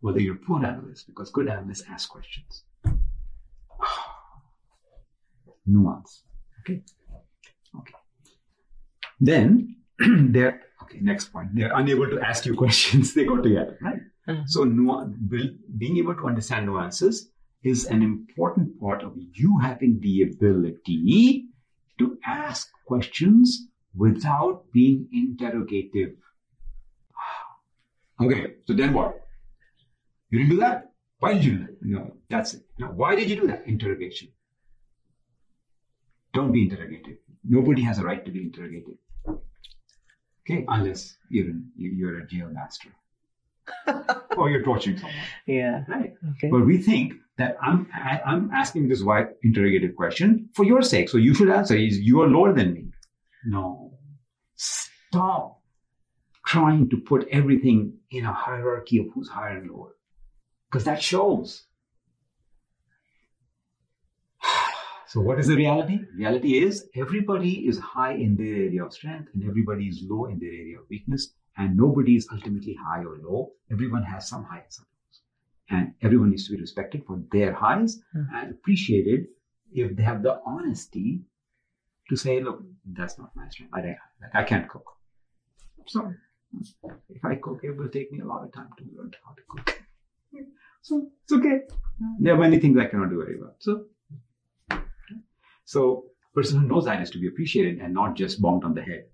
Whether 0.00 0.20
you're 0.20 0.36
a 0.36 0.38
poor 0.38 0.64
analyst, 0.64 1.08
because 1.08 1.30
good 1.30 1.48
analysts 1.48 1.82
ask 1.90 2.08
questions. 2.08 2.62
Nuance. 5.68 6.22
Okay. 6.60 6.82
Okay. 7.78 7.94
Then 9.20 9.76
they're 10.34 10.62
okay. 10.84 10.98
Next 11.00 11.26
point. 11.32 11.48
They're 11.54 11.74
unable 11.76 12.08
to 12.08 12.20
ask 12.20 12.46
you 12.46 12.54
questions. 12.64 13.14
they 13.14 13.24
go 13.24 13.36
together, 13.40 13.78
right? 13.82 14.00
Mhm. 14.28 14.48
So 14.48 14.64
nuance, 14.64 15.14
being 15.78 15.96
able 15.98 16.14
to 16.14 16.26
understand 16.26 16.66
nuances 16.66 17.30
is 17.62 17.84
an 17.86 18.02
important 18.02 18.78
part 18.80 19.02
of 19.02 19.12
you 19.16 19.58
having 19.58 19.98
the 20.00 20.22
ability 20.22 21.46
to 21.98 22.18
ask 22.26 22.68
questions 22.86 23.66
without 23.96 24.64
being 24.72 25.08
interrogative. 25.12 26.14
Okay, 28.20 28.54
so 28.66 28.74
then 28.74 28.92
what? 28.94 29.14
You 30.30 30.38
didn't 30.40 30.50
do 30.50 30.60
that? 30.60 30.92
Why 31.20 31.34
did 31.34 31.44
you 31.44 31.52
do 31.58 31.58
that? 31.66 31.76
No, 31.82 32.12
that's 32.28 32.54
it. 32.54 32.62
Now, 32.78 32.92
why 32.92 33.14
did 33.16 33.30
you 33.30 33.36
do 33.40 33.46
that? 33.48 33.66
Interrogation. 33.66 34.28
Don't 36.34 36.52
be 36.52 36.62
interrogative. 36.62 37.16
Nobody 37.44 37.82
has 37.82 37.98
a 37.98 38.04
right 38.04 38.24
to 38.24 38.30
be 38.30 38.42
interrogative. 38.42 38.96
Okay, 40.46 40.64
unless 40.68 41.16
you're 41.30 41.46
in, 41.50 41.70
you're 41.76 42.18
a 42.20 42.26
jail 42.26 42.48
master 42.50 42.88
or 44.36 44.48
you're 44.50 44.62
torturing 44.62 44.96
someone, 44.96 45.14
Yeah. 45.46 45.84
right? 45.88 46.14
Okay. 46.30 46.48
But 46.50 46.64
we 46.64 46.78
think 46.78 47.14
that 47.36 47.56
I'm 47.62 47.86
I, 47.94 48.20
I'm 48.24 48.50
asking 48.50 48.88
this 48.88 49.02
why 49.02 49.26
interrogative 49.42 49.94
question 49.94 50.48
for 50.54 50.64
your 50.64 50.80
sake, 50.82 51.08
so 51.10 51.18
you 51.18 51.34
should 51.34 51.50
answer. 51.50 51.76
Is 51.76 51.98
you 52.00 52.22
are 52.22 52.28
lower 52.28 52.52
than 52.54 52.72
me. 52.72 52.84
No, 53.44 53.92
stop 54.56 55.60
trying 56.46 56.88
to 56.90 56.96
put 56.96 57.28
everything 57.30 57.98
in 58.10 58.24
a 58.24 58.32
hierarchy 58.32 58.98
of 58.98 59.06
who's 59.14 59.28
higher 59.28 59.58
and 59.58 59.70
lower, 59.70 59.94
because 60.70 60.84
that 60.84 61.02
shows. 61.02 61.64
So 65.18 65.22
what 65.24 65.40
is 65.40 65.48
the 65.48 65.56
reality? 65.56 65.98
Reality 66.16 66.58
is 66.64 66.88
everybody 66.94 67.66
is 67.66 67.76
high 67.80 68.12
in 68.12 68.36
their 68.36 68.54
area 68.66 68.84
of 68.84 68.92
strength 68.92 69.30
and 69.34 69.42
everybody 69.42 69.88
is 69.88 70.00
low 70.08 70.26
in 70.26 70.38
their 70.38 70.52
area 70.52 70.78
of 70.78 70.84
weakness 70.88 71.34
and 71.56 71.76
nobody 71.76 72.14
is 72.14 72.28
ultimately 72.32 72.76
high 72.80 73.00
or 73.02 73.16
low. 73.18 73.50
Everyone 73.68 74.04
has 74.04 74.28
some 74.28 74.44
high 74.44 74.58
and 74.58 74.72
some 74.72 74.86
lows. 74.92 75.20
And 75.70 75.94
everyone 76.02 76.30
needs 76.30 76.46
to 76.46 76.54
be 76.54 76.60
respected 76.60 77.04
for 77.04 77.20
their 77.32 77.52
highs 77.52 78.00
Hmm. 78.12 78.26
and 78.32 78.52
appreciated 78.52 79.26
if 79.72 79.96
they 79.96 80.04
have 80.04 80.22
the 80.22 80.40
honesty 80.46 81.24
to 82.10 82.14
say, 82.14 82.40
look, 82.40 82.62
that's 82.86 83.18
not 83.18 83.34
my 83.34 83.48
strength. 83.48 83.74
I, 83.74 83.80
like, 84.22 84.34
I 84.34 84.44
can't 84.44 84.68
cook. 84.68 84.86
So 85.88 86.14
if 87.10 87.24
I 87.24 87.34
cook, 87.34 87.64
it 87.64 87.76
will 87.76 87.88
take 87.88 88.12
me 88.12 88.20
a 88.20 88.24
lot 88.24 88.44
of 88.44 88.52
time 88.52 88.70
to 88.78 88.84
learn 88.96 89.10
how 89.26 89.32
to 89.34 89.42
cook. 89.48 89.82
So 90.80 91.10
it's 91.24 91.32
okay. 91.32 91.62
There 92.20 92.34
are 92.34 92.38
many 92.38 92.60
things 92.60 92.78
I 92.78 92.86
cannot 92.86 93.10
do 93.10 93.18
very 93.18 93.40
well. 93.40 93.56
So 93.58 93.86
so, 95.68 96.06
person 96.34 96.60
who 96.60 96.66
knows 96.66 96.86
that 96.86 97.02
is 97.02 97.10
to 97.10 97.18
be 97.18 97.28
appreciated 97.28 97.78
and 97.80 97.92
not 97.92 98.16
just 98.16 98.40
bonked 98.40 98.64
on 98.64 98.72
the 98.72 98.80
head. 98.80 99.04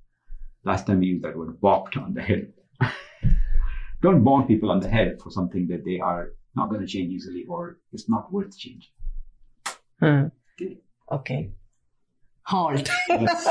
Last 0.63 0.87
time 0.87 1.01
we 1.01 1.07
used 1.07 1.25
that 1.25 1.37
word, 1.37 1.61
bopped 1.61 1.97
on 1.97 2.15
the 2.15 2.23
head. 2.23 2.53
Don't 4.03 4.23
bonk 4.23 4.47
people 4.47 4.71
on 4.71 4.79
the 4.79 4.89
head 4.89 5.19
for 5.21 5.31
something 5.33 5.67
that 5.67 5.85
they 5.85 5.99
are 5.99 6.35
not 6.55 6.69
going 6.69 6.81
to 6.81 6.87
change 6.87 7.13
easily 7.13 7.45
or 7.49 7.79
it's 7.93 8.09
not 8.09 8.33
worth 8.33 8.57
changing. 8.57 8.93
Hmm. 9.99 10.27
Okay. 10.55 10.79
Okay. 11.11 11.51
Halt. 12.47 12.89
Yes. 13.09 13.47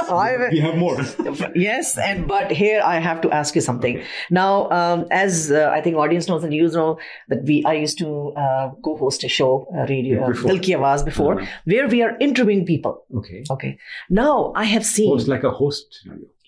We 0.51 0.59
have 0.59 0.77
more. 0.77 0.97
yes, 1.55 1.97
and 1.97 2.27
but 2.27 2.51
here 2.51 2.81
I 2.83 2.99
have 2.99 3.21
to 3.21 3.31
ask 3.31 3.55
you 3.55 3.61
something. 3.61 4.01
Now, 4.29 4.69
um, 4.71 5.05
as 5.11 5.51
uh, 5.51 5.71
I 5.73 5.81
think 5.81 5.95
audience 5.97 6.27
knows 6.27 6.43
and 6.43 6.53
you 6.53 6.67
know 6.69 6.97
that 7.29 7.43
we 7.43 7.63
I 7.65 7.73
used 7.73 7.97
to 7.99 8.33
uh, 8.37 8.71
co-host 8.83 9.23
a 9.23 9.29
show, 9.29 9.67
uh, 9.75 9.85
radio, 9.93 10.19
Yeah, 10.19 10.25
uh, 10.25 10.29
before. 10.29 10.51
Dil 10.51 10.59
Ki 10.59 10.73
Awaaz 10.73 11.05
before, 11.05 11.33
Uh-huh. 11.41 11.47
where 11.65 11.87
we 11.87 12.01
are 12.01 12.15
interviewing 12.19 12.65
people. 12.65 13.05
Okay. 13.17 13.43
Okay. 13.49 13.77
Now 14.09 14.53
I 14.55 14.65
have 14.65 14.85
seen 14.85 15.09
Host 15.09 15.27
like 15.27 15.43
a 15.43 15.51
host 15.51 15.99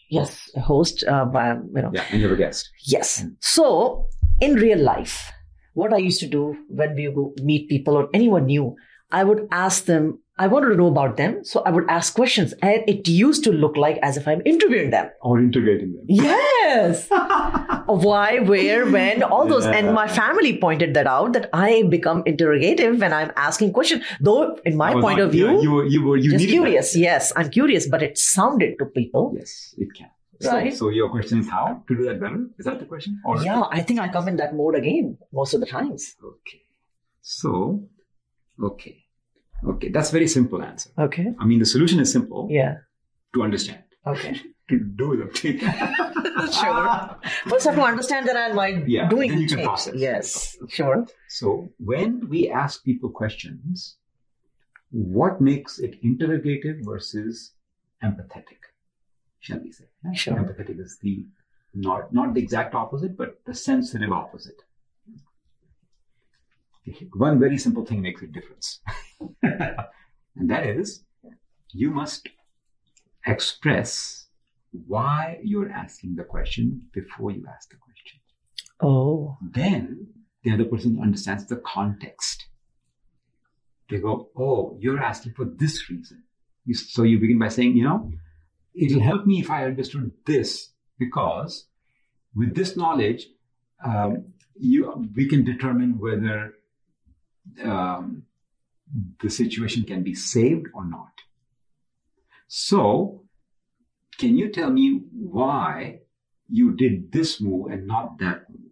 yes, 0.10 0.50
a 0.56 0.60
host, 0.62 1.04
uh, 1.08 1.26
by, 1.26 1.54
you 1.54 1.82
know, 1.82 1.92
Yeah, 1.94 2.04
and 2.12 2.22
you're 2.22 2.34
a 2.34 2.38
guest. 2.38 2.70
Yes. 2.86 3.24
So, 3.40 4.08
in 4.40 4.54
real 4.56 4.80
life, 4.80 5.32
what 5.74 5.94
I 5.94 5.98
used 5.98 6.20
to 6.22 6.28
do 6.28 6.56
when 6.70 6.96
we 6.96 7.08
go 7.14 7.34
meet 7.42 7.68
people 7.70 7.96
or 7.98 8.10
anyone 8.14 8.46
new, 8.46 8.76
I 9.12 9.24
would 9.24 9.48
ask 9.52 9.86
them, 9.86 10.20
I 10.38 10.48
wanted 10.48 10.70
to 10.70 10.76
know 10.76 10.88
about 10.88 11.16
them. 11.16 11.46
So 11.46 11.62
I 11.62 11.70
would 11.70 11.86
ask 11.90 12.14
questions. 12.14 12.54
And 12.62 12.84
it 12.88 13.08
used 13.08 13.44
to 13.46 13.52
look 13.52 13.78
like 13.78 13.98
as 14.02 14.18
if 14.18 14.28
I'm 14.28 14.42
interviewing 14.46 14.90
them. 14.90 15.10
Or 15.22 15.40
integrating 15.40 15.94
them. 15.94 16.04
Yes. 16.10 17.08
Why, 17.86 18.40
where, 18.40 18.86
when, 18.86 19.24
all 19.24 19.48
those. 19.48 19.66
And 19.66 19.94
my 19.94 20.08
family 20.10 20.58
pointed 20.58 20.94
that 20.96 21.08
out 21.08 21.34
that 21.34 21.50
I 21.54 21.84
become 21.84 22.22
interrogative 22.26 23.00
when 23.00 23.14
I'm 23.14 23.32
asking 23.38 23.72
questions. 23.72 24.04
Though, 24.20 24.60
in 24.66 24.76
my 24.76 24.92
point 24.94 25.20
not- 25.20 25.28
of 25.28 25.32
view, 25.32 25.54
yeah, 25.54 25.62
you 25.62 25.72
were, 25.72 25.86
you 25.86 26.04
were, 26.04 26.18
you 26.18 26.32
just 26.32 26.42
needed 26.42 26.50
that. 26.50 26.64
curious. 26.64 26.96
Yes, 26.98 27.32
I'm 27.38 27.50
curious, 27.50 27.88
but 27.88 28.04
it 28.04 28.18
sounded 28.18 28.78
to 28.80 28.86
people. 28.88 29.34
Yes, 29.38 29.74
it 29.78 29.88
can. 29.96 30.10
Right. 30.44 30.74
So, 30.74 30.88
so 30.88 30.90
your 30.90 31.10
question 31.10 31.40
is 31.40 31.50
how 31.50 31.82
to 31.88 31.96
do 31.96 32.04
that 32.06 32.20
better? 32.20 32.46
Is 32.60 32.66
that 32.66 32.80
the 32.80 32.86
question? 32.86 33.22
Or 33.24 33.42
Yeah, 33.42 33.64
I 33.72 33.82
think 33.82 34.02
I 34.02 34.10
come 34.10 34.28
in 34.28 34.36
that 34.36 34.54
mode 34.54 34.76
again 34.76 35.18
most 35.32 35.54
of 35.54 35.62
the 35.62 35.66
times. 35.66 36.16
Okay. 36.22 36.64
So, 37.22 37.88
okay. 38.62 39.05
Okay, 39.64 39.90
that's 39.90 40.12
very 40.12 40.28
simple 40.28 40.62
answer. 40.62 40.90
Okay. 40.98 41.28
I 41.40 41.46
mean, 41.46 41.60
the 41.60 41.66
solution 41.66 42.00
is 42.00 42.12
simple 42.12 42.48
Yeah. 42.52 42.78
to 43.34 43.44
understand. 43.44 43.84
Okay. 44.06 44.40
To 44.70 44.80
do 44.80 45.10
with 45.10 45.46
it. 45.46 45.62
Sure. 46.52 47.16
First, 47.48 47.66
have 47.66 47.76
to 47.76 47.84
understand 47.84 48.28
that 48.28 48.36
I'm 48.36 48.56
like 48.56 48.84
Yeah, 48.88 49.08
doing 49.10 49.30
then 49.30 49.42
you 49.42 49.48
can 49.48 49.58
things. 49.58 49.68
process. 49.68 49.94
Yes, 49.96 50.58
sure. 50.70 51.06
So, 51.30 51.70
when 51.78 52.28
we 52.30 52.50
ask 52.50 52.84
people 52.84 53.10
questions, 53.12 53.98
what 54.92 55.40
makes 55.40 55.78
it 55.78 56.00
interrogative 56.02 56.78
versus 56.82 57.54
empathetic? 58.04 58.62
Shall 59.40 59.60
we 59.60 59.72
say? 59.72 59.86
Sure. 60.16 60.34
Empathetic 60.34 60.80
is 60.80 60.98
the 61.00 61.26
not 61.76 62.12
not 62.12 62.34
the 62.34 62.42
exact 62.42 62.74
opposite, 62.74 63.16
but 63.16 63.40
the 63.46 63.54
sensitive 63.54 64.12
opposite. 64.12 64.60
One 67.14 67.40
very 67.40 67.58
simple 67.58 67.86
thing 67.86 68.02
makes 68.02 68.22
a 68.22 68.28
difference, 68.28 68.80
and 69.42 70.50
that 70.50 70.66
is 70.66 71.04
you 71.72 71.90
must 71.92 72.30
express 73.26 74.28
why 74.88 75.40
you're 75.44 75.70
asking 75.70 76.16
the 76.16 76.24
question 76.24 76.82
before 76.94 77.32
you 77.32 77.46
ask 77.54 77.70
the 77.70 77.78
question 77.78 78.20
Oh, 78.82 79.38
then 79.42 80.08
the 80.44 80.52
other 80.52 80.66
person 80.66 81.00
understands 81.02 81.46
the 81.48 81.58
context. 81.58 82.46
They 83.90 84.00
go, 84.00 84.30
Oh, 84.38 84.78
you're 84.80 85.02
asking 85.02 85.34
for 85.34 85.46
this 85.46 85.90
reason. 85.90 86.24
You, 86.66 86.76
so 86.76 87.04
you 87.04 87.20
begin 87.20 87.40
by 87.40 87.50
saying, 87.50 87.76
You 87.76 87.84
know, 87.84 88.12
it'll 88.74 89.02
help 89.02 89.26
me 89.26 89.40
if 89.40 89.50
I 89.50 89.66
understood 89.66 90.12
this 90.26 90.72
because 91.00 91.68
with 92.36 92.56
this 92.56 92.76
knowledge, 92.76 93.28
um, 93.84 94.34
you, 94.56 95.10
we 95.16 95.28
can 95.28 95.44
determine 95.44 96.00
whether 96.00 96.54
um, 97.64 98.24
the 99.22 99.30
situation 99.30 99.84
can 99.84 100.04
be 100.04 100.14
saved 100.14 100.68
or 100.74 100.86
not. 100.86 101.12
So, 102.48 103.24
can 104.18 104.38
you 104.38 104.50
tell 104.50 104.72
me 104.72 105.02
why 105.12 106.00
you 106.50 106.76
did 106.76 107.12
this 107.12 107.42
move 107.42 107.72
and 107.72 107.88
not 107.88 108.20
that 108.20 108.50
move? 108.50 108.72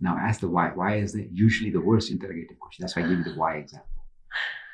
Now 0.00 0.16
ask 0.16 0.40
the 0.40 0.48
why. 0.48 0.70
Why 0.74 0.96
is 0.96 1.12
the, 1.12 1.28
usually 1.32 1.70
the 1.70 1.80
worst 1.80 2.10
interrogative 2.10 2.58
question? 2.60 2.82
That's 2.82 2.94
why 2.94 3.02
I 3.02 3.08
gave 3.08 3.18
you 3.18 3.24
the 3.24 3.38
why 3.38 3.56
example. 3.56 3.88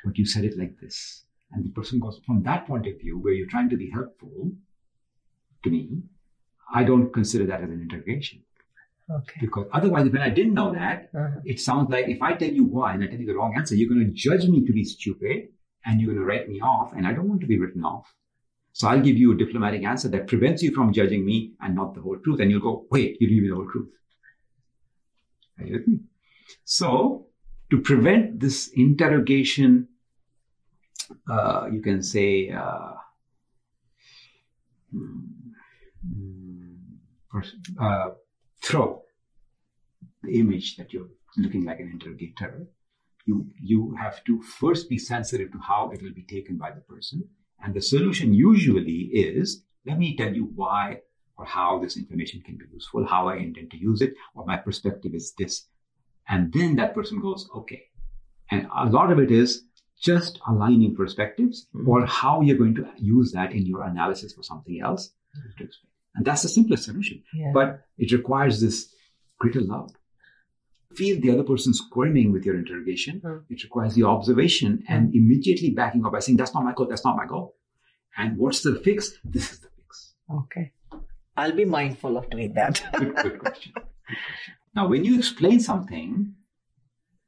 But 0.03 0.17
you 0.17 0.25
said 0.25 0.45
it 0.45 0.57
like 0.57 0.79
this. 0.79 1.23
And 1.51 1.65
the 1.65 1.69
person 1.69 1.99
goes, 1.99 2.19
from 2.25 2.43
that 2.43 2.67
point 2.67 2.85
of 2.85 2.99
view, 2.99 3.17
where 3.17 3.33
you're 3.33 3.47
trying 3.47 3.69
to 3.69 3.77
be 3.77 3.89
helpful 3.89 4.51
to 5.63 5.69
me, 5.69 6.03
I 6.73 6.83
don't 6.83 7.11
consider 7.11 7.45
that 7.47 7.61
as 7.61 7.69
an 7.69 7.81
interrogation. 7.81 8.43
Okay. 9.09 9.39
Because 9.41 9.67
otherwise, 9.73 10.09
when 10.09 10.21
I 10.21 10.29
didn't 10.29 10.53
know 10.53 10.73
that, 10.73 11.09
Uh-huh. 11.13 11.39
it 11.45 11.59
sounds 11.59 11.89
like 11.89 12.07
if 12.07 12.21
I 12.21 12.33
tell 12.33 12.51
you 12.51 12.65
why 12.65 12.93
and 12.93 13.03
I 13.03 13.07
tell 13.07 13.19
you 13.19 13.25
the 13.27 13.35
wrong 13.35 13.53
answer, 13.57 13.75
you're 13.75 13.89
going 13.89 14.05
to 14.05 14.11
judge 14.11 14.47
me 14.47 14.65
to 14.65 14.73
be 14.73 14.83
stupid 14.83 15.49
and 15.85 16.01
you're 16.01 16.13
going 16.13 16.19
to 16.19 16.25
write 16.25 16.49
me 16.49 16.59
off. 16.61 16.93
And 16.93 17.05
I 17.07 17.13
don't 17.13 17.29
want 17.29 17.41
to 17.41 17.47
be 17.47 17.59
written 17.59 17.83
off. 17.83 18.13
So 18.73 18.87
I'll 18.87 18.99
give 19.01 19.17
you 19.17 19.31
a 19.31 19.37
diplomatic 19.37 19.83
answer 19.83 20.09
that 20.09 20.27
prevents 20.27 20.61
you 20.61 20.73
from 20.73 20.91
judging 20.91 21.25
me 21.25 21.53
and 21.61 21.75
not 21.75 21.93
the 21.95 22.01
whole 22.01 22.17
truth. 22.23 22.39
And 22.41 22.51
you'll 22.51 22.61
go, 22.61 22.85
wait, 22.91 23.17
you 23.19 23.27
didn't 23.27 23.37
give 23.37 23.43
me 23.43 23.49
the 23.49 23.55
whole 23.55 23.71
truth. 23.71 23.89
Are 25.59 25.65
you 25.65 25.73
with 25.73 25.87
me? 25.87 25.99
So 26.65 27.27
to 27.71 27.79
prevent 27.81 28.39
this 28.39 28.69
interrogation, 28.75 29.87
uh, 31.29 31.67
you 31.71 31.81
can 31.81 32.01
say, 32.03 32.49
uh, 32.49 32.93
hmm, 34.91 35.19
hmm, 36.13 37.39
uh, 37.79 38.09
throw 38.65 39.03
the 40.23 40.39
image 40.39 40.75
that 40.77 40.91
you're 40.91 41.09
looking 41.37 41.65
like 41.65 41.79
an 41.79 41.91
interrogator, 41.91 42.67
you 43.25 43.47
you 43.61 43.95
have 43.99 44.23
to 44.25 44.41
first 44.41 44.89
be 44.89 44.97
sensitive 44.97 45.51
to 45.51 45.59
how 45.59 45.91
it 45.91 46.01
will 46.01 46.13
be 46.13 46.23
taken 46.23 46.57
by 46.57 46.71
the 46.71 46.81
person. 46.81 47.23
And 47.63 47.73
the 47.73 47.81
solution 47.81 48.33
usually 48.33 49.01
is 49.25 49.63
let 49.85 49.99
me 49.99 50.15
tell 50.15 50.33
you 50.33 50.51
why 50.55 51.01
or 51.37 51.45
how 51.45 51.79
this 51.79 51.97
information 51.97 52.41
can 52.41 52.57
be 52.57 52.65
useful, 52.71 53.05
how 53.05 53.27
I 53.27 53.35
intend 53.37 53.71
to 53.71 53.77
use 53.77 54.01
it, 54.01 54.13
or 54.33 54.45
my 54.45 54.57
perspective 54.57 55.13
is 55.13 55.33
this. 55.37 55.67
And 56.27 56.51
then 56.53 56.75
that 56.77 56.95
person 56.95 57.19
goes, 57.21 57.47
okay. 57.55 57.83
And 58.51 58.67
a 58.75 58.85
lot 58.85 59.11
of 59.11 59.19
it 59.19 59.31
is 59.31 59.63
just 60.01 60.39
aligning 60.47 60.95
perspectives 60.95 61.67
or 61.85 62.05
how 62.05 62.41
you're 62.41 62.57
going 62.57 62.75
to 62.75 62.87
use 62.97 63.31
that 63.33 63.51
in 63.53 63.65
your 63.65 63.83
analysis 63.83 64.33
for 64.33 64.43
something 64.43 64.79
else. 64.81 65.11
to 65.57 65.63
explain. 65.63 65.94
And 66.15 66.25
that's 66.25 66.43
the 66.43 66.49
simplest 66.49 66.85
solution 66.85 67.21
Yeah. 67.33 67.51
but 67.53 67.81
it 67.97 68.11
requires 68.11 68.61
this 68.61 68.93
greater 69.39 69.61
love. 69.61 69.91
Feel 70.95 71.19
the 71.19 71.31
other 71.31 71.43
person 71.43 71.73
squirming 71.73 72.31
with 72.31 72.45
your 72.45 72.57
interrogation. 72.57 73.19
Hmm. 73.19 73.39
It 73.49 73.63
requires 73.63 73.95
the 73.95 74.03
observation 74.03 74.83
and 74.87 75.13
immediately 75.13 75.71
backing 75.71 76.05
up 76.05 76.13
by 76.13 76.19
saying, 76.19 76.37
That's 76.37 76.53
not 76.53 76.63
my 76.63 76.73
goal, 76.73 76.87
that's 76.87 77.03
not 77.03 77.17
my 77.17 77.25
goal. 77.25 77.55
And 78.17 78.37
what's 78.37 78.61
the 78.63 78.75
fix? 78.79 79.11
This 79.25 79.51
is 79.51 79.59
the 79.59 79.67
fix. 79.75 80.13
okay. 80.33 80.71
I'll 81.37 81.51
be 81.51 81.65
mindful 81.65 82.15
of 82.17 82.29
doing 82.29 82.53
that. 82.53 82.81
Good, 82.93 83.13
good 83.15 83.39
question. 83.39 83.71
Good 83.75 83.83
question. 84.23 84.53
Now, 84.73 84.87
when 84.87 85.03
you 85.03 85.17
explain 85.17 85.59
something, 85.59 86.33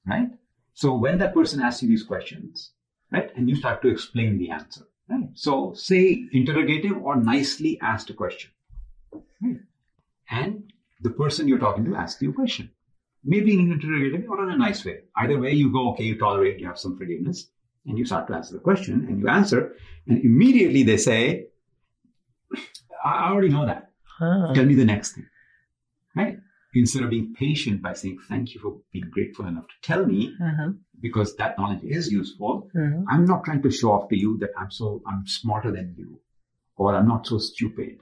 right? 0.06 0.30
So 0.74 0.96
when 0.96 1.18
that 1.18 1.34
person 1.34 1.62
asks 1.62 1.84
you 1.84 1.90
these 1.90 2.04
questions, 2.04 2.72
right, 3.12 3.30
and 3.36 3.50
you 3.50 3.56
start 3.58 3.82
to 3.82 3.90
explain 3.90 4.38
the 4.38 4.50
answer, 4.52 4.84
right? 5.10 5.28
So 5.34 5.74
say 5.74 6.24
interrogative 6.32 6.98
or 7.02 7.18
nicely 7.18 7.78
asked 7.82 8.10
a 8.10 8.14
question, 8.14 8.52
right? 9.42 9.58
And 10.30 10.72
the 11.02 11.10
person 11.12 11.48
you're 11.48 11.60
talking 11.60 11.86
to 11.86 11.96
asks 11.96 12.22
you 12.22 12.32
a 12.32 12.34
question, 12.34 12.72
maybe 13.24 13.54
in 13.54 13.60
an 13.62 13.72
interrogative 13.74 14.30
or 14.30 14.44
in 14.44 14.50
a 14.54 14.58
nice 14.58 14.84
way. 14.86 15.02
Either 15.16 15.40
way, 15.40 15.52
you 15.54 15.72
go, 15.72 15.90
okay, 15.92 16.04
you 16.06 16.18
tolerate, 16.18 16.60
you 16.60 16.68
have 16.68 16.80
some 16.80 16.98
forgiveness, 16.98 17.50
and 17.86 17.98
you 17.98 18.06
start 18.06 18.28
to 18.28 18.34
answer 18.36 18.54
the 18.54 18.60
question, 18.60 19.06
and 19.08 19.20
you 19.22 19.28
answer, 19.30 19.76
and 20.08 20.24
immediately 20.24 20.84
they 20.84 20.98
say, 20.98 21.48
I 23.04 23.30
already 23.32 23.50
know 23.50 23.66
that 23.66 23.92
Huh. 24.20 24.52
tell 24.56 24.66
me 24.66 24.74
the 24.74 24.86
next 24.86 25.14
thing 25.14 25.28
right 26.16 26.40
instead 26.74 27.04
of 27.04 27.10
being 27.12 27.34
patient 27.36 27.82
by 27.84 27.94
saying 27.94 28.18
thank 28.28 28.54
you 28.56 28.60
for 28.60 28.72
being 28.92 29.10
grateful 29.12 29.46
enough 29.46 29.68
to 29.68 29.76
tell 29.84 30.04
me 30.06 30.34
Uh-huh. 30.42 30.72
because 31.00 31.36
that 31.36 31.58
knowledge 31.60 31.84
is 31.84 32.12
useful 32.12 32.72
Uh-huh. 32.76 33.04
i'm 33.12 33.26
not 33.26 33.44
trying 33.44 33.62
to 33.62 33.70
show 33.80 33.92
off 33.92 34.10
to 34.10 34.18
you 34.24 34.38
that 34.40 34.50
i'm 34.58 34.72
so 34.72 35.04
i'm 35.08 35.22
smarter 35.28 35.72
than 35.72 35.94
you 36.00 36.20
or 36.78 36.96
i'm 36.96 37.08
not 37.08 37.28
so 37.28 37.38
stupid 37.38 38.00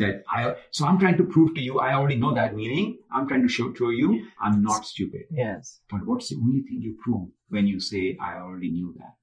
that 0.00 0.22
i 0.38 0.54
so 0.70 0.86
i'm 0.86 0.98
trying 0.98 1.16
to 1.16 1.24
prove 1.24 1.54
to 1.54 1.60
you 1.68 1.78
i 1.80 1.92
already 1.94 2.16
know 2.16 2.34
that 2.34 2.54
meaning 2.54 2.98
i'm 3.12 3.28
trying 3.28 3.42
to 3.42 3.54
show 3.58 3.70
to 3.72 3.90
you 3.92 4.26
i'm 4.40 4.62
not 4.62 4.84
stupid 4.84 5.22
Yes. 5.30 5.80
but 5.90 6.04
what's 6.06 6.28
the 6.30 6.36
only 6.36 6.62
thing 6.62 6.80
you 6.88 6.96
prove 7.04 7.28
when 7.48 7.66
you 7.66 7.80
say 7.80 8.16
i 8.20 8.34
already 8.36 8.70
knew 8.70 8.94
that 8.98 9.16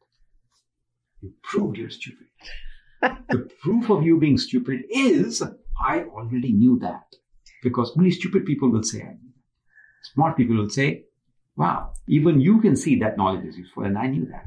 you 1.22 1.34
proved 1.44 1.78
you're 1.78 1.90
stupid 1.90 2.28
the 3.30 3.48
proof 3.62 3.90
of 3.90 4.04
you 4.04 4.20
being 4.20 4.38
stupid 4.38 4.82
is 4.90 5.44
I 5.80 6.02
already 6.06 6.54
knew 6.54 6.80
that. 6.80 7.06
Because 7.64 7.92
only 7.98 8.12
stupid 8.12 8.46
people 8.46 8.70
will 8.72 8.84
say 8.84 9.02
I 9.02 9.10
knew 9.14 9.32
that. 9.36 10.12
Smart 10.14 10.38
people 10.38 10.56
will 10.58 10.70
say, 10.70 11.04
wow, 11.56 11.94
even 12.08 12.40
you 12.42 12.62
can 12.62 12.76
see 12.76 12.96
that 13.00 13.18
knowledge 13.18 13.46
is 13.46 13.58
useful 13.58 13.84
and 13.84 13.98
I 13.98 14.08
knew 14.08 14.26
that. 14.32 14.46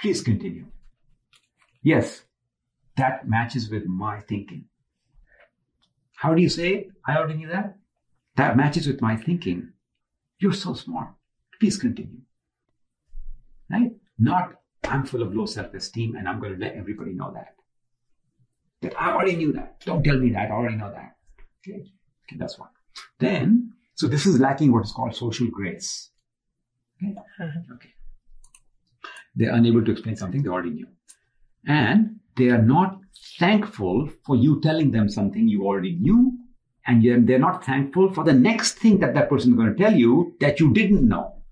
Please 0.00 0.22
continue. 0.22 0.66
Yes, 1.82 2.22
that 2.96 3.28
matches 3.28 3.70
with 3.70 3.86
my 3.86 4.20
thinking. 4.20 4.67
How 6.18 6.34
do 6.34 6.42
you 6.42 6.48
say, 6.48 6.70
it? 6.74 6.88
I 7.06 7.16
already 7.16 7.34
knew 7.34 7.48
that? 7.48 7.76
That 8.34 8.56
matches 8.56 8.88
with 8.88 9.00
my 9.00 9.14
thinking. 9.14 9.72
You're 10.40 10.52
so 10.52 10.74
smart. 10.74 11.10
Please 11.60 11.78
continue. 11.78 12.22
Right? 13.70 13.92
Not, 14.18 14.54
I'm 14.82 15.06
full 15.06 15.22
of 15.22 15.32
low 15.32 15.46
self-esteem 15.46 16.16
and 16.16 16.28
I'm 16.28 16.40
going 16.40 16.54
to 16.54 16.58
let 16.58 16.74
everybody 16.74 17.12
know 17.12 17.30
that. 17.34 17.54
That 18.82 19.00
I 19.00 19.12
already 19.12 19.36
knew 19.36 19.52
that. 19.52 19.78
Don't 19.84 20.02
tell 20.02 20.18
me 20.18 20.30
that. 20.30 20.50
I 20.50 20.54
already 20.54 20.74
know 20.74 20.90
that. 20.90 21.14
Okay. 21.60 21.82
okay 21.82 22.36
that's 22.36 22.58
one. 22.58 22.70
Then, 23.20 23.74
so 23.94 24.08
this 24.08 24.26
is 24.26 24.40
lacking 24.40 24.72
what 24.72 24.84
is 24.84 24.90
called 24.90 25.14
social 25.14 25.46
grace. 25.46 26.10
Okay. 27.00 27.14
Uh-huh. 27.16 27.74
okay. 27.74 27.90
They're 29.36 29.54
unable 29.54 29.84
to 29.84 29.92
explain 29.92 30.16
something 30.16 30.42
they 30.42 30.48
already 30.48 30.70
knew. 30.70 30.88
And 31.64 32.18
they 32.38 32.48
are 32.48 32.62
not 32.62 32.98
thankful 33.38 34.08
for 34.24 34.36
you 34.36 34.60
telling 34.60 34.92
them 34.92 35.08
something 35.08 35.48
you 35.48 35.66
already 35.66 35.96
knew. 35.96 36.38
And 36.86 37.28
they're 37.28 37.38
not 37.38 37.64
thankful 37.66 38.14
for 38.14 38.24
the 38.24 38.32
next 38.32 38.78
thing 38.78 39.00
that 39.00 39.12
that 39.14 39.28
person 39.28 39.52
is 39.52 39.56
going 39.56 39.74
to 39.74 39.82
tell 39.82 39.94
you 39.94 40.34
that 40.40 40.58
you 40.58 40.72
didn't 40.72 41.06
know. 41.06 41.42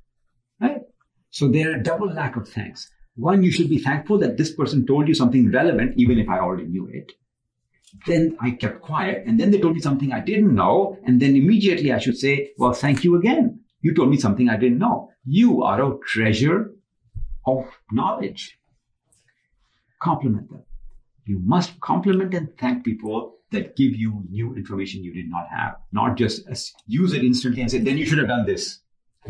Right? 0.61 0.81
So 1.29 1.49
they're 1.49 1.77
a 1.77 1.83
double 1.83 2.11
lack 2.11 2.37
of 2.37 2.49
thanks. 2.49 2.91
One, 3.17 3.43
you 3.43 3.51
should 3.51 3.69
be 3.69 3.79
thankful 3.79 4.19
that 4.19 4.37
this 4.37 4.55
person 4.55 4.87
told 4.87 5.09
you 5.09 5.15
something 5.15 5.51
relevant, 5.51 5.95
even 5.97 6.19
if 6.19 6.29
I 6.29 6.39
already 6.39 6.69
knew 6.69 6.89
it. 6.91 7.13
Then 8.07 8.37
I 8.41 8.51
kept 8.51 8.83
quiet, 8.83 9.25
and 9.27 9.41
then 9.41 9.51
they 9.51 9.61
told 9.61 9.75
me 9.75 9.81
something 9.81 10.13
I 10.13 10.21
didn't 10.21 10.55
know, 10.55 10.99
and 11.07 11.21
then 11.21 11.35
immediately 11.35 11.93
I 11.93 11.99
should 11.99 12.19
say, 12.19 12.51
Well, 12.59 12.73
thank 12.73 13.05
you 13.05 13.17
again. 13.17 13.61
You 13.81 13.95
told 13.95 14.11
me 14.11 14.19
something 14.19 14.49
I 14.49 14.57
didn't 14.57 14.79
know. 14.79 15.11
You 15.25 15.63
are 15.63 15.83
a 15.83 15.99
treasure 16.07 16.73
of 17.47 17.65
knowledge. 17.91 18.59
Compliment 20.03 20.51
them. 20.51 20.66
You 21.27 21.41
must 21.45 21.79
compliment 21.81 22.35
and 22.35 22.57
thank 22.57 22.85
people 22.85 23.35
that 23.51 23.77
give 23.77 23.95
you 23.95 24.25
new 24.31 24.55
information 24.55 25.05
you 25.05 25.13
did 25.13 25.29
not 25.29 25.49
have, 25.51 25.77
not 25.93 26.17
just 26.17 26.47
use 26.87 27.13
it 27.13 27.25
instantly 27.25 27.63
and 27.63 27.71
say, 27.71 27.79
then 27.79 27.99
you 27.99 28.07
should 28.07 28.19
have 28.19 28.29
done 28.29 28.47
this. 28.47 28.79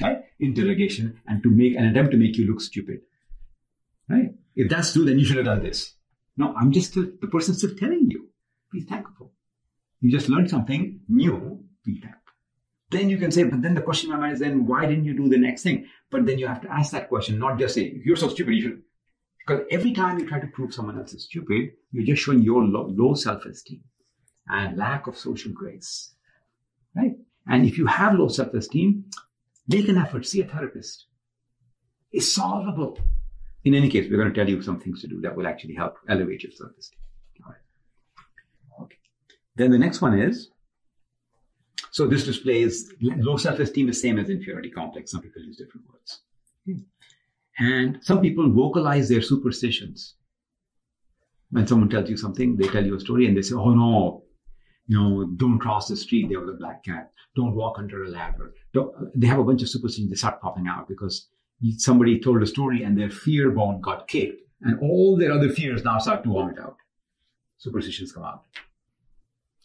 right? 0.00 0.18
Interrogation 0.38 1.20
and 1.26 1.42
to 1.42 1.50
make 1.50 1.74
an 1.76 1.86
attempt 1.86 2.12
to 2.12 2.18
make 2.18 2.36
you 2.36 2.46
look 2.46 2.60
stupid. 2.60 3.00
Right? 4.08 4.30
If 4.54 4.68
that's 4.68 4.92
true, 4.92 5.04
then 5.04 5.18
you 5.18 5.24
should 5.24 5.36
have 5.36 5.46
done 5.46 5.62
this. 5.62 5.94
No, 6.36 6.54
I'm 6.54 6.72
just 6.72 6.92
still, 6.92 7.06
the 7.20 7.28
person 7.28 7.54
still 7.54 7.74
telling 7.76 8.10
you. 8.10 8.28
Be 8.72 8.82
thankful. 8.82 9.32
You 10.00 10.10
just 10.10 10.28
learned 10.28 10.50
something 10.50 11.00
new. 11.08 11.64
Be 11.84 12.00
thankful. 12.00 12.20
Then 12.90 13.08
you 13.08 13.18
can 13.18 13.30
say, 13.30 13.44
but 13.44 13.62
then 13.62 13.74
the 13.74 13.82
question 13.82 14.10
in 14.10 14.16
my 14.16 14.22
mind 14.22 14.34
is 14.34 14.40
then 14.40 14.66
why 14.66 14.84
didn't 14.86 15.04
you 15.04 15.16
do 15.16 15.28
the 15.28 15.38
next 15.38 15.62
thing? 15.62 15.86
But 16.10 16.26
then 16.26 16.38
you 16.38 16.46
have 16.48 16.60
to 16.62 16.72
ask 16.72 16.92
that 16.92 17.08
question, 17.08 17.38
not 17.38 17.58
just 17.58 17.74
say, 17.74 18.00
you're 18.04 18.16
so 18.16 18.28
stupid, 18.28 18.54
you 18.54 18.62
should. 18.62 18.82
Because 19.50 19.66
every 19.72 19.92
time 19.92 20.20
you 20.20 20.28
try 20.28 20.38
to 20.38 20.46
prove 20.46 20.72
someone 20.72 20.96
else 20.96 21.12
is 21.12 21.24
stupid, 21.24 21.72
you're 21.90 22.06
just 22.06 22.22
showing 22.22 22.40
your 22.40 22.62
low, 22.62 22.86
low 22.86 23.14
self-esteem 23.14 23.82
and 24.48 24.78
lack 24.78 25.08
of 25.08 25.18
social 25.18 25.50
grace. 25.50 26.14
Right? 26.94 27.16
And 27.48 27.66
if 27.66 27.76
you 27.76 27.86
have 27.86 28.14
low 28.14 28.28
self-esteem, 28.28 29.06
Make 29.66 29.88
an 29.88 29.98
effort, 29.98 30.26
see 30.26 30.40
a 30.40 30.44
therapist. 30.44 31.06
It's 32.10 32.32
solvable. 32.32 32.98
In 33.64 33.74
any 33.74 33.88
case, 33.88 34.08
we're 34.10 34.16
going 34.16 34.32
to 34.32 34.34
tell 34.34 34.48
you 34.48 34.62
some 34.62 34.80
things 34.80 35.00
to 35.02 35.06
do 35.08 35.20
that 35.20 35.36
will 35.36 35.46
actually 35.46 35.74
help 35.74 35.96
elevate 36.08 36.42
your 36.42 36.52
self 36.52 36.70
esteem. 36.78 37.00
Then 39.56 39.72
the 39.72 39.78
next 39.78 40.00
one 40.00 40.18
is 40.18 40.48
so 41.90 42.06
this 42.06 42.24
displays 42.24 42.92
low 43.00 43.36
self 43.36 43.58
esteem 43.58 43.88
is 43.88 44.00
same 44.00 44.18
as 44.18 44.30
inferiority 44.30 44.70
complex. 44.70 45.10
Some 45.10 45.22
people 45.22 45.42
use 45.42 45.56
different 45.56 45.86
words. 45.88 46.20
Hmm. 46.64 46.82
And 47.60 47.98
some 48.02 48.22
people 48.22 48.50
vocalize 48.50 49.08
their 49.08 49.20
superstitions. 49.20 50.14
When 51.50 51.66
someone 51.66 51.90
tells 51.90 52.08
you 52.08 52.16
something, 52.16 52.56
they 52.56 52.66
tell 52.68 52.84
you 52.84 52.96
a 52.96 53.00
story 53.00 53.26
and 53.26 53.36
they 53.36 53.42
say, 53.42 53.54
oh 53.54 53.74
no, 53.74 54.24
you 54.86 54.98
know, 54.98 55.26
don't 55.36 55.58
cross 55.58 55.88
the 55.88 55.96
street, 55.96 56.28
there 56.30 56.40
was 56.40 56.48
a 56.48 56.54
black 56.58 56.84
cat. 56.84 57.12
Don't 57.36 57.54
walk 57.54 57.78
under 57.78 58.04
a 58.04 58.08
ladder. 58.08 58.54
Don't, 58.72 58.92
they 59.14 59.26
have 59.26 59.38
a 59.38 59.44
bunch 59.44 59.62
of 59.62 59.68
superstitions, 59.68 60.10
they 60.10 60.16
start 60.16 60.40
popping 60.40 60.66
out 60.68 60.88
because 60.88 61.28
somebody 61.76 62.18
told 62.18 62.42
a 62.42 62.46
story 62.46 62.82
and 62.82 62.98
their 62.98 63.10
fear 63.10 63.50
bone 63.50 63.80
got 63.82 64.08
kicked 64.08 64.40
and 64.62 64.78
all 64.80 65.16
their 65.16 65.32
other 65.32 65.50
fears 65.50 65.84
now 65.84 65.98
start 65.98 66.24
to 66.24 66.32
vomit 66.32 66.58
out. 66.58 66.76
Superstitions 67.58 68.12
come 68.12 68.24
out. 68.24 68.44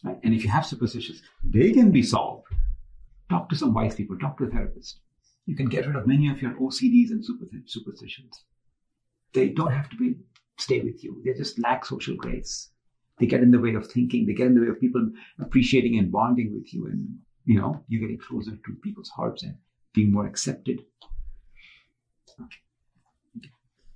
Right? 0.04 0.18
And 0.22 0.34
if 0.34 0.44
you 0.44 0.50
have 0.50 0.66
superstitions, 0.66 1.22
they 1.42 1.72
can 1.72 1.90
be 1.90 2.02
solved. 2.02 2.44
Talk 3.30 3.48
to 3.48 3.56
some 3.56 3.72
wise 3.72 3.94
people, 3.94 4.18
talk 4.18 4.36
to 4.38 4.44
a 4.44 4.50
therapist. 4.50 5.00
You 5.46 5.56
can 5.56 5.68
get 5.68 5.86
rid 5.86 5.96
of 5.96 6.06
many 6.06 6.28
of 6.28 6.42
your 6.42 6.52
OCDs 6.52 7.10
and 7.10 7.24
superstitions. 7.66 8.44
They 9.32 9.48
don't 9.50 9.72
have 9.72 9.88
to 9.90 9.96
be 9.96 10.16
stay 10.58 10.80
with 10.80 11.04
you. 11.04 11.22
They 11.24 11.32
just 11.34 11.58
lack 11.58 11.84
social 11.84 12.16
grace. 12.16 12.70
They 13.18 13.26
get 13.26 13.42
in 13.42 13.50
the 13.50 13.60
way 13.60 13.74
of 13.74 13.86
thinking. 13.90 14.26
They 14.26 14.34
get 14.34 14.46
in 14.46 14.54
the 14.54 14.62
way 14.62 14.68
of 14.68 14.80
people 14.80 15.08
appreciating 15.40 15.98
and 15.98 16.10
bonding 16.10 16.52
with 16.52 16.72
you. 16.72 16.86
And, 16.86 17.18
you 17.44 17.58
know, 17.60 17.84
you're 17.88 18.00
getting 18.00 18.18
closer 18.18 18.52
to 18.52 18.76
people's 18.82 19.08
hearts 19.10 19.42
and 19.42 19.56
being 19.94 20.12
more 20.12 20.26
accepted. 20.26 20.82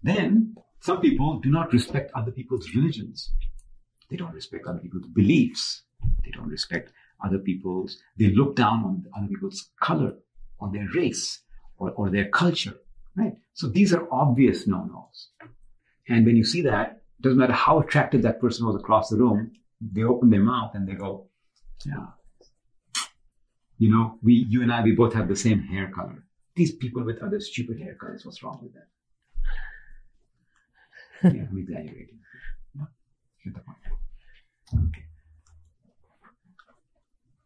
Then, 0.02 0.54
some 0.80 1.00
people 1.00 1.40
do 1.40 1.50
not 1.50 1.72
respect 1.72 2.10
other 2.14 2.30
people's 2.30 2.74
religions. 2.74 3.32
They 4.08 4.16
don't 4.16 4.32
respect 4.32 4.66
other 4.66 4.78
people's 4.78 5.06
beliefs. 5.08 5.82
They 6.24 6.30
don't 6.30 6.48
respect 6.48 6.92
other 7.22 7.38
people's, 7.38 7.98
they 8.16 8.30
look 8.30 8.56
down 8.56 8.82
on 8.84 9.04
other 9.14 9.28
people's 9.28 9.70
color 9.82 10.14
or 10.60 10.70
their 10.72 10.86
race 10.94 11.40
or, 11.78 11.90
or 11.92 12.10
their 12.10 12.28
culture, 12.28 12.74
right? 13.16 13.34
So 13.54 13.68
these 13.68 13.92
are 13.92 14.06
obvious 14.12 14.66
no-nos. 14.66 15.28
And 16.08 16.26
when 16.26 16.36
you 16.36 16.44
see 16.44 16.62
that, 16.62 17.02
it 17.18 17.22
doesn't 17.22 17.38
matter 17.38 17.52
how 17.52 17.80
attractive 17.80 18.22
that 18.22 18.40
person 18.40 18.66
was 18.66 18.76
across 18.76 19.08
the 19.08 19.16
room, 19.16 19.52
they 19.80 20.02
open 20.02 20.30
their 20.30 20.42
mouth 20.42 20.72
and 20.74 20.86
they 20.86 20.94
go, 20.94 21.28
yeah. 21.84 22.06
You 23.78 23.90
know, 23.90 24.18
we, 24.22 24.34
you 24.48 24.62
and 24.62 24.72
I, 24.72 24.82
we 24.82 24.92
both 24.92 25.14
have 25.14 25.28
the 25.28 25.36
same 25.36 25.60
hair 25.60 25.90
color. 25.90 26.24
These 26.54 26.74
people 26.76 27.04
with 27.04 27.22
other 27.22 27.40
stupid 27.40 27.80
hair 27.80 27.94
colors, 27.94 28.26
what's 28.26 28.42
wrong 28.42 28.60
with 28.62 28.74
that? 28.74 28.88
yeah, 31.34 31.46
I'm 31.50 31.58
exaggerating. 31.58 32.18
No, 32.74 32.86
get 33.44 33.54
the 33.54 33.60
point. 33.60 34.88
Okay. 34.88 35.04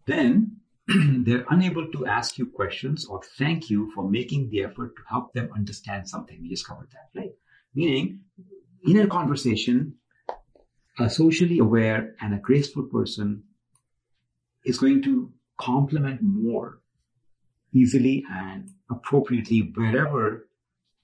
Then 0.07 0.57
they're 1.25 1.47
unable 1.51 1.91
to 1.93 2.07
ask 2.07 2.37
you 2.37 2.47
questions 2.47 3.07
or 3.07 3.21
thank 3.39 3.71
you 3.71 3.91
for 3.95 4.09
making 4.09 4.51
the 4.51 4.63
effort 4.63 4.95
to 4.97 5.03
help 5.09 5.33
them 5.33 5.51
understand 5.55 6.09
something. 6.09 6.41
We 6.43 6.51
just 6.51 6.67
covered 6.67 6.91
that, 6.93 7.19
right? 7.19 7.33
Meaning, 7.75 8.21
in 8.87 9.01
a 9.01 9.07
conversation, 9.07 9.95
a 10.99 11.09
socially 11.09 11.59
aware 11.59 12.15
and 12.21 12.35
a 12.35 12.39
graceful 12.39 12.85
person 12.85 13.45
is 14.65 14.79
going 14.79 15.03
to 15.03 15.33
compliment 15.59 16.21
more 16.23 16.81
easily 17.73 18.25
and 18.31 18.71
appropriately 18.91 19.73
wherever 19.75 20.49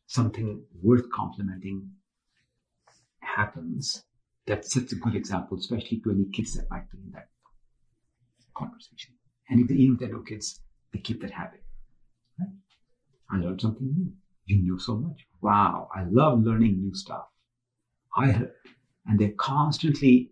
something 0.06 0.62
worth 0.82 1.10
complimenting 1.10 1.90
happens. 3.20 4.04
That 4.46 4.64
sets 4.64 4.92
a 4.92 4.96
good 4.96 5.14
example, 5.14 5.58
especially 5.58 6.00
to 6.00 6.10
any 6.10 6.26
kids 6.32 6.54
that 6.54 6.68
might 6.70 6.90
be 6.90 6.98
in 6.98 7.12
that 7.12 7.28
conversation. 8.56 9.14
And 9.50 9.60
if 9.60 9.68
they, 9.68 9.74
even 9.74 9.98
if 10.00 10.08
they're 10.08 10.18
kids, 10.20 10.60
they 10.92 11.00
keep 11.00 11.20
that 11.22 11.32
habit. 11.32 11.62
Right? 12.38 12.48
I 13.30 13.36
learned 13.38 13.60
something 13.60 13.92
new. 13.94 14.12
You 14.46 14.62
knew 14.62 14.78
so 14.78 14.96
much. 14.96 15.26
Wow, 15.42 15.88
I 15.94 16.04
love 16.04 16.42
learning 16.42 16.80
new 16.80 16.94
stuff. 16.94 17.24
I 18.16 18.30
heard. 18.30 18.52
And 19.06 19.18
they're 19.18 19.32
constantly 19.38 20.30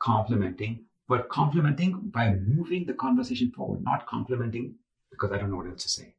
complimenting, 0.00 0.84
but 1.08 1.28
complimenting 1.28 2.10
by 2.14 2.34
moving 2.34 2.86
the 2.86 2.94
conversation 2.94 3.50
forward, 3.50 3.82
not 3.82 4.06
complimenting 4.06 4.76
because 5.10 5.32
I 5.32 5.38
don't 5.38 5.50
know 5.50 5.56
what 5.56 5.66
else 5.66 5.82
to 5.82 5.88
say. 5.88 6.14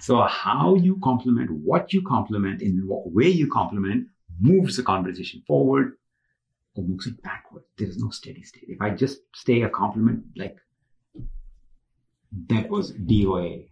so 0.00 0.22
how 0.22 0.74
you 0.74 0.98
compliment, 1.02 1.50
what 1.50 1.92
you 1.92 2.02
compliment, 2.02 2.60
in 2.62 2.82
what 2.86 3.12
way 3.12 3.28
you 3.28 3.48
compliment, 3.50 4.08
moves 4.40 4.76
the 4.76 4.82
conversation 4.82 5.42
forward 5.46 5.94
or 6.78 6.84
moves 6.84 7.06
it 7.08 7.20
backward. 7.22 7.64
There 7.76 7.88
is 7.88 7.98
no 7.98 8.10
steady 8.10 8.44
state. 8.44 8.66
If 8.68 8.80
I 8.80 8.90
just 8.90 9.18
stay 9.34 9.62
a 9.62 9.68
compliment 9.68 10.24
like 10.36 10.56
that 12.48 12.70
was 12.70 12.92
DOA, 12.92 13.66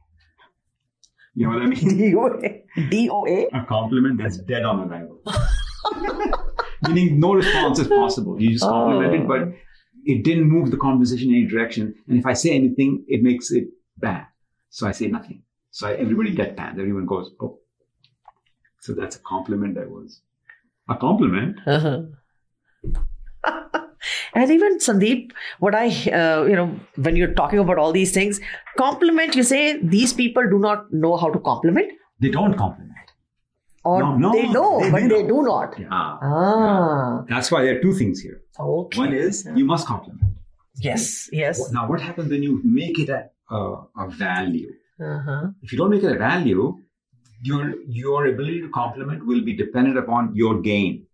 you 1.34 1.46
know 1.46 1.54
what 1.54 1.62
I 1.62 1.66
mean? 1.66 1.78
DOA. 1.78 2.62
DOA? 2.90 3.46
A 3.52 3.64
compliment 3.66 4.18
that's 4.18 4.38
dead 4.38 4.64
on 4.64 4.90
arrival. 4.90 5.22
Meaning 6.88 7.20
no 7.20 7.34
response 7.34 7.78
is 7.78 7.86
possible. 7.86 8.40
You 8.40 8.50
just 8.50 8.64
complimented, 8.64 9.22
oh. 9.22 9.28
but 9.28 9.54
it 10.04 10.24
didn't 10.24 10.48
move 10.48 10.70
the 10.70 10.76
conversation 10.76 11.30
in 11.30 11.36
any 11.36 11.46
direction. 11.46 11.94
And 12.08 12.18
if 12.18 12.26
I 12.26 12.32
say 12.32 12.50
anything, 12.50 13.04
it 13.06 13.22
makes 13.22 13.50
it 13.52 13.68
bad. 13.98 14.26
So 14.70 14.86
I 14.86 14.92
say 14.92 15.06
nothing. 15.06 15.42
So 15.70 15.88
I, 15.88 15.92
everybody 15.94 16.34
deadpans. 16.34 16.78
Everyone 16.78 17.06
goes, 17.06 17.30
oh. 17.40 17.58
So 18.80 18.94
that's 18.94 19.16
a 19.16 19.20
compliment 19.20 19.74
that 19.74 19.90
was 19.90 20.22
a 20.88 20.96
compliment. 20.96 21.58
Uh-huh. 21.66 22.02
And 24.34 24.50
even 24.50 24.78
Sandeep, 24.78 25.32
what 25.58 25.74
I, 25.74 25.86
uh, 25.88 26.44
you 26.44 26.54
know, 26.54 26.78
when 26.96 27.16
you're 27.16 27.32
talking 27.32 27.58
about 27.58 27.78
all 27.78 27.92
these 27.92 28.12
things, 28.12 28.40
compliment, 28.76 29.34
you 29.34 29.42
say 29.42 29.78
these 29.82 30.12
people 30.12 30.48
do 30.48 30.58
not 30.58 30.92
know 30.92 31.16
how 31.16 31.30
to 31.30 31.38
compliment? 31.38 31.90
They 32.20 32.30
don't 32.30 32.54
compliment. 32.54 32.92
Or 33.84 34.02
no, 34.02 34.16
no, 34.16 34.32
they 34.32 34.48
know, 34.48 34.80
they, 34.80 34.90
but 34.90 35.02
they, 35.02 35.08
they 35.08 35.22
do 35.26 35.42
not. 35.42 35.78
Yeah. 35.78 35.86
Ah. 35.90 37.24
Yeah. 37.28 37.34
That's 37.34 37.50
why 37.50 37.62
there 37.62 37.78
are 37.78 37.80
two 37.80 37.94
things 37.94 38.20
here. 38.20 38.42
Okay. 38.58 38.98
One 38.98 39.12
is 39.14 39.48
you 39.54 39.64
must 39.64 39.86
compliment. 39.86 40.34
Yes, 40.80 41.28
yes. 41.32 41.72
Now, 41.72 41.88
what 41.88 42.00
happens 42.00 42.30
when 42.30 42.42
you 42.42 42.60
make 42.64 42.98
it 42.98 43.08
a, 43.08 43.30
a, 43.50 43.86
a 43.96 44.08
value? 44.08 44.72
Uh-huh. 45.00 45.48
If 45.62 45.72
you 45.72 45.78
don't 45.78 45.90
make 45.90 46.02
it 46.02 46.12
a 46.12 46.18
value, 46.18 46.78
your 47.42 47.74
your 47.86 48.26
ability 48.26 48.60
to 48.62 48.68
compliment 48.70 49.24
will 49.24 49.42
be 49.42 49.56
dependent 49.56 49.96
upon 49.98 50.34
your 50.34 50.60
gain. 50.60 51.05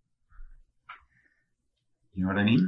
You 2.15 2.23
know 2.23 2.29
what 2.33 2.37
I 2.37 2.43
mean? 2.43 2.63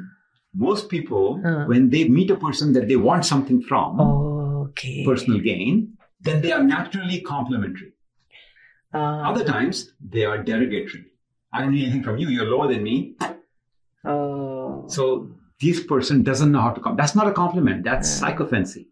Most 0.54 0.90
people, 0.90 1.42
Uh. 1.46 1.66
when 1.72 1.90
they 1.90 2.08
meet 2.18 2.30
a 2.32 2.36
person 2.46 2.74
that 2.74 2.88
they 2.88 2.96
want 2.96 3.26
something 3.26 3.62
from, 3.62 4.00
Okay. 4.00 5.04
personal 5.06 5.40
gain, 5.40 5.98
then 6.22 6.42
they 6.42 6.52
are 6.52 6.64
naturally 6.64 7.22
complimentary. 7.22 7.92
Uh, 8.94 8.98
Other 9.30 9.44
times, 9.44 9.92
they 10.14 10.24
are 10.26 10.38
derogatory. 10.42 11.06
I 11.54 11.62
don't 11.62 11.74
need 11.74 11.84
anything 11.84 12.04
from 12.04 12.18
you. 12.18 12.28
You're 12.30 12.46
lower 12.56 12.68
than 12.74 12.84
me. 12.84 13.16
oh. 14.06 14.86
So 14.88 15.30
this 15.62 15.84
person 15.84 16.24
doesn't 16.24 16.52
know 16.52 16.62
how 16.62 16.72
to 16.72 16.82
come. 16.82 16.96
That's 16.96 17.16
not 17.16 17.28
a 17.28 17.32
compliment. 17.34 17.84
That's 17.84 18.10
sycophancy. 18.10 18.88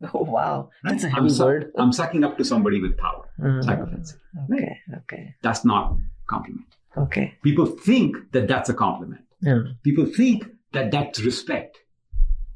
oh, 0.14 0.22
wow. 0.24 0.70
That's 0.84 1.04
a 1.04 1.08
I'm, 1.08 1.12
heavy 1.14 1.28
su- 1.30 1.44
word. 1.44 1.72
I'm 1.76 1.92
sucking 1.92 2.24
up 2.24 2.36
to 2.38 2.44
somebody 2.44 2.80
with 2.80 2.96
power. 2.96 3.24
Uh, 3.44 3.62
Sycophancy. 3.62 4.16
okay. 4.52 4.78
Okay. 4.98 5.34
That's 5.42 5.64
not 5.64 5.96
compliment. 6.26 6.66
Okay. 6.96 7.34
People 7.42 7.66
think 7.66 8.16
that 8.32 8.48
that's 8.48 8.68
a 8.68 8.74
compliment. 8.74 9.22
Yeah. 9.40 9.62
People 9.82 10.06
think 10.06 10.46
that 10.72 10.90
that's 10.90 11.20
respect. 11.20 11.78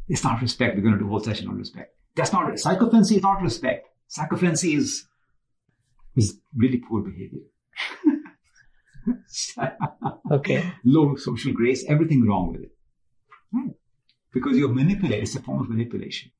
It's 0.08 0.24
not 0.24 0.42
respect. 0.42 0.76
We're 0.76 0.82
going 0.82 0.94
to 0.94 1.00
do 1.00 1.06
a 1.06 1.10
whole 1.10 1.20
session 1.20 1.48
on 1.48 1.56
respect. 1.56 1.94
That's 2.14 2.32
not 2.32 2.58
sycophancy. 2.58 3.16
Is 3.16 3.22
not 3.22 3.40
respect. 3.42 3.88
Sycophancy 4.08 4.74
is 4.74 5.06
is 6.16 6.38
really 6.54 6.78
poor 6.78 7.02
behavior. 7.02 7.40
Okay. 10.32 10.72
Low 10.84 11.16
social 11.16 11.52
grace. 11.52 11.84
Everything 11.88 12.26
wrong 12.26 12.52
with 12.52 12.62
it. 12.62 12.70
Right. 13.52 13.74
Because 14.32 14.56
you're 14.56 14.72
manipulating. 14.72 15.22
It's 15.22 15.36
a 15.36 15.42
form 15.42 15.60
of 15.60 15.68
manipulation. 15.68 16.30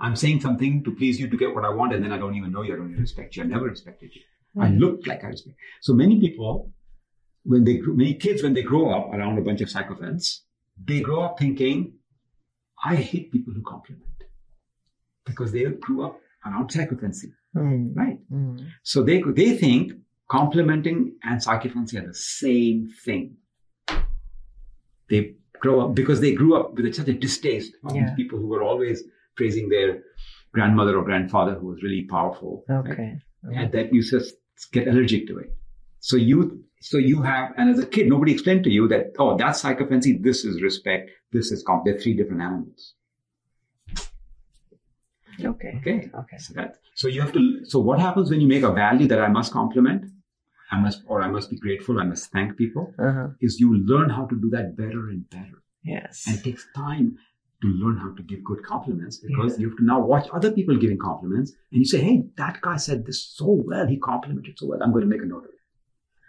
I'm 0.00 0.16
saying 0.16 0.40
something 0.40 0.82
to 0.84 0.94
please 0.94 1.20
you 1.20 1.28
to 1.28 1.36
get 1.36 1.54
what 1.54 1.64
I 1.64 1.70
want, 1.70 1.94
and 1.94 2.04
then 2.04 2.12
I 2.12 2.18
don't 2.18 2.34
even 2.34 2.52
know 2.52 2.62
you. 2.62 2.74
I 2.74 2.76
don't 2.76 2.90
even 2.90 3.00
respect 3.00 3.36
you. 3.36 3.44
I 3.44 3.46
never 3.46 3.66
respected 3.66 4.10
you. 4.14 4.22
I 4.60 4.68
hmm. 4.68 4.78
look 4.78 5.06
like 5.06 5.22
I 5.24 5.28
respect. 5.28 5.56
So 5.80 5.94
many 5.94 6.18
people, 6.20 6.72
when 7.46 7.64
they 7.64 7.76
grow, 7.78 7.94
many 7.94 8.14
kids, 8.14 8.42
when 8.42 8.54
they 8.54 8.62
grow 8.62 8.90
up 8.96 9.12
around 9.14 9.38
a 9.38 9.42
bunch 9.42 9.60
of 9.60 9.70
sycophants, 9.70 10.44
they 10.82 11.00
grow 11.00 11.20
up 11.22 11.38
thinking, 11.38 11.94
I 12.84 12.94
hate 12.96 13.32
people 13.32 13.52
who 13.54 13.62
compliment 13.62 14.02
because 15.24 15.52
they 15.52 15.64
grew 15.64 16.04
up 16.06 16.20
around 16.44 16.70
sycophancy, 16.70 17.32
Mm. 17.56 17.96
right? 17.96 18.18
Mm. 18.30 18.66
So 18.82 19.02
they 19.02 19.22
they 19.22 19.56
think 19.56 19.92
complimenting 20.28 21.16
and 21.22 21.42
sycophancy 21.42 21.98
are 21.98 22.06
the 22.06 22.14
same 22.14 22.78
thing. 23.04 23.36
They 25.08 25.34
grow 25.60 25.80
up 25.82 25.94
because 25.94 26.20
they 26.20 26.32
grew 26.34 26.56
up 26.56 26.74
with 26.74 26.94
such 26.94 27.08
a 27.08 27.12
distaste 27.26 27.72
of 27.84 27.94
Yeah. 27.94 28.06
these 28.06 28.14
people 28.16 28.38
who 28.38 28.48
were 28.48 28.62
always 28.62 29.02
praising 29.36 29.68
their 29.68 30.02
grandmother 30.52 30.96
or 30.98 31.04
grandfather 31.04 31.54
who 31.54 31.66
was 31.66 31.82
really 31.82 32.04
powerful. 32.04 32.64
right? 32.68 32.90
Okay. 32.92 33.12
and 33.54 33.70
that 33.70 33.92
you 33.94 34.02
just 34.02 34.34
get 34.72 34.88
allergic 34.88 35.28
to 35.28 35.38
it. 35.38 35.50
So 36.00 36.16
you, 36.16 36.64
so 36.80 36.98
you 36.98 37.22
have, 37.22 37.52
and 37.56 37.70
as 37.70 37.78
a 37.78 37.86
kid, 37.86 38.08
nobody 38.08 38.32
explained 38.32 38.64
to 38.64 38.70
you 38.70 38.86
that, 38.88 39.12
oh, 39.18 39.36
that's 39.36 39.60
sycophancy, 39.62 40.18
this 40.18 40.44
is 40.44 40.62
respect, 40.62 41.10
this 41.32 41.50
is 41.50 41.62
comp. 41.62 41.84
They're 41.84 41.98
three 41.98 42.14
different 42.14 42.42
animals. 42.42 42.94
Okay. 45.42 45.74
Okay. 45.80 46.10
Okay. 46.14 46.38
So 46.38 46.54
that, 46.54 46.76
so 46.94 47.08
you 47.08 47.20
have 47.20 47.32
to, 47.32 47.64
so 47.64 47.78
what 47.78 47.98
happens 47.98 48.30
when 48.30 48.40
you 48.40 48.48
make 48.48 48.62
a 48.62 48.72
value 48.72 49.06
that 49.08 49.20
I 49.20 49.28
must 49.28 49.52
compliment, 49.52 50.06
I 50.70 50.80
must, 50.80 51.02
or 51.06 51.22
I 51.22 51.28
must 51.28 51.50
be 51.50 51.58
grateful, 51.58 52.00
I 52.00 52.04
must 52.04 52.30
thank 52.32 52.56
people, 52.56 52.92
Uh-huh. 52.98 53.28
is 53.40 53.60
you 53.60 53.76
learn 53.78 54.08
how 54.10 54.26
to 54.26 54.34
do 54.40 54.48
that 54.50 54.76
better 54.76 55.08
and 55.10 55.28
better. 55.30 55.62
Yes. 55.84 56.24
And 56.26 56.38
it 56.38 56.42
takes 56.44 56.66
time 56.74 57.16
to 57.62 57.68
learn 57.68 57.96
how 57.98 58.12
to 58.14 58.22
give 58.22 58.42
good 58.44 58.62
compliments 58.64 59.18
because 59.18 59.58
you 59.58 59.68
have 59.68 59.78
to 59.78 59.84
now 59.84 60.00
watch 60.00 60.26
other 60.32 60.50
people 60.50 60.76
giving 60.76 60.98
compliments 60.98 61.52
and 61.70 61.78
you 61.80 61.84
say, 61.86 62.00
hey, 62.00 62.24
that 62.36 62.60
guy 62.60 62.76
said 62.76 63.06
this 63.06 63.22
so 63.22 63.46
well. 63.64 63.86
He 63.86 63.98
complimented 63.98 64.58
so 64.58 64.66
well. 64.66 64.82
I'm 64.82 64.90
going 64.92 65.02
to 65.04 65.08
make 65.08 65.22
a 65.22 65.26
note 65.26 65.44
of 65.44 65.50
it. 65.50 65.55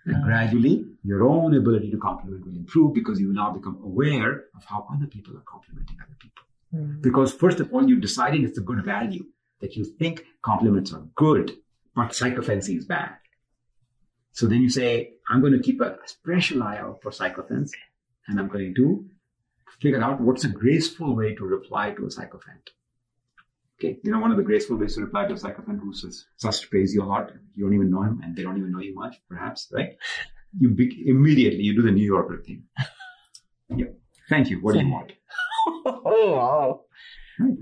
And 0.08 0.24
gradually, 0.24 0.86
your 1.03 1.24
own 1.24 1.55
ability 1.55 1.91
to 1.91 1.97
compliment 1.97 2.45
will 2.45 2.55
improve 2.55 2.93
because 2.93 3.20
you 3.20 3.34
now 3.34 3.51
become 3.51 3.80
aware 3.84 4.45
of 4.55 4.64
how 4.66 4.88
other 4.93 5.05
people 5.05 5.36
are 5.36 5.43
complimenting 5.45 5.97
other 6.01 6.18
people. 6.20 6.43
Mm. 6.74 7.01
Because 7.01 7.34
first 7.34 7.60
of 7.60 7.74
all, 7.74 7.88
you're 7.88 7.99
deciding 7.99 8.43
it's 8.43 8.58
a 8.58 8.62
good 8.62 8.84
value 8.86 9.26
that 9.60 9.76
you 9.76 9.84
think 9.84 10.24
compliments 10.43 10.93
are 10.93 11.03
good, 11.16 11.58
but 11.95 12.16
sycophancy 12.16 12.76
is 12.76 12.86
bad. 12.86 13.16
So 14.32 14.45
then 14.45 14.62
you 14.62 14.70
say, 14.70 15.14
I'm 15.30 15.41
going 15.41 15.53
to 15.53 15.60
keep 15.60 15.82
a 15.82 15.97
special 16.05 16.64
eye 16.64 16.78
out 16.78 17.01
for 17.01 17.12
sycophants 17.12 17.74
and 18.28 18.39
I'm 18.39 18.47
going 18.47 18.76
to 18.76 19.05
figure 19.82 20.01
out 20.01 20.22
what's 20.22 20.43
a 20.43 20.49
graceful 20.49 21.16
way 21.16 21.36
to 21.36 21.43
reply 21.43 21.91
to 21.91 22.05
a 22.05 22.12
sycophant. 22.12 22.70
Okay, 23.80 23.99
you 24.03 24.11
know, 24.11 24.19
one 24.19 24.32
of 24.32 24.38
the 24.38 24.43
graceful 24.43 24.75
ways 24.78 24.95
to 24.95 25.01
reply 25.01 25.28
to 25.28 25.34
a 25.36 25.38
sycophant 25.38 25.80
who 25.84 25.93
says, 25.93 26.25
just 26.41 26.63
to 26.63 26.67
praise 26.69 26.95
you 26.95 27.03
a 27.03 27.05
lot, 27.05 27.32
you 27.55 27.63
don't 27.63 27.75
even 27.75 27.91
know 27.91 28.01
him 28.01 28.21
and 28.23 28.36
they 28.36 28.41
don't 28.41 28.57
even 28.57 28.71
know 28.71 28.80
you 28.80 28.95
much, 28.95 29.17
perhaps, 29.30 29.67
right? 29.71 29.95
You 30.59 30.71
be- 30.71 31.03
immediately, 31.07 31.61
you 31.61 31.75
do 31.75 31.84
the 31.84 31.91
New 31.91 32.05
Yorker 32.05 32.41
thing. 32.43 32.63
Yep. 33.69 33.95
Thank 34.30 34.49
you. 34.49 34.57
What 34.63 34.73
do 34.73 34.80
you 34.80 34.89
want? 34.89 35.11
oh 35.86 36.32
wow. 36.32 36.82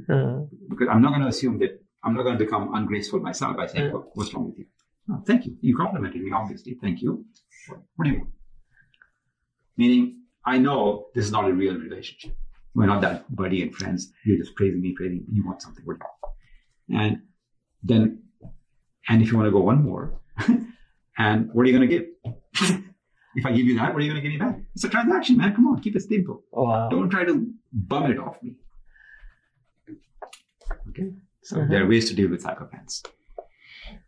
Uh, 0.09 0.45
because 0.69 0.87
I'm 0.89 1.01
not 1.01 1.09
going 1.09 1.21
to 1.23 1.27
assume 1.27 1.59
that 1.59 1.81
I'm 2.03 2.13
not 2.13 2.23
going 2.23 2.37
to 2.37 2.43
become 2.45 2.73
ungraceful 2.73 3.19
myself 3.19 3.57
by 3.57 3.65
saying, 3.67 3.85
Yeah. 3.87 3.91
"What- 3.93 4.15
"What's 4.15 4.33
wrong 4.33 4.45
with 4.49 4.59
you?" 4.59 4.65
Oh, 5.11 5.21
thank 5.27 5.45
you. 5.45 5.57
You 5.61 5.75
complimented 5.75 6.21
me, 6.21 6.31
obviously. 6.31 6.77
Thank 6.81 7.01
you. 7.01 7.25
What, 7.67 7.79
what 7.95 8.05
do 8.05 8.11
you 8.11 8.19
want? 8.19 8.29
Meaning, 9.77 10.21
I 10.45 10.57
know 10.59 11.07
this 11.13 11.25
is 11.25 11.31
not 11.31 11.49
a 11.49 11.53
real 11.53 11.75
relationship. 11.75 12.35
We're 12.75 12.85
not 12.87 13.01
that 13.01 13.33
buddy 13.35 13.61
and 13.63 13.73
friends. 13.73 14.11
You're 14.25 14.37
just 14.37 14.53
praising 14.55 14.81
me, 14.81 14.93
praising 14.95 15.19
me. 15.19 15.23
You 15.31 15.45
want 15.45 15.61
something. 15.61 15.83
What 15.85 15.97
do 15.99 16.05
you? 16.89 16.99
And 16.99 17.21
then, 17.81 18.23
and 19.07 19.21
if 19.21 19.31
you 19.31 19.37
want 19.37 19.47
to 19.47 19.51
go 19.51 19.61
one 19.61 19.83
more, 19.83 20.19
and 21.17 21.49
what 21.53 21.63
are 21.65 21.69
you 21.69 21.77
going 21.77 21.89
to 21.89 21.95
give? 21.95 22.05
if 23.35 23.45
I 23.45 23.51
give 23.53 23.65
you 23.65 23.77
that, 23.79 23.93
what 23.93 24.01
are 24.01 24.05
you 24.05 24.11
going 24.11 24.21
to 24.21 24.29
give 24.29 24.37
me 24.37 24.45
back? 24.45 24.59
It's 24.75 24.83
a 24.83 24.89
transaction, 24.89 25.37
man. 25.37 25.55
Come 25.55 25.67
on, 25.67 25.81
keep 25.81 25.95
it 25.95 26.01
simple. 26.01 26.43
wow. 26.51 26.89
Don't 26.89 27.09
try 27.09 27.23
to 27.23 27.47
bum 27.71 28.11
it 28.11 28.19
off 28.19 28.41
me. 28.43 28.55
Okay? 30.89 31.13
So 31.43 31.57
Mhm. 31.57 31.69
there 31.69 31.83
are 31.83 31.87
ways 31.87 32.09
to 32.09 32.15
deal 32.15 32.29
with 32.29 32.41
sycophants. 32.41 33.03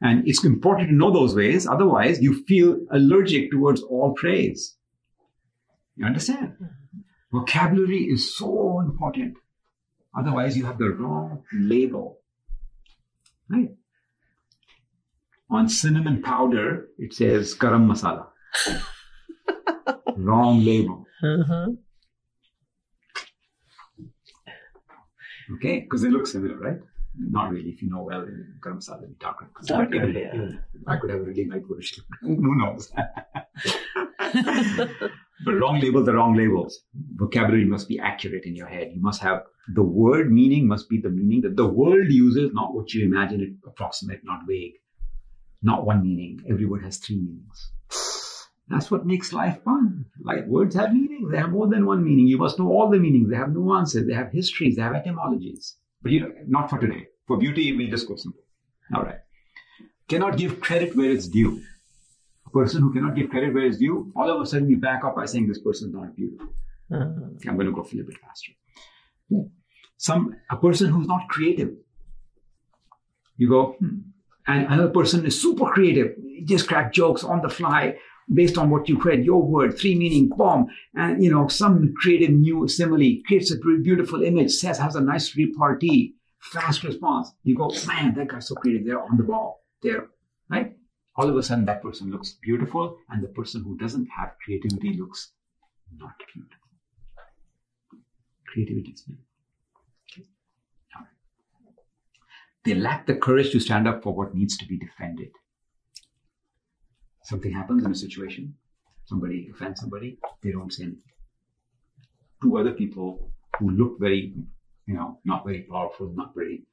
And 0.01 0.28
it's 0.28 0.43
important 0.43 0.89
to 0.89 0.95
know 0.95 1.11
those 1.11 1.36
ways. 1.36 1.68
Otherwise, 1.68 2.22
you 2.22 2.43
feel 2.45 2.80
allergic 2.91 3.51
towards 3.51 3.82
all 3.82 4.13
praise. 4.13 4.76
You 5.95 6.05
understand? 6.05 6.53
Vocabulary 7.32 8.04
is 8.04 8.36
so 8.36 8.80
important. 8.80 9.38
Otherwise, 10.18 10.58
you 10.58 10.66
have 10.66 10.78
the 10.78 10.90
wrong 10.90 11.44
label. 11.54 12.20
Right? 13.50 13.70
On 15.50 15.70
cinnamon 15.70 16.22
powder, 16.22 16.88
it 16.98 17.14
says 17.14 17.56
garam 17.56 17.88
masala. 17.88 18.28
wrong 20.18 20.64
label. 20.64 21.06
Uh-huh. 21.24 21.68
Okay, 25.56 25.80
because 25.82 26.02
they 26.02 26.10
look 26.10 26.28
similar, 26.28 26.58
right? 26.58 26.80
Not 27.18 27.52
really. 27.52 27.70
If 27.70 27.82
you 27.82 27.90
know 27.90 28.04
well, 28.04 28.26
garam 28.60 28.78
masala 28.78 29.02
will 29.02 29.08
be 29.10 29.16
darker. 29.20 29.50
Darker, 29.66 29.96
I 29.96 30.00
could, 30.00 30.16
yeah. 30.16 30.50
I 30.88 30.98
could 30.98 31.10
have 31.10 31.22
a 31.22 31.24
really 31.24 31.46
light 31.46 31.64
version. 31.70 32.04
Who 32.22 32.56
knows? 32.58 32.92
but 35.46 35.54
wrong 35.54 35.80
labels 35.80 36.08
are 36.08 36.16
wrong 36.16 36.36
labels. 36.36 36.80
Vocabulary 37.16 37.66
must 37.66 37.88
be 37.88 38.00
accurate 38.00 38.46
in 38.46 38.56
your 38.56 38.68
head. 38.68 38.92
You 38.94 39.02
must 39.02 39.22
have 39.22 39.44
the 39.74 39.84
word 39.84 40.32
meaning 40.32 40.68
must 40.68 40.90
be 40.90 41.00
the 41.00 41.10
meaning 41.10 41.42
that 41.42 41.58
the 41.58 41.68
world 41.68 42.08
uses, 42.10 42.52
not 42.54 42.74
what 42.74 42.94
you 42.94 43.06
imagine 43.06 43.42
it 43.42 43.68
approximate, 43.68 44.22
not 44.24 44.42
vague. 44.48 44.76
Not 45.62 45.86
one 45.86 46.04
meaning. 46.04 46.42
Every 46.50 46.66
word 46.66 46.84
has 46.84 46.98
three 46.98 47.18
meanings. 47.18 47.72
That's 48.70 48.92
what 48.92 49.06
makes 49.06 49.34
life 49.34 49.64
fun. 49.64 50.06
Like 50.24 50.46
words 50.46 50.76
have 50.76 50.94
meanings. 50.94 51.32
They 51.32 51.38
have 51.38 51.52
more 51.52 51.68
than 51.68 51.86
one 51.86 52.04
meaning. 52.04 52.28
You 52.28 52.38
must 52.38 52.60
know 52.60 52.68
all 52.68 52.90
the 52.90 53.00
meanings. 53.00 53.30
They 53.30 53.36
have 53.36 53.54
nuances. 53.54 54.08
They 54.08 54.14
have 54.14 54.32
histories. 54.32 54.76
They 54.76 54.82
have 54.82 54.96
etymologies. 54.96 55.76
But 56.02 56.12
you 56.12 56.20
know, 56.22 56.32
not 56.48 56.70
for 56.70 56.78
today. 56.78 57.08
For 57.28 57.38
beauty, 57.38 57.76
we 57.76 57.90
just 57.90 58.08
go 58.08 58.16
simple. 58.16 58.44
All 58.94 59.04
right. 59.04 59.20
Cannot 60.08 60.38
give 60.38 60.62
credit 60.62 60.96
where 60.96 61.12
it's 61.12 61.28
due. 61.28 61.62
A 62.48 62.50
person 62.50 62.82
who 62.82 62.93
cannot 62.93 63.16
give 63.16 63.30
credit 63.30 63.54
where 63.54 63.66
it's 63.66 63.78
due, 63.78 64.12
all 64.16 64.30
of 64.30 64.41
a 64.41 64.45
sudden 64.45 64.70
you 64.70 64.78
back 64.78 65.04
up 65.04 65.16
by 65.16 65.26
saying 65.26 65.48
this 65.48 65.60
person 65.60 65.89
is 65.89 65.93
not 65.93 66.16
beautiful. 66.16 66.48
Uh, 66.91 66.95
I'm 67.48 67.56
going 67.56 67.66
to 67.66 67.74
go 67.74 67.82
a 67.82 67.84
little 67.84 68.06
bit 68.06 68.18
faster. 68.20 68.54
Some 69.98 70.36
a 70.50 70.56
person 70.56 70.89
who's 70.89 71.08
not 71.08 71.28
creative. 71.28 71.72
You 73.36 73.50
go, 73.50 73.76
hmm. 73.80 74.00
and 74.48 74.66
another 74.68 74.89
person 74.89 75.26
is 75.26 75.39
super 75.41 75.66
creative. 75.66 76.16
Just 76.45 76.68
crack 76.68 76.93
jokes 76.93 77.24
on 77.24 77.41
the 77.41 77.50
fly 77.50 77.98
based 78.34 78.58
on 78.58 78.70
what 78.70 78.88
you 78.89 79.02
read, 79.02 79.26
your 79.26 79.41
word, 79.41 79.78
three 79.78 79.95
meaning, 79.95 80.30
bomb, 80.30 80.68
and 80.95 81.24
you 81.24 81.32
know 81.32 81.48
some 81.48 81.93
creative 81.98 82.30
new 82.30 82.68
simile 82.68 83.18
creates 83.26 83.52
a 83.52 83.58
beautiful 83.58 84.24
image, 84.24 84.52
says 84.52 84.78
has 84.78 84.95
a 84.95 85.02
nice 85.02 85.36
repartee, 85.36 86.14
fast 86.39 86.84
response. 86.84 87.32
You 87.43 87.58
go, 87.58 87.72
man, 87.88 88.14
that 88.16 88.28
guy's 88.28 88.48
so 88.48 88.56
creative. 88.56 88.86
They're 88.86 89.02
on 89.02 89.18
the 89.18 89.24
ball. 89.24 89.64
They're 89.82 90.08
right. 90.50 90.77
All 91.18 91.30
of 91.30 91.36
a 91.36 91.41
sudden, 91.41 91.65
that 91.65 91.82
person 91.82 92.11
looks 92.11 92.34
beautiful, 92.41 92.97
and 93.09 93.24
the 93.24 93.30
person 93.30 93.63
who 93.63 93.76
doesn't 93.78 94.07
have 94.15 94.36
creativity 94.43 94.93
looks 94.93 95.32
not 95.97 96.13
beautiful. 96.32 96.68
Creativity 98.45 98.91
is 98.91 99.01
beautiful. 99.01 99.26
Okay. 100.15 100.28
They 102.65 102.76
lack 102.76 103.07
the 103.07 103.15
courage 103.15 103.51
to 103.51 103.59
stand 103.59 103.88
up 103.88 104.03
for 104.03 104.13
what 104.13 104.36
needs 104.36 104.57
to 104.57 104.68
be 104.68 104.78
defended. 104.78 105.30
Something 107.24 107.51
happens 107.51 107.84
in 107.84 107.91
a 107.91 107.95
situation, 107.95 108.55
somebody 109.05 109.49
offends 109.53 109.82
somebody, 109.82 110.20
they 110.43 110.51
don't 110.51 110.72
say 110.72 110.84
anything. 110.84 111.01
Two 112.41 112.57
other 112.57 112.72
people 112.72 113.32
who 113.57 113.72
look 113.72 113.99
very, 113.99 114.34
you 114.86 114.93
know, 114.93 115.20
not 115.26 115.43
very 115.43 115.63
powerful, 115.63 116.13
not 116.15 116.36
very 116.36 116.63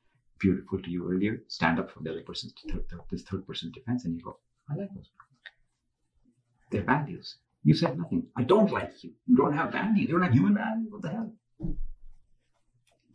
beautiful 0.45 0.79
to 0.83 0.91
you 0.91 1.01
earlier, 1.11 1.35
stand 1.49 1.79
up 1.81 1.91
for 1.91 2.01
the 2.03 2.11
other 2.11 2.25
person's 2.31 2.53
third, 2.71 2.85
third, 2.91 3.01
this 3.11 3.23
third 3.23 3.47
person 3.47 3.73
defense, 3.73 4.05
and 4.05 4.15
you 4.17 4.23
go, 4.23 4.37
I 4.71 4.75
like 4.75 4.91
those 4.95 5.09
people. 5.13 5.31
Their 6.71 6.83
values. 6.83 7.37
You 7.63 7.75
said 7.75 7.97
nothing. 7.97 8.27
I 8.37 8.43
don't 8.43 8.71
like 8.71 8.93
you. 9.03 9.13
You 9.27 9.37
don't 9.37 9.55
have 9.55 9.73
values. 9.73 10.07
You 10.07 10.13
don't 10.15 10.23
have 10.23 10.35
human 10.35 10.55
values. 10.55 10.89
What 10.91 11.03
the 11.03 11.09
hell? 11.17 11.33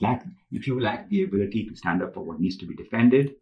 Lack, 0.02 0.26
if 0.52 0.66
you 0.66 0.80
lack 0.80 1.10
the 1.10 1.24
ability 1.24 1.68
to 1.70 1.76
stand 1.76 2.02
up 2.02 2.14
for 2.14 2.22
what 2.22 2.40
needs 2.40 2.58
to 2.58 2.66
be 2.66 2.76
defended, 2.76 3.36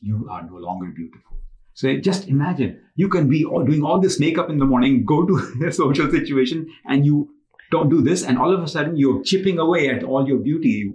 you 0.00 0.28
are 0.30 0.42
no 0.46 0.56
longer 0.56 0.86
beautiful. 0.94 1.38
So 1.74 1.96
just 1.98 2.28
imagine 2.28 2.80
you 2.94 3.08
can 3.08 3.28
be 3.28 3.44
all, 3.44 3.64
doing 3.64 3.82
all 3.82 3.98
this 4.00 4.20
makeup 4.20 4.50
in 4.50 4.58
the 4.58 4.64
morning, 4.64 5.04
go 5.04 5.26
to 5.26 5.34
a 5.66 5.72
social 5.72 6.10
situation, 6.10 6.68
and 6.84 7.04
you 7.04 7.30
don't 7.72 7.90
do 7.90 8.02
this, 8.02 8.22
and 8.22 8.38
all 8.38 8.52
of 8.54 8.62
a 8.62 8.68
sudden 8.68 8.96
you're 8.96 9.22
chipping 9.24 9.58
away 9.58 9.88
at 9.88 10.04
all 10.04 10.28
your 10.28 10.38
beauty, 10.38 10.92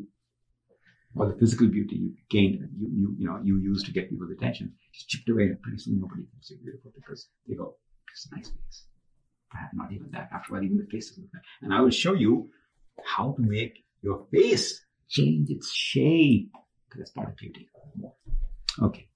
all 1.18 1.28
the 1.28 1.38
physical 1.38 1.68
beauty 1.68 1.96
you 1.96 2.14
gained, 2.30 2.56
you 2.78 2.88
you 2.90 3.16
you 3.20 3.26
know 3.28 3.40
you 3.44 3.58
used 3.58 3.86
to 3.86 3.92
get 3.92 4.10
people's 4.10 4.32
attention, 4.32 4.74
just 4.94 5.10
chipped 5.10 5.30
away, 5.30 5.44
and 5.44 5.62
pretty 5.62 5.78
soon 5.78 6.00
nobody 6.00 6.24
thinks 6.32 6.50
you're 6.50 6.60
beautiful 6.60 6.92
because 6.96 7.28
they 7.48 7.56
go, 7.56 7.76
"It's 8.12 8.28
a 8.32 8.36
nice 8.36 8.50
face." 8.50 8.86
Not 9.74 9.92
even 9.92 10.10
that. 10.12 10.30
After 10.34 10.56
all, 10.56 10.64
even 10.64 10.78
the 10.78 10.86
face 10.86 11.12
is 11.12 11.18
like 11.18 11.32
that. 11.34 11.42
And 11.62 11.74
I 11.74 11.82
will 11.82 11.90
show 11.90 12.14
you 12.14 12.50
how 13.04 13.34
to 13.34 13.42
make 13.42 13.84
your 14.02 14.26
face 14.32 14.86
change 15.10 15.50
its 15.50 15.74
shape 15.74 16.52
because 16.86 17.00
that's 17.00 17.12
part 17.12 17.30
of 17.30 17.36
beauty. 17.36 17.68
Okay. 18.82 19.08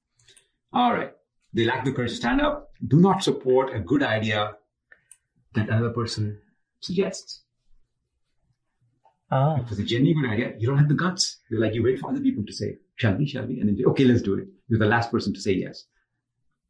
All 0.74 0.93
right. 0.93 1.14
They 1.54 1.64
lack 1.64 1.86
the 1.86 1.93
courage 1.93 2.12
to 2.12 2.18
stand 2.18 2.41
up. 2.41 2.72
Do 2.86 3.00
not 3.00 3.24
support 3.24 3.74
a 3.74 3.80
good 3.80 4.04
idea 4.04 4.58
that 5.54 5.70
another 5.70 5.91
person 5.91 6.41
suggests. 6.82 7.45
Ah. 9.32 9.60
If 9.60 9.72
it's 9.72 9.80
a 9.80 9.84
genuine 9.84 10.30
idea, 10.30 10.54
you 10.60 10.68
don't 10.68 10.78
have 10.78 10.88
the 10.88 10.96
guts. 10.96 11.38
You're 11.50 11.60
like, 11.60 11.74
you 11.74 11.84
wait 11.84 12.00
for 12.00 12.10
other 12.10 12.22
people 12.22 12.46
to 12.46 12.54
say, 12.54 12.78
shall 12.96 13.16
we, 13.16 13.28
shall 13.28 13.46
we? 13.46 13.60
And 13.60 13.70
then, 13.70 13.86
okay, 13.88 14.06
let's 14.06 14.22
do 14.22 14.36
it. 14.36 14.48
You're 14.68 14.80
the 14.80 14.86
last 14.86 15.12
person 15.12 15.34
to 15.34 15.42
say 15.42 15.54
yes. 15.54 15.86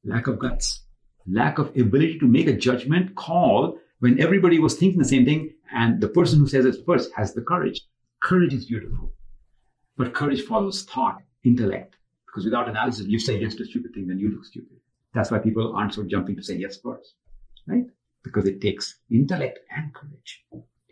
Lack 0.04 0.28
of 0.28 0.40
guts. 0.40 0.84
Lack 1.28 1.58
of 1.58 1.70
ability 1.76 2.20
to 2.20 2.28
make 2.28 2.48
a 2.48 2.54
judgment 2.54 3.16
call 3.16 3.80
when 4.00 4.22
everybody 4.22 4.60
was 4.60 4.76
thinking 4.76 5.00
the 5.00 5.06
same 5.06 5.26
thing 5.26 5.52
and 5.74 6.00
the 6.00 6.08
person 6.08 6.40
who 6.40 6.48
says 6.48 6.66
it 6.66 6.86
first 6.86 7.12
has 7.16 7.34
the 7.34 7.42
courage. 7.42 7.82
Courage 8.22 8.54
is 8.54 8.66
beautiful. 8.66 9.14
But 9.98 10.14
courage 10.14 10.44
follows 10.44 10.84
thought, 10.84 11.22
intellect. 11.44 11.96
Because 12.26 12.46
without 12.46 12.70
analysis, 12.70 13.08
you 13.08 13.20
say 13.20 13.40
yes 13.40 13.56
to 13.56 13.64
a 13.64 13.66
stupid 13.66 13.94
thing, 13.94 14.08
then 14.08 14.20
you 14.20 14.30
look 14.30 14.46
stupid. 14.46 14.78
That's 15.14 15.32
why 15.32 15.40
people 15.40 15.76
aren't 15.76 15.94
so 15.94 16.04
jumping 16.04 16.36
to 16.36 16.44
say 16.44 16.56
yes 16.56 16.78
first, 16.78 17.16
right? 17.68 17.86
Because 18.24 18.46
it 18.46 18.62
takes 18.62 19.00
intellect 19.10 19.60
and 19.76 19.94
courage. 19.94 20.44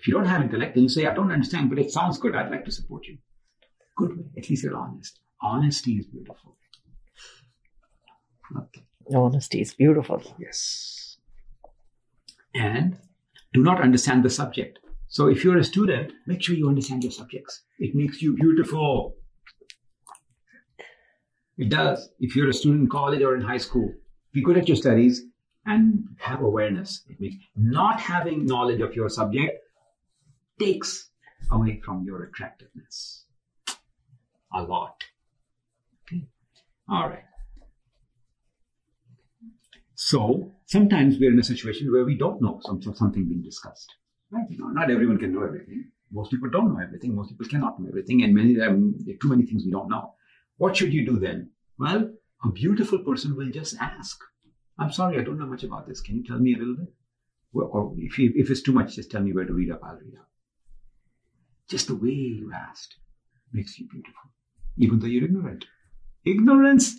If 0.04 0.10
you 0.10 0.16
don't 0.16 0.26
have 0.26 0.42
intellect, 0.42 0.76
then 0.76 0.84
you 0.84 0.90
say, 0.90 1.06
I 1.06 1.14
don't 1.14 1.32
understand, 1.32 1.70
but 1.70 1.80
it 1.80 1.90
sounds 1.90 2.18
good. 2.18 2.36
I'd 2.36 2.52
like 2.52 2.66
to 2.66 2.74
support 2.74 3.08
you. 3.08 3.20
Good 3.96 4.18
way. 4.18 4.26
At 4.38 4.50
least 4.50 4.66
you're 4.66 4.76
honest. 4.76 5.22
Honesty 5.42 5.94
is 5.94 6.08
beautiful. 6.08 6.58
Okay. 8.54 8.84
Honesty 9.16 9.62
is 9.62 9.74
beautiful. 9.74 10.22
Yes. 10.38 11.16
And 12.54 12.98
do 13.54 13.64
not 13.64 13.80
understand 13.80 14.26
the 14.26 14.30
subject. 14.30 14.80
So 15.08 15.28
if 15.28 15.46
you're 15.46 15.58
a 15.58 15.64
student, 15.64 16.12
make 16.28 16.42
sure 16.42 16.54
you 16.54 16.68
understand 16.68 17.04
your 17.04 17.14
subjects. 17.14 17.62
It 17.80 17.96
makes 17.96 18.22
you 18.22 18.36
beautiful. 18.36 19.16
It 21.58 21.70
does. 21.70 22.10
If 22.20 22.36
you're 22.36 22.50
a 22.50 22.54
student 22.54 22.82
in 22.82 22.90
college 22.90 23.22
or 23.22 23.36
in 23.36 23.42
high 23.42 23.56
school, 23.56 23.90
be 24.34 24.44
good 24.44 24.58
at 24.58 24.68
your 24.68 24.76
studies 24.76 25.24
and 25.66 26.04
have 26.20 26.42
awareness. 26.42 27.06
It 27.08 27.22
makes 27.22 27.38
not 27.56 28.02
having 28.02 28.46
knowledge 28.46 28.82
of 28.82 28.96
your 28.96 29.08
subject 29.08 29.60
takes 30.64 31.10
away 31.52 31.82
from 31.84 32.04
your 32.06 32.24
attractiveness 32.24 33.26
a 34.54 34.62
lot. 34.62 35.04
Okay. 36.04 36.26
All 36.90 37.10
right. 37.10 37.24
So 39.96 40.52
sometimes 40.66 41.18
we're 41.20 41.32
in 41.32 41.40
a 41.40 41.44
situation 41.44 41.92
where 41.92 42.06
we 42.06 42.18
don't 42.18 42.42
know 42.42 42.60
some, 42.64 42.82
something 42.82 43.28
being 43.28 43.42
discussed. 43.42 43.94
Right? 44.32 44.46
You 44.50 44.58
know, 44.60 44.68
not 44.68 44.92
everyone 44.92 45.18
can 45.18 45.34
know 45.34 45.44
everything. 45.44 45.92
Most 46.12 46.32
people 46.32 46.50
don't 46.50 46.74
know 46.74 46.82
everything. 46.82 47.16
Most 47.16 47.32
people 47.32 47.48
cannot 47.48 47.80
know 47.80 47.88
everything, 47.90 48.24
and 48.24 48.36
many 48.36 48.60
um, 48.62 48.94
there 49.00 49.16
are 49.16 49.18
too 49.18 49.30
many 49.30 49.46
things 49.46 49.64
we 49.66 49.72
don't 49.72 49.90
know. 49.90 50.14
What 50.58 50.78
should 50.78 50.94
you 50.94 51.06
do 51.06 51.20
then? 51.20 51.50
Well, 51.80 52.12
a 52.44 52.52
beautiful 52.52 53.00
person 53.00 53.36
will 53.36 53.50
just 53.50 53.76
ask. 53.80 54.20
I'm 54.78 54.92
sorry, 54.92 55.20
I 55.20 55.24
don't 55.24 55.40
know 55.40 55.48
much 55.48 55.64
about 55.64 55.88
this. 55.88 56.02
Can 56.02 56.16
you 56.18 56.24
tell 56.24 56.38
me 56.38 56.54
a 56.54 56.58
little 56.58 56.76
bit? 56.76 56.94
Well, 57.52 57.70
Or 57.72 57.96
if, 57.98 58.20
you, 58.20 58.32
if 58.36 58.52
it's 58.52 58.62
too 58.62 58.74
much, 58.74 58.96
just 58.96 59.10
tell 59.12 59.22
me 59.22 59.34
where 59.34 59.46
to 59.46 59.54
read 59.54 59.72
up. 59.72 59.82
I'll 59.84 59.96
read 59.98 60.16
up. 60.20 60.30
Just 61.70 61.88
the 61.88 61.96
way 61.96 62.10
you 62.12 62.52
asked 62.54 62.96
makes 63.52 63.80
you 63.80 63.88
beautiful, 63.88 64.30
even 64.78 65.00
though 65.00 65.08
you're 65.08 65.24
ignorant. 65.26 65.66
Ignorance 66.26 66.96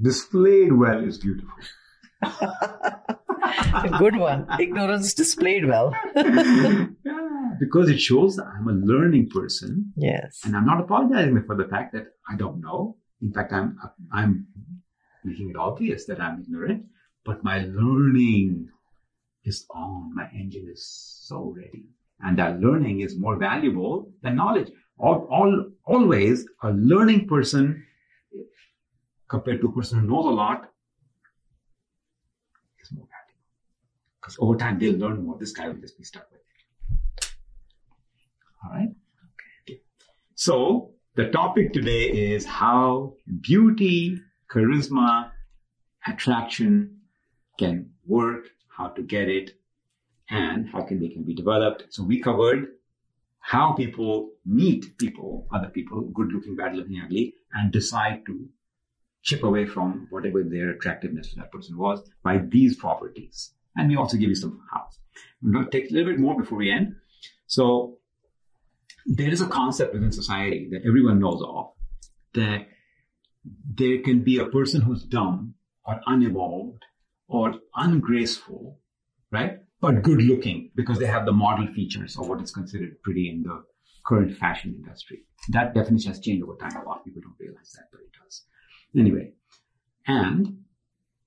displayed 0.00 0.72
well 0.72 1.04
is 1.04 1.18
beautiful. 1.18 1.54
a 2.22 3.94
good 3.98 4.16
one. 4.16 4.46
Ignorance 4.60 5.14
displayed 5.14 5.66
well. 5.66 5.94
yeah, 6.14 6.86
because 7.60 7.88
it 7.88 8.00
shows 8.00 8.36
that 8.36 8.46
I'm 8.46 8.68
a 8.68 8.72
learning 8.72 9.28
person. 9.30 9.92
Yes. 9.96 10.40
And 10.44 10.56
I'm 10.56 10.66
not 10.66 10.80
apologizing 10.80 11.42
for 11.46 11.56
the 11.56 11.68
fact 11.68 11.92
that 11.92 12.06
I 12.28 12.36
don't 12.36 12.60
know. 12.60 12.96
In 13.22 13.32
fact, 13.32 13.52
I'm 13.52 13.78
I'm 14.12 14.46
making 15.24 15.50
it 15.50 15.56
obvious 15.56 16.06
that 16.06 16.20
I'm 16.20 16.40
ignorant, 16.40 16.84
but 17.24 17.42
my 17.42 17.64
learning 17.64 18.68
is 19.44 19.64
on. 19.70 20.14
My 20.14 20.28
engine 20.34 20.68
is 20.70 20.86
so 20.86 21.54
ready. 21.56 21.86
And 22.20 22.38
that 22.38 22.60
learning 22.60 23.00
is 23.00 23.18
more 23.18 23.36
valuable 23.36 24.10
than 24.22 24.36
knowledge. 24.36 24.70
All, 24.98 25.28
all, 25.30 25.70
always 25.84 26.46
a 26.62 26.70
learning 26.70 27.28
person 27.28 27.84
compared 29.28 29.60
to 29.60 29.68
a 29.68 29.72
person 29.72 30.00
who 30.00 30.06
knows 30.06 30.24
a 30.24 30.30
lot 30.30 30.70
is 32.82 32.92
more 32.92 33.06
valuable. 33.06 33.42
Because 34.20 34.36
over 34.40 34.56
time 34.56 34.78
they'll 34.78 34.96
learn 34.96 35.24
more. 35.24 35.36
This 35.38 35.52
guy 35.52 35.68
will 35.68 35.76
just 35.76 35.98
be 35.98 36.04
stuck 36.04 36.26
with 36.30 36.40
it. 36.40 37.28
All 38.64 38.70
right? 38.70 38.88
Okay. 39.68 39.80
So 40.34 40.92
the 41.16 41.28
topic 41.28 41.72
today 41.72 42.04
is 42.34 42.46
how 42.46 43.14
beauty, 43.40 44.20
charisma, 44.50 45.30
attraction 46.06 46.98
can 47.58 47.90
work, 48.06 48.46
how 48.68 48.88
to 48.88 49.02
get 49.02 49.28
it, 49.28 49.58
and 50.30 50.68
how 50.68 50.82
can 50.82 51.00
they 51.00 51.08
can 51.08 51.22
be 51.22 51.34
developed. 51.34 51.84
So 51.90 52.02
we 52.02 52.20
covered 52.20 52.68
how 53.40 53.72
people 53.74 54.30
meet 54.44 54.98
people, 54.98 55.46
other 55.54 55.68
people, 55.68 56.00
good 56.02 56.32
looking, 56.32 56.56
bad 56.56 56.74
looking, 56.74 57.00
ugly, 57.04 57.34
and 57.52 57.70
decide 57.72 58.26
to 58.26 58.48
chip 59.22 59.42
away 59.42 59.66
from 59.66 60.06
whatever 60.10 60.42
their 60.42 60.70
attractiveness 60.70 61.30
to 61.30 61.36
that 61.36 61.52
person 61.52 61.76
was 61.76 62.02
by 62.22 62.38
these 62.38 62.76
properties. 62.76 63.52
And 63.76 63.88
we 63.88 63.96
also 63.96 64.16
give 64.16 64.28
you 64.28 64.34
some 64.34 64.60
hows. 64.72 64.98
I'm 65.42 65.52
going 65.52 65.64
to 65.64 65.70
take 65.70 65.90
a 65.90 65.94
little 65.94 66.12
bit 66.12 66.20
more 66.20 66.36
before 66.36 66.58
we 66.58 66.70
end. 66.70 66.96
So 67.46 67.98
there 69.04 69.30
is 69.30 69.40
a 69.40 69.46
concept 69.46 69.94
within 69.94 70.10
society 70.12 70.68
that 70.72 70.82
everyone 70.86 71.20
knows 71.20 71.42
of 71.46 71.72
that 72.34 72.66
there 73.74 74.02
can 74.02 74.24
be 74.24 74.38
a 74.38 74.46
person 74.46 74.80
who's 74.80 75.04
dumb 75.04 75.54
or 75.84 76.00
unevolved 76.06 76.82
or 77.28 77.54
ungraceful, 77.76 78.78
right? 79.30 79.60
But 79.80 80.02
good 80.02 80.22
looking 80.22 80.70
because 80.74 80.98
they 80.98 81.06
have 81.06 81.26
the 81.26 81.32
model 81.32 81.66
features 81.66 82.16
of 82.16 82.28
what 82.28 82.40
is 82.40 82.50
considered 82.50 83.00
pretty 83.02 83.28
in 83.28 83.42
the 83.42 83.62
current 84.06 84.36
fashion 84.36 84.74
industry. 84.74 85.24
That 85.50 85.74
definition 85.74 86.12
has 86.12 86.20
changed 86.20 86.44
over 86.44 86.56
time. 86.56 86.76
A 86.76 86.84
lot 86.84 86.98
of 86.98 87.04
people 87.04 87.22
don't 87.22 87.38
realize 87.38 87.72
that, 87.72 87.88
but 87.92 88.00
it 88.00 88.10
does. 88.22 88.42
Anyway, 88.96 89.32
and 90.06 90.64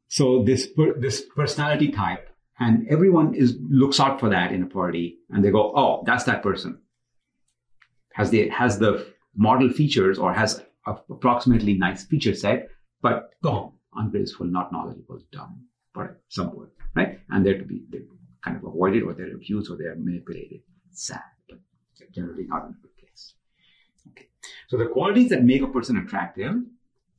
so 0.07 0.43
this 0.43 0.67
per, 0.67 0.99
this 0.99 1.23
personality 1.35 1.91
type, 1.91 2.29
and 2.59 2.87
everyone 2.89 3.35
is 3.35 3.57
looks 3.69 3.99
out 3.99 4.19
for 4.19 4.29
that 4.29 4.51
in 4.51 4.63
a 4.63 4.65
party, 4.65 5.19
and 5.29 5.43
they 5.43 5.51
go, 5.51 5.71
"Oh, 5.75 6.03
that's 6.05 6.23
that 6.23 6.41
person." 6.41 6.81
Has 8.13 8.31
the 8.31 8.49
has 8.49 8.79
the 8.79 9.05
model 9.35 9.69
features 9.69 10.17
or 10.17 10.33
has 10.33 10.61
a 10.87 10.95
approximately 11.09 11.75
nice 11.75 12.05
feature 12.05 12.33
set, 12.33 12.67
but 13.01 13.29
gone, 13.43 13.73
ungraceful, 13.93 14.47
not 14.47 14.71
knowledgeable, 14.71 15.19
dumb, 15.31 15.65
but 15.93 16.21
some 16.29 16.55
word, 16.55 16.71
right? 16.95 17.19
And 17.29 17.45
they're 17.45 17.59
to 17.59 17.65
be 17.65 17.83
kind 18.43 18.57
of 18.57 18.63
avoided, 18.63 19.03
or 19.03 19.13
they're 19.13 19.35
abused, 19.35 19.69
or 19.69 19.77
they're 19.77 19.95
manipulated. 19.95 20.61
Sad, 20.91 21.21
but 21.47 21.59
generally 22.13 22.45
not 22.47 22.65
in 22.65 22.71
a 22.71 22.81
good 22.81 22.97
place. 22.97 23.33
Okay, 24.09 24.27
so 24.67 24.77
the 24.77 24.87
qualities 24.87 25.29
that 25.29 25.43
make 25.43 25.61
a 25.61 25.67
person 25.67 25.97
attractive 25.97 26.55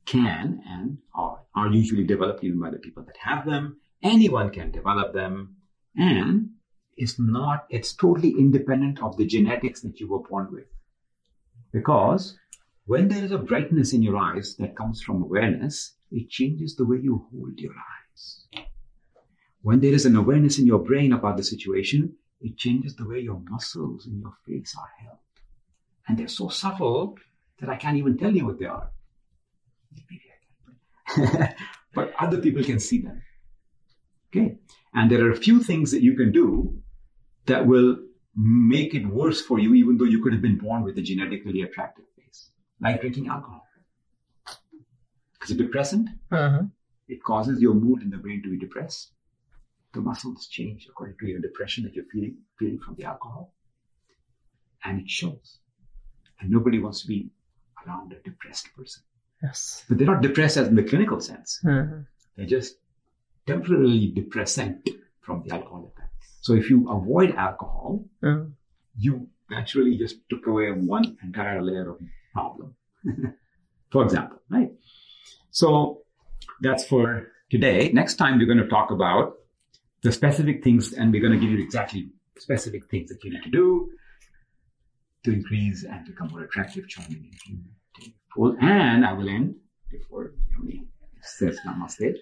can 0.05 0.61
and 0.67 0.97
are, 1.15 1.39
are 1.55 1.69
usually 1.69 2.03
developed 2.03 2.43
even 2.43 2.59
by 2.59 2.69
the 2.69 2.79
people 2.79 3.03
that 3.03 3.17
have 3.17 3.45
them. 3.45 3.77
Anyone 4.03 4.49
can 4.49 4.71
develop 4.71 5.13
them 5.13 5.55
and 5.95 6.49
it's 6.97 7.19
not, 7.19 7.65
it's 7.69 7.93
totally 7.93 8.31
independent 8.31 9.01
of 9.01 9.15
the 9.17 9.25
genetics 9.25 9.81
that 9.81 9.99
you 9.99 10.07
were 10.09 10.27
born 10.27 10.47
with. 10.51 10.65
Because 11.71 12.37
When 12.85 13.07
there 13.07 13.23
is 13.23 13.31
a 13.31 13.37
brightness 13.37 13.93
in 13.93 14.01
your 14.01 14.17
eyes 14.17 14.55
that 14.57 14.75
comes 14.75 15.01
from 15.01 15.21
awareness, 15.21 15.93
it 16.11 16.29
changes 16.29 16.75
the 16.75 16.85
way 16.85 16.97
you 17.01 17.25
hold 17.31 17.59
your 17.59 17.71
eyes. 17.71 18.47
When 19.61 19.79
there 19.79 19.93
is 19.93 20.05
an 20.05 20.15
awareness 20.15 20.57
in 20.57 20.65
your 20.65 20.79
brain 20.79 21.13
about 21.13 21.37
the 21.37 21.43
situation, 21.43 22.15
it 22.39 22.57
changes 22.57 22.95
the 22.95 23.07
way 23.07 23.19
your 23.19 23.41
muscles 23.49 24.07
in 24.07 24.19
your 24.19 24.33
face 24.47 24.75
are 24.77 24.89
held. 25.03 25.17
And 26.07 26.17
they're 26.17 26.27
so 26.27 26.49
subtle 26.49 27.17
that 27.59 27.69
I 27.69 27.75
can't 27.75 27.97
even 27.97 28.17
tell 28.17 28.35
you 28.35 28.45
what 28.45 28.59
they 28.59 28.65
are. 28.65 28.89
Maybe 29.93 30.21
I 31.07 31.13
can. 31.13 31.55
but 31.93 32.13
other 32.19 32.39
people 32.39 32.63
can 32.63 32.79
see 32.79 33.01
them. 33.01 33.21
Okay. 34.29 34.57
And 34.93 35.11
there 35.11 35.23
are 35.25 35.31
a 35.31 35.35
few 35.35 35.61
things 35.61 35.91
that 35.91 36.01
you 36.01 36.15
can 36.15 36.31
do 36.31 36.81
that 37.45 37.67
will 37.67 37.97
make 38.35 38.95
it 38.95 39.05
worse 39.05 39.41
for 39.41 39.59
you, 39.59 39.73
even 39.75 39.97
though 39.97 40.05
you 40.05 40.23
could 40.23 40.33
have 40.33 40.41
been 40.41 40.57
born 40.57 40.83
with 40.83 40.97
a 40.97 41.01
genetically 41.01 41.61
attractive 41.61 42.05
face, 42.15 42.51
like 42.79 43.01
drinking 43.01 43.27
alcohol. 43.27 43.67
It's 45.41 45.51
a 45.51 45.55
depressant. 45.55 46.09
Uh-huh. 46.31 46.63
It 47.07 47.23
causes 47.23 47.61
your 47.61 47.73
mood 47.73 48.01
in 48.03 48.09
the 48.09 48.17
brain 48.17 48.41
to 48.43 48.49
be 48.49 48.57
depressed. 48.57 49.11
The 49.93 50.01
muscles 50.01 50.47
change 50.47 50.87
according 50.89 51.17
to 51.19 51.27
your 51.27 51.39
depression 51.39 51.83
that 51.83 51.93
you're 51.93 52.05
feeling, 52.11 52.37
feeling 52.57 52.79
from 52.79 52.95
the 52.95 53.03
alcohol. 53.05 53.53
And 54.83 55.01
it 55.01 55.09
shows. 55.09 55.57
And 56.39 56.49
nobody 56.49 56.79
wants 56.79 57.01
to 57.01 57.07
be 57.07 57.29
around 57.85 58.13
a 58.13 58.19
depressed 58.29 58.67
person. 58.75 59.03
Yes. 59.43 59.83
But 59.89 59.97
they're 59.97 60.07
not 60.07 60.21
depressed 60.21 60.57
as 60.57 60.67
in 60.67 60.75
the 60.75 60.83
clinical 60.83 61.19
sense. 61.19 61.59
Uh-huh. 61.67 61.97
They're 62.37 62.45
just 62.45 62.75
temporarily 63.45 64.11
depressant 64.11 64.87
from 65.21 65.43
the 65.45 65.53
alcohol 65.53 65.91
effect. 65.93 66.13
So 66.41 66.53
if 66.53 66.69
you 66.69 66.89
avoid 66.89 67.35
alcohol, 67.35 68.05
Uh-huh. 68.23 68.45
you 68.97 69.27
naturally 69.49 69.97
just 69.97 70.17
took 70.29 70.47
away 70.47 70.71
one 70.71 71.17
entire 71.23 71.61
layer 71.61 71.89
of 71.91 71.99
problem. 72.33 72.75
for 73.91 74.03
example, 74.03 74.39
right? 74.49 74.71
So 75.51 76.03
that's 76.61 76.85
for 76.85 77.27
today. 77.49 77.91
Next 77.91 78.15
time 78.15 78.37
we're 78.39 78.45
going 78.47 78.57
to 78.65 78.67
talk 78.67 78.91
about 78.91 79.33
the 80.03 80.11
specific 80.11 80.63
things 80.63 80.93
and 80.93 81.11
we're 81.11 81.21
going 81.21 81.33
to 81.33 81.39
give 81.39 81.51
you 81.51 81.63
exactly 81.63 82.09
specific 82.37 82.89
things 82.89 83.09
that 83.09 83.23
you 83.23 83.31
need 83.31 83.43
to 83.43 83.49
do 83.51 83.89
to 85.23 85.31
increase 85.33 85.83
and 85.83 86.05
become 86.05 86.29
more 86.29 86.43
attractive, 86.43 86.87
charming, 86.87 87.29
and 87.47 87.63
beautiful. 87.99 88.57
And 88.61 89.05
I 89.05 89.13
will 89.13 89.29
end 89.29 89.55
before 89.91 90.33
Yoni 90.57 90.87
says 91.21 91.59
namaste. 91.65 92.15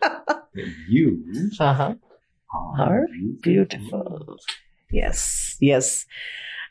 you 0.89 1.23
Uh-huh. 1.59 1.93
are 2.53 2.81
Are 2.81 3.07
Beautiful. 3.41 4.37
Yes, 4.91 5.55
yes. 5.61 6.05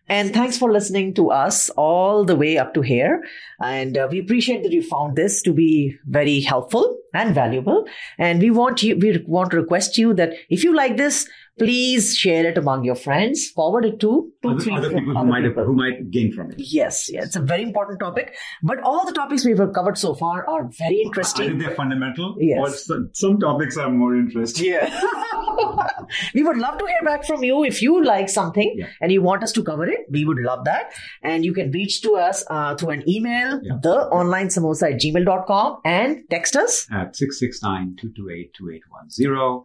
And 0.08 0.32
thanks 0.32 0.56
for 0.58 0.72
listening 0.72 1.14
to 1.14 1.30
us 1.30 1.68
all 1.70 2.24
the 2.24 2.34
way 2.36 2.56
up 2.58 2.74
to 2.74 2.80
here. 2.82 3.22
And 3.62 3.96
uh, 3.96 4.08
we 4.10 4.18
appreciate 4.20 4.62
that 4.62 4.72
you 4.72 4.82
found 4.82 5.16
this 5.16 5.42
to 5.42 5.52
be 5.52 5.96
very 6.06 6.40
helpful 6.40 6.96
and 7.18 7.34
valuable. 7.34 7.84
And 8.18 8.40
we 8.40 8.50
want 8.50 8.82
you, 8.82 8.96
we 8.96 9.22
want 9.26 9.50
to 9.52 9.56
request 9.58 9.98
you 9.98 10.14
that 10.14 10.34
if 10.48 10.64
you 10.64 10.74
like 10.74 10.96
this, 10.96 11.28
please 11.58 12.16
share 12.16 12.46
it 12.48 12.56
among 12.56 12.84
your 12.84 12.94
friends, 12.94 13.48
forward 13.54 13.84
it 13.84 13.98
to 14.02 14.30
two, 14.42 14.48
Other, 14.48 14.60
three, 14.60 14.74
other 14.76 14.90
people 14.90 15.14
who 15.16 15.24
might, 15.30 15.42
people. 15.42 15.64
who 15.64 15.72
might 15.80 16.08
gain 16.12 16.32
from 16.32 16.52
it. 16.52 16.56
Yes, 16.58 17.10
yeah, 17.12 17.24
it's 17.24 17.34
a 17.34 17.40
very 17.40 17.62
important 17.64 17.98
topic. 17.98 18.36
But 18.62 18.80
all 18.84 19.04
the 19.06 19.12
topics 19.12 19.44
we've 19.44 19.58
covered 19.74 19.98
so 19.98 20.14
far 20.14 20.48
are 20.48 20.68
very 20.78 21.00
interesting. 21.06 21.46
Either 21.50 21.58
they're 21.64 21.74
fundamental 21.74 22.36
Yes. 22.38 22.58
or 22.60 22.70
some, 22.70 23.10
some 23.12 23.40
topics 23.40 23.76
are 23.76 23.90
more 23.90 24.14
interesting. 24.16 24.66
Yeah. 24.66 24.88
we 26.34 26.42
would 26.44 26.56
love 26.58 26.78
to 26.78 26.86
hear 26.86 27.02
back 27.04 27.24
from 27.26 27.42
you 27.42 27.64
if 27.64 27.82
you 27.82 28.04
like 28.04 28.28
something 28.28 28.72
Yeah. 28.76 28.86
and 29.00 29.10
you 29.12 29.20
want 29.22 29.42
us 29.42 29.52
to 29.52 29.62
cover 29.62 29.86
it. 29.86 30.00
We 30.10 30.24
would 30.24 30.38
love 30.38 30.64
that. 30.66 30.92
And 31.22 31.44
you 31.44 31.52
can 31.52 31.70
reach 31.72 32.02
to 32.02 32.14
us 32.16 32.44
uh, 32.48 32.76
through 32.76 32.90
an 32.90 33.02
email, 33.08 33.60
Yeah. 33.62 33.78
the 33.82 33.96
online 34.20 34.46
samosa 34.48 34.92
at 34.94 35.00
gmail.com 35.00 35.78
and 35.84 36.22
text 36.30 36.56
us. 36.56 36.86
At 36.92 37.07
669-228-2810. 37.14 39.62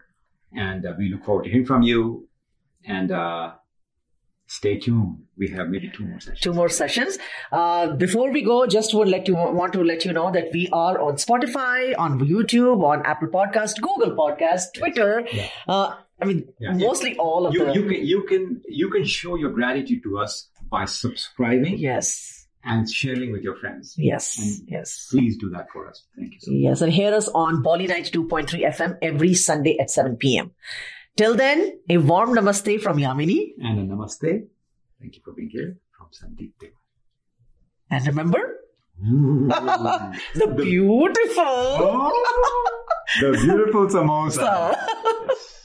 And 0.55 0.85
uh, 0.85 0.93
we 0.97 1.09
look 1.09 1.25
forward 1.25 1.43
to 1.45 1.49
hearing 1.49 1.65
from 1.65 1.81
you. 1.81 2.27
And 2.85 3.11
uh, 3.11 3.53
stay 4.47 4.77
tuned. 4.77 5.23
We 5.37 5.47
have 5.49 5.69
maybe 5.69 5.91
two 5.95 6.05
more 6.05 6.19
sessions. 6.19 6.39
Two 6.41 6.53
more 6.53 6.69
sessions. 6.69 7.17
Uh, 7.51 7.87
before 7.95 8.31
we 8.31 8.41
go, 8.43 8.67
just 8.67 8.93
would 8.93 9.07
let 9.07 9.27
you 9.27 9.35
want 9.35 9.73
to 9.73 9.83
let 9.83 10.05
you 10.05 10.13
know 10.13 10.31
that 10.31 10.49
we 10.53 10.69
are 10.71 10.99
on 10.99 11.15
Spotify, 11.15 11.95
on 11.97 12.19
YouTube, 12.19 12.83
on 12.83 13.01
Apple 13.05 13.29
Podcast, 13.29 13.81
Google 13.81 14.15
Podcast, 14.15 14.73
Twitter. 14.77 15.23
Yeah. 15.31 15.47
Uh, 15.67 15.95
I 16.21 16.25
mean, 16.25 16.47
Yeah. 16.59 16.73
mostly 16.73 17.17
all 17.17 17.47
of 17.47 17.53
You, 17.53 17.65
the. 17.65 17.73
you, 17.73 17.83
can, 17.87 18.05
you, 18.05 18.23
can, 18.23 18.61
you 18.67 18.89
can 18.89 19.05
show 19.05 19.35
your 19.35 19.51
gratitude 19.51 20.03
to 20.03 20.19
us 20.19 20.49
by 20.69 20.85
subscribing 20.85 21.77
yes, 21.77 22.42
and 22.63 22.89
sharing 22.89 23.31
with 23.31 23.41
your 23.43 23.55
friends. 23.57 23.95
yes, 23.97 24.37
And- 24.39 24.69
yes. 24.69 25.07
Please 25.11 25.37
do 25.37 25.49
that 25.51 25.67
for 25.71 25.87
us. 25.89 26.03
Thank 26.17 26.33
you 26.33 26.39
so 26.39 26.51
much. 26.51 26.59
Yes, 26.59 26.81
and 26.81 26.91
hear 26.93 27.13
us 27.13 27.27
on 27.29 27.61
Bolly 27.61 27.87
92.3 27.87 28.65
FM 28.73 28.97
every 29.01 29.33
Sunday 29.33 29.77
at 29.79 29.89
7 29.91 30.15
p.m. 30.17 30.51
Till 31.17 31.35
then, 31.35 31.79
a 31.89 31.97
warm 31.97 32.33
namaste 32.35 32.79
from 32.81 32.97
Yamini. 32.97 33.49
And 33.61 33.79
a 33.79 33.93
namaste. 33.93 34.47
Thank 35.01 35.15
you 35.15 35.21
for 35.23 35.33
being 35.33 35.49
here 35.49 35.77
from 35.97 36.07
Sandeep 36.11 36.53
Deva. 36.59 36.73
And 37.91 38.07
remember, 38.07 38.59
the 39.03 40.53
beautiful. 40.55 41.43
Oh, 41.45 42.11
the 43.21 43.31
beautiful 43.43 43.87
samosa. 43.87 44.75
So- 44.75 44.75
Yes. 45.29 45.59